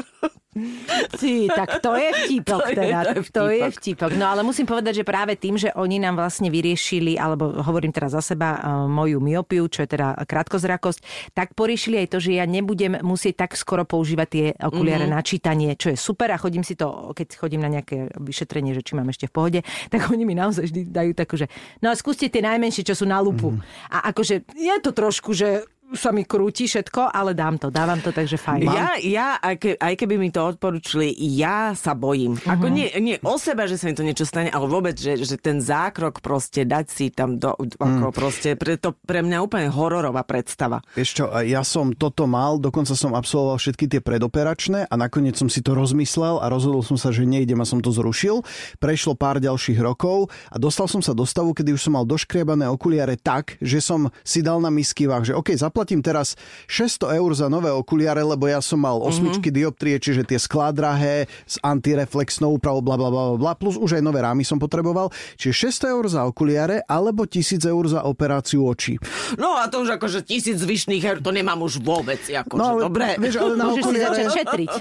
Ty, 1.12 1.34
tak 1.47 1.79
to 1.79 1.93
je 1.93 2.10
vtipok 2.12 2.60
To 2.60 2.73
je- 2.73 2.75
teda. 2.75 2.99
to 3.05 3.12
je 3.13 3.21
To 3.29 3.45
je 3.47 3.65
vtipok. 3.71 4.12
No 4.13 4.27
ale 4.27 4.41
musím 4.41 4.65
povedať, 4.65 4.99
že 4.99 5.05
práve 5.05 5.34
tým, 5.34 5.55
že 5.55 5.69
oni 5.71 5.97
nám 5.97 6.17
vlastne 6.17 6.49
vyriešili, 6.49 7.15
alebo 7.15 7.53
hovorím 7.55 7.89
teraz 7.89 8.12
za 8.12 8.23
seba, 8.25 8.58
eh, 8.58 8.62
moju 8.86 9.19
myopiu, 9.19 9.65
čo 9.65 9.86
je 9.86 9.89
teda 9.89 10.17
krátkozrakosť, 10.19 10.99
tak 11.32 11.53
poriešili 11.53 12.01
aj 12.01 12.08
to, 12.10 12.17
že 12.19 12.32
ja 12.34 12.45
nebudem 12.45 12.97
musieť 12.99 13.39
tak 13.39 13.55
skoro 13.55 13.86
používať 13.86 14.27
tie 14.27 14.45
okuliare 14.58 15.05
Mhm. 15.05 15.10
mm-hmm. 15.10 15.15
na 15.15 15.21
čítanie, 15.21 15.69
čo 15.73 15.89
je 15.89 15.97
super 15.97 16.27
a 16.27 16.38
chodím 16.38 16.62
si 16.62 16.73
to, 16.73 16.88
keď 17.13 17.27
chodím 17.36 17.62
na 17.62 17.69
nejaké 17.71 18.10
vyšetrenie, 18.15 18.73
že 18.73 18.82
či 18.82 18.93
mám 18.93 19.08
ešte 19.08 19.29
v 19.29 19.34
pohode, 19.34 19.60
tak 19.93 20.10
oni 20.10 20.23
mi 20.23 20.34
naozaj 20.34 20.65
vždy 20.65 20.82
dajú 20.86 21.12
takú, 21.13 21.38
že 21.38 21.45
no 21.79 21.88
a 21.88 21.95
skúste 21.95 22.27
tie 22.27 22.41
najmenšie, 22.41 22.84
čo 22.84 22.93
sú 22.93 23.05
na 23.05 23.21
lupu. 23.21 23.53
Mhm. 23.53 23.55
Mm-hmm. 23.55 23.91
A 23.91 24.12
akože 24.12 24.36
je 24.49 24.75
to 24.82 24.91
trošku, 24.91 25.32
že 25.32 25.63
sa 25.97 26.13
mi 26.13 26.21
krúti 26.21 26.69
všetko, 26.69 27.10
ale 27.10 27.34
dám 27.34 27.58
to, 27.58 27.73
dávam 27.73 27.97
to, 27.97 28.13
takže 28.13 28.38
fajn. 28.38 28.62
Ja, 28.69 28.89
ja 29.02 29.30
aj, 29.41 29.56
ke, 29.58 29.69
aj 29.73 29.93
keby 29.97 30.21
mi 30.21 30.30
to 30.30 30.45
odporučili, 30.45 31.10
ja 31.17 31.73
sa 31.73 31.97
bojím. 31.97 32.38
Ako 32.45 32.69
nie, 32.69 32.93
nie 33.02 33.17
o 33.25 33.36
seba, 33.41 33.65
že 33.65 33.82
sa 33.82 33.89
mi 33.89 33.97
to 33.97 34.06
niečo 34.06 34.25
stane, 34.28 34.54
ale 34.54 34.69
vôbec, 34.69 34.93
že, 34.93 35.17
že 35.25 35.41
ten 35.41 35.58
zákrok 35.58 36.21
proste 36.21 36.62
dať 36.65 36.86
si 36.93 37.10
tam 37.10 37.41
do, 37.41 37.58
ako 37.58 38.13
proste, 38.13 38.54
pre, 38.54 38.78
to 38.78 38.93
pre 38.93 39.25
mňa 39.25 39.41
úplne 39.41 39.69
hororová 39.73 40.21
predstava. 40.21 40.86
Vieš 40.93 41.10
čo, 41.10 41.25
ja 41.41 41.65
som 41.65 41.97
toto 41.97 42.30
mal, 42.30 42.62
dokonca 42.62 42.93
som 42.93 43.17
absolvoval 43.17 43.58
všetky 43.58 43.89
tie 43.89 44.02
predoperačné 44.04 44.86
a 44.86 44.93
nakoniec 44.93 45.38
som 45.38 45.49
si 45.49 45.65
to 45.65 45.73
rozmyslel 45.73 46.38
a 46.38 46.45
rozhodol 46.54 46.86
som 46.86 47.02
sa, 47.02 47.10
že 47.10 47.25
nejdem 47.25 47.58
a 47.58 47.65
som 47.65 47.82
to 47.82 47.89
zrušil. 47.89 48.45
Prešlo 48.78 49.17
pár 49.17 49.41
ďalších 49.41 49.82
rokov 49.82 50.30
a 50.54 50.62
dostal 50.62 50.86
som 50.86 51.02
sa 51.02 51.17
do 51.17 51.25
stavu, 51.25 51.58
kedy 51.58 51.73
už 51.73 51.89
som 51.89 51.97
mal 51.97 52.06
doškriebané 52.06 52.69
okuliare 52.69 53.17
tak, 53.17 53.58
že 53.58 53.82
som 53.82 54.13
si 54.21 54.45
dal 54.45 54.62
na 54.62 54.69
misky 54.69 55.10
váh, 55.10 55.25
že 55.25 55.34
OK, 55.34 55.58
zaplatím 55.80 56.04
teraz 56.04 56.36
600 56.68 57.15
eur 57.15 57.32
za 57.32 57.48
nové 57.48 57.72
okuliare, 57.72 58.20
lebo 58.20 58.52
ja 58.52 58.60
som 58.60 58.84
mal 58.84 59.00
osmičky 59.00 59.48
dioptrie, 59.48 59.96
čiže 59.96 60.28
tie 60.28 60.36
sklá 60.36 60.76
drahé 60.76 61.32
s 61.48 61.56
antireflexnou 61.63 62.60
úpravou, 62.60 62.84
bla, 62.84 63.00
bla, 63.00 63.08
bla, 63.08 63.39
bla, 63.39 63.56
plus 63.56 63.80
už 63.80 63.96
aj 63.96 64.04
nové 64.04 64.20
rámy 64.20 64.44
som 64.44 64.60
potreboval. 64.60 65.08
Čiže 65.39 65.72
600 65.72 65.96
eur 65.96 66.04
za 66.12 66.22
okuliare 66.28 66.84
alebo 66.84 67.24
1000 67.24 67.63
eur 67.63 67.84
za 67.88 68.04
operáciu 68.04 68.68
očí. 68.68 69.00
No 69.39 69.56
a 69.56 69.72
to 69.72 69.88
už 69.88 69.96
akože 69.96 70.28
tisíc 70.28 70.60
zvyšných 70.60 71.00
her, 71.00 71.18
to 71.24 71.32
nemám 71.32 71.63
už 71.63 71.80
vôbec. 71.80 72.20
Akože, 72.20 72.60
No 72.60 72.76
ale, 72.76 72.82
dobre. 72.92 73.15
vieš, 73.15 73.39
ale 73.39 73.56
na 73.56 73.72
okuliare, 73.72 74.20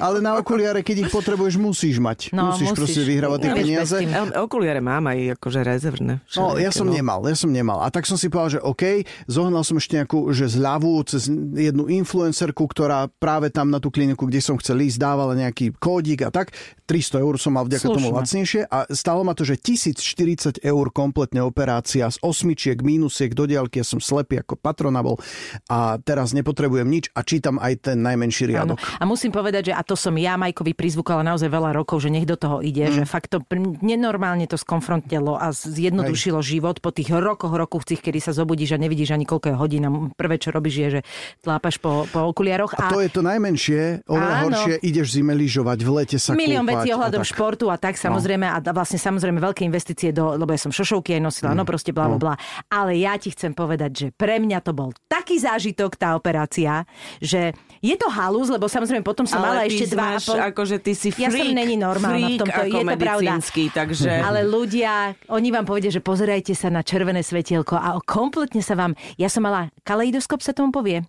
ale 0.03 0.19
na 0.19 0.33
okuliare, 0.35 0.81
keď 0.83 1.07
ich 1.07 1.11
potrebuješ, 1.15 1.55
musíš 1.63 2.03
mať. 2.03 2.35
No, 2.35 2.51
musíš, 2.51 2.75
musíš. 2.75 2.79
proste 2.83 3.01
vyhrávať 3.07 3.39
tie 3.39 3.51
peniaze. 3.55 3.97
okuliare 4.35 4.83
mám 4.83 5.07
aj 5.15 5.39
akože 5.39 5.61
rezervné. 5.63 6.27
No, 6.35 6.59
ja 6.59 6.75
všelijaké, 6.75 6.75
som 6.75 6.87
nemal, 6.91 7.21
ja 7.23 7.37
som 7.39 7.51
nemal. 7.55 7.79
A 7.85 7.89
tak 7.95 8.03
som 8.03 8.19
si 8.19 8.27
povedal, 8.27 8.59
že 8.59 8.61
OK, 8.67 9.07
zohnal 9.31 9.63
som 9.63 9.79
ešte 9.79 10.01
nejakú, 10.01 10.33
že 10.35 10.49
zľavu 10.49 10.88
cez 11.05 11.29
jednu 11.55 11.87
influencerku, 11.88 12.64
ktorá 12.64 13.09
práve 13.20 13.48
tam 13.53 13.68
na 13.68 13.79
tú 13.79 13.88
kliniku, 13.92 14.29
kde 14.29 14.40
som 14.42 14.57
chcel 14.61 14.81
ísť, 14.85 14.98
dávala 14.98 15.35
nejaký 15.37 15.77
kódik 15.77 16.24
a 16.27 16.31
tak. 16.31 16.53
300 16.88 17.20
eur 17.20 17.37
som 17.37 17.53
mal 17.53 17.68
vďaka 17.68 17.85
tomu 17.85 18.09
Slušné. 18.09 18.16
lacnejšie 18.16 18.62
a 18.64 18.88
stalo 18.96 19.20
ma 19.20 19.37
to, 19.37 19.44
že 19.44 19.61
1040 19.61 20.64
eur 20.64 20.87
kompletne 20.88 21.44
operácia 21.44 22.09
z 22.09 22.16
osmičiek, 22.24 22.81
mínusiek 22.81 23.37
do 23.37 23.44
diaľky, 23.44 23.85
ja 23.85 23.87
som 23.87 24.01
slepý 24.01 24.40
ako 24.40 24.57
patrona 24.57 25.05
bol 25.05 25.20
a 25.68 26.01
teraz 26.01 26.33
nepotrebujem 26.33 26.88
nič 26.88 27.12
a 27.12 27.20
čítam 27.20 27.61
aj 27.61 27.92
ten 27.92 28.01
najmenší 28.01 28.48
riadok. 28.48 28.81
A 28.81 29.05
musím 29.05 29.37
povedať, 29.37 29.70
že 29.70 29.77
a 29.77 29.85
to 29.85 30.01
som 30.01 30.16
ja 30.16 30.40
Majkovi 30.40 30.72
prizvukala 30.72 31.20
naozaj 31.20 31.53
veľa 31.53 31.77
rokov, 31.77 32.01
že 32.01 32.09
nech 32.09 32.24
do 32.24 32.40
toho 32.40 32.64
ide, 32.64 32.88
mm. 32.88 32.94
že 32.96 33.03
fakt 33.05 33.37
to 33.37 33.44
nenormálne 33.85 34.48
to 34.48 34.57
skonfrontilo 34.57 35.37
a 35.37 35.53
zjednodušilo 35.53 36.40
Hej. 36.40 36.48
život 36.57 36.81
po 36.81 36.88
tých 36.88 37.12
rokoch, 37.12 37.53
rokovcích, 37.53 38.01
kedy 38.01 38.18
sa 38.24 38.33
zobudíš 38.33 38.74
a 38.74 38.81
nevidíš 38.81 39.12
ani 39.12 39.29
koľko 39.29 39.53
je 39.53 39.57
hodín 39.61 39.85
a 39.85 39.90
prvé, 40.16 40.40
čo 40.40 40.57
robíš, 40.57 40.78
je, 40.79 40.88
že 40.99 41.01
tlápaš 41.43 41.83
po, 41.83 42.07
po 42.09 42.31
okuliaroch. 42.31 42.79
A 42.79 42.95
to 42.95 43.03
je 43.03 43.11
to 43.11 43.23
najmenšie, 43.27 44.07
oveľa 44.07 44.35
Áno. 44.38 44.45
horšie, 44.49 44.75
ideš 44.87 45.19
zime 45.19 45.35
lyžovať, 45.35 45.79
v 45.83 45.91
lete 45.99 46.17
sa 46.17 46.38
milión 46.38 46.62
vecí 46.62 46.88
a 46.91 46.95
ohľadom 46.95 47.23
tak. 47.27 47.31
športu 47.35 47.67
a 47.69 47.77
tak 47.77 47.99
samozrejme 47.99 48.47
a 48.47 48.59
da- 48.62 48.73
vlastne 48.73 48.97
samozrejme 49.01 49.43
veľké 49.43 49.67
investície 49.67 50.14
do, 50.14 50.38
lebo 50.38 50.55
ja 50.55 50.61
som 50.61 50.71
šošovky 50.71 51.19
aj 51.19 51.23
nosila, 51.23 51.51
no 51.53 51.67
proste 51.67 51.91
bla 51.91 52.07
bla 52.07 52.19
bla. 52.19 52.35
Ale 52.71 52.95
ja 52.97 53.19
ti 53.19 53.35
chcem 53.35 53.53
povedať, 53.53 53.91
že 53.91 54.07
pre 54.14 54.38
mňa 54.38 54.59
to 54.62 54.73
bol 54.73 54.95
taký 55.29 55.45
zážitok 55.45 56.01
tá 56.01 56.17
operácia, 56.17 56.88
že 57.21 57.53
je 57.85 57.93
to 58.01 58.09
halus, 58.09 58.49
lebo 58.49 58.64
samozrejme 58.64 59.05
potom 59.05 59.29
som 59.29 59.45
mala 59.45 59.61
Ale 59.61 59.69
ty 59.69 59.77
ešte 59.77 59.93
dva 59.93 60.17
a 60.17 60.19
pol... 60.25 60.41
akože 60.41 60.77
ty 60.81 60.97
si 60.97 61.12
Ja 61.21 61.29
som 61.29 61.45
freak, 61.45 61.53
není 61.53 61.77
normálna 61.77 62.17
v 62.17 62.25
freak 62.25 62.41
tomto, 62.41 62.61
je 62.64 62.73
to 62.73 62.97
pravda. 62.97 63.33
takže... 63.77 64.11
Ale 64.33 64.41
ľudia, 64.49 65.12
oni 65.29 65.53
vám 65.53 65.69
povedia, 65.69 65.93
že 65.93 66.01
pozerajte 66.01 66.57
sa 66.57 66.73
na 66.73 66.81
červené 66.81 67.21
svetielko 67.21 67.77
a 67.77 68.01
kompletne 68.09 68.64
sa 68.64 68.73
vám... 68.73 68.97
Ja 69.21 69.29
som 69.29 69.45
mala 69.45 69.69
kaleidoskop, 69.85 70.41
sa 70.41 70.57
tomu 70.57 70.73
povie? 70.73 71.05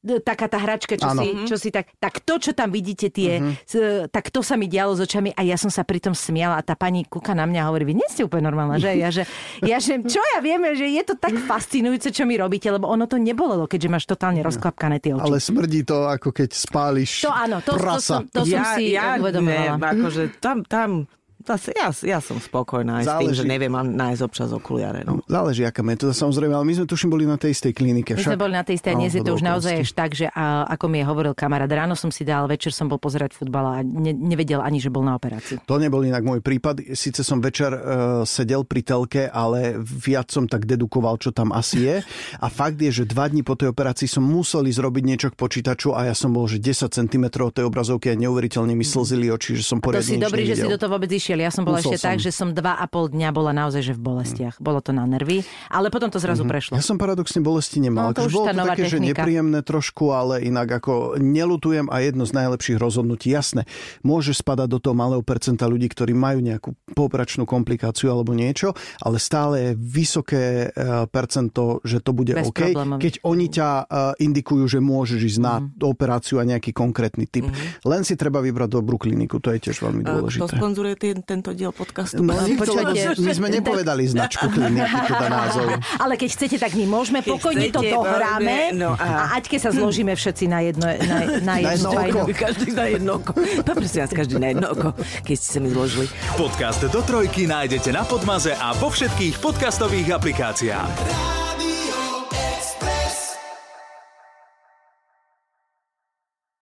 Taká 0.00 0.48
tá 0.48 0.56
hračka, 0.56 0.96
čo 0.96 1.12
si, 1.12 1.28
čo 1.44 1.56
si 1.60 1.68
tak... 1.68 1.92
Tak 2.00 2.24
to, 2.24 2.40
čo 2.40 2.56
tam 2.56 2.72
vidíte, 2.72 3.12
tie, 3.12 3.36
uh-huh. 3.36 4.08
tak 4.08 4.32
to 4.32 4.40
sa 4.40 4.56
mi 4.56 4.64
dialo 4.64 4.96
s 4.96 5.04
očami 5.04 5.36
a 5.36 5.44
ja 5.44 5.60
som 5.60 5.68
sa 5.68 5.84
pritom 5.84 6.16
smiala 6.16 6.56
a 6.56 6.64
tá 6.64 6.72
pani 6.72 7.04
kúka 7.04 7.36
na 7.36 7.44
mňa 7.44 7.60
a 7.60 7.68
hovorí, 7.68 7.84
vy 7.84 8.00
nie 8.00 8.08
ste 8.08 8.24
úplne 8.24 8.48
normálna, 8.48 8.80
že? 8.80 8.96
Ja, 8.96 9.12
že, 9.12 9.28
ja, 9.60 9.76
že 9.76 10.00
čo 10.00 10.24
ja 10.24 10.40
viem, 10.40 10.64
že 10.72 10.88
je 10.88 11.02
to 11.04 11.20
tak 11.20 11.36
fascinujúce, 11.44 12.16
čo 12.16 12.24
mi 12.24 12.40
robíte, 12.40 12.72
lebo 12.72 12.88
ono 12.88 13.04
to 13.04 13.20
nebolo, 13.20 13.68
keďže 13.68 13.88
máš 13.92 14.04
totálne 14.08 14.40
rozklapkané 14.40 15.04
tie 15.04 15.12
oči. 15.12 15.20
Ale 15.20 15.36
smrdí 15.36 15.84
to, 15.84 16.08
ako 16.08 16.32
keď 16.32 16.48
spáliš 16.48 17.28
To 17.28 17.32
áno, 17.36 17.60
to, 17.60 17.76
to, 17.76 17.84
prasa. 17.84 18.00
som, 18.00 18.20
to 18.32 18.48
som 18.48 18.64
si 18.80 18.96
ja, 18.96 19.20
uvedomovala. 19.20 19.76
Ne, 19.76 19.84
akože 20.00 20.22
tam, 20.40 20.64
tam 20.64 21.04
Zase 21.40 21.72
ja, 21.72 21.88
ja 22.04 22.20
som 22.20 22.36
spokojná 22.36 23.00
aj 23.00 23.04
s 23.04 23.08
tým, 23.08 23.32
Záleží. 23.32 23.38
že 23.40 23.44
neviem 23.48 23.72
nájsť 23.72 24.20
občas 24.20 24.52
okuliare. 24.52 25.08
No. 25.08 25.24
Záleží, 25.24 25.64
aká 25.64 25.80
metóda, 25.80 26.12
samozrejme, 26.12 26.52
ale 26.52 26.68
my 26.68 26.74
sme 26.76 26.86
tuším 26.86 27.08
boli 27.08 27.24
na 27.24 27.40
tej 27.40 27.56
istej 27.56 27.72
klinike. 27.72 28.12
My 28.12 28.20
však? 28.20 28.30
sme 28.36 28.38
boli 28.38 28.52
na 28.52 28.64
tej 28.64 28.76
istej, 28.76 28.92
No, 28.92 28.98
dnes 29.00 29.12
je 29.16 29.22
to 29.24 29.32
už 29.32 29.42
naozaj 29.46 29.74
až 29.80 29.90
tak, 29.96 30.12
že 30.12 30.28
a, 30.28 30.68
ako 30.68 30.84
mi 30.92 31.00
je 31.00 31.04
hovoril 31.08 31.32
kamarát, 31.32 31.70
ráno 31.72 31.96
som 31.96 32.12
si 32.12 32.28
dal, 32.28 32.44
večer 32.44 32.76
som 32.76 32.92
bol 32.92 33.00
pozerať 33.00 33.32
futbal 33.32 33.64
a 33.72 33.76
ne, 33.80 34.12
nevedel 34.12 34.60
ani, 34.60 34.84
že 34.84 34.92
bol 34.92 35.00
na 35.00 35.16
operácii. 35.16 35.64
To 35.64 35.80
nebol 35.80 36.04
inak 36.04 36.20
môj 36.20 36.44
prípad. 36.44 36.92
Sice 36.92 37.24
som 37.24 37.40
večer 37.40 37.72
uh, 37.72 37.80
sedel 38.28 38.68
pri 38.68 38.84
telke, 38.84 39.22
ale 39.32 39.80
viac 39.80 40.28
som 40.28 40.44
tak 40.44 40.68
dedukoval, 40.68 41.16
čo 41.16 41.32
tam 41.32 41.56
asi 41.56 41.88
je. 41.88 41.96
A 42.36 42.46
fakt 42.52 42.76
je, 42.76 42.92
že 42.92 43.08
dva 43.08 43.32
dní 43.32 43.40
po 43.40 43.56
tej 43.56 43.72
operácii 43.72 44.10
som 44.10 44.20
musel 44.20 44.68
ísť 44.68 44.80
robiť 44.82 45.04
niečo 45.08 45.28
k 45.32 45.36
počítaču 45.40 45.96
a 45.96 46.04
ja 46.04 46.12
som 46.12 46.36
bol, 46.36 46.44
že 46.44 46.60
10 46.60 46.92
cm 46.92 47.24
od 47.40 47.52
tej 47.54 47.64
obrazovky 47.64 48.12
a 48.12 48.14
neuveriteľne 48.18 48.76
mi 48.76 48.84
slzili 48.84 49.32
oči, 49.32 49.56
že 49.56 49.64
som 49.64 49.80
To 49.80 49.88
poriadne 49.88 50.04
si 50.04 50.20
nič 50.20 50.26
dobrý, 50.28 50.42
že 50.44 50.60
si 50.60 50.68
do 50.68 50.76
toho 50.76 50.92
vôbec 50.92 51.08
išiel. 51.08 51.29
Ja 51.36 51.48
som 51.48 51.62
bola 51.62 51.78
Musel 51.78 51.92
ešte 51.92 52.02
tak, 52.02 52.16
som. 52.16 52.24
že 52.24 52.30
som 52.32 52.48
dva 52.50 52.74
a 52.74 52.84
pol 52.84 53.06
dňa 53.06 53.28
bola 53.30 53.52
naozaj 53.52 53.82
že 53.82 53.92
v 53.92 54.00
bolestiach. 54.00 54.58
Bolo 54.58 54.80
to 54.80 54.90
na 54.90 55.04
nervy, 55.04 55.40
ale 55.66 55.86
potom 55.86 56.08
to 56.08 56.16
zrazu 56.16 56.42
prešlo. 56.42 56.74
Ja 56.74 56.82
som 56.82 56.96
paradoxne 56.96 57.38
bolesti 57.38 57.78
nemal. 57.78 58.10
No, 58.10 58.16
to 58.16 58.24
už 58.24 58.32
bolo 58.32 58.46
tá 58.46 58.52
to 58.52 58.58
nová 58.58 58.72
také, 58.72 58.84
že 58.84 58.96
technika. 58.96 59.22
nepríjemné 59.22 59.60
trošku, 59.60 60.10
ale 60.10 60.40
inak 60.40 60.68
ako 60.72 60.92
nelutujem 61.16 61.86
a 61.86 62.00
jedno 62.00 62.24
z 62.24 62.32
najlepších 62.34 62.76
rozhodnutí. 62.76 63.30
Jasné, 63.30 63.68
môže 64.00 64.32
spadať 64.32 64.66
do 64.66 64.78
toho 64.80 64.92
malého 64.92 65.20
percenta 65.20 65.64
ľudí, 65.64 65.86
ktorí 65.86 66.10
majú 66.10 66.40
nejakú 66.40 66.70
pooperačnú 66.90 67.44
komplikáciu 67.44 68.08
alebo 68.08 68.32
niečo, 68.32 68.72
ale 68.98 69.16
stále 69.16 69.54
je 69.62 69.70
vysoké 69.76 70.42
eh, 70.64 70.72
percento, 71.06 71.60
že 71.82 72.00
to 72.00 72.10
bude 72.10 72.32
Bez 72.32 72.48
OK, 72.48 72.72
problémov. 72.72 72.98
keď 72.98 73.14
oni 73.22 73.46
ťa 73.46 73.68
eh, 73.78 73.84
indikujú, 74.20 74.64
že 74.66 74.80
môžeš 74.80 75.20
ísť 75.20 75.40
na 75.40 75.54
Mhm. 75.60 75.82
operáciu 75.82 76.36
a 76.36 76.44
nejaký 76.44 76.72
konkrétny 76.72 77.26
typ. 77.26 77.44
Len 77.82 78.00
si 78.00 78.14
treba 78.14 78.40
vybrať 78.40 78.70
dobrú 78.70 78.96
kliniku, 78.96 79.36
to 79.36 79.50
je 79.50 79.60
tiež 79.60 79.76
veľmi 79.78 80.00
Kto 80.00 80.10
dôležité. 80.16 80.52
sponzoruje 80.52 80.94
ten, 81.20 81.40
tento 81.40 81.52
diel 81.52 81.70
podcastu? 81.70 82.20
No, 82.20 82.32
počujete. 82.56 83.16
my 83.16 83.32
sme 83.32 83.48
nepovedali 83.56 84.04
značku 84.04 84.48
kliniky, 84.48 84.88
teda 85.06 85.28
názov. 85.36 85.66
Ale 85.96 86.14
keď 86.14 86.28
chcete, 86.30 86.56
tak 86.56 86.72
my 86.74 86.84
môžeme, 86.86 87.20
Keď 87.20 87.30
pokojne 87.30 87.66
to 87.68 87.80
dohráme 87.82 88.72
no 88.72 88.92
a- 88.92 89.32
a 89.32 89.36
Aťke 89.36 89.56
sa 89.56 89.68
zložíme 89.68 90.12
všetci 90.12 90.44
na 90.46 90.60
jedno, 90.62 90.86
na, 90.86 90.96
na 91.40 91.54
jedno, 91.58 91.70
jedno 91.76 91.88
dva 91.90 92.02
oko. 92.02 92.18
jedno. 92.22 92.34
Každý 92.36 92.68
na 92.70 92.84
jedno 92.86 93.12
oko. 93.16 93.32
Poprosím 93.60 94.00
vás, 94.00 94.12
každý 94.12 94.36
na 94.36 94.48
jedno 94.48 94.66
oko, 94.68 94.88
keď 95.22 95.34
ste 95.34 95.48
sa 95.48 95.58
mi 95.58 95.68
zložili. 95.68 96.06
Podcast 96.34 96.82
do 96.82 97.00
trojky 97.00 97.44
nájdete 97.44 97.90
na 97.90 98.02
Podmaze 98.02 98.52
a 98.52 98.72
vo 98.72 98.88
všetkých 98.88 99.38
podcastových 99.38 100.12
aplikáciách. 100.12 101.39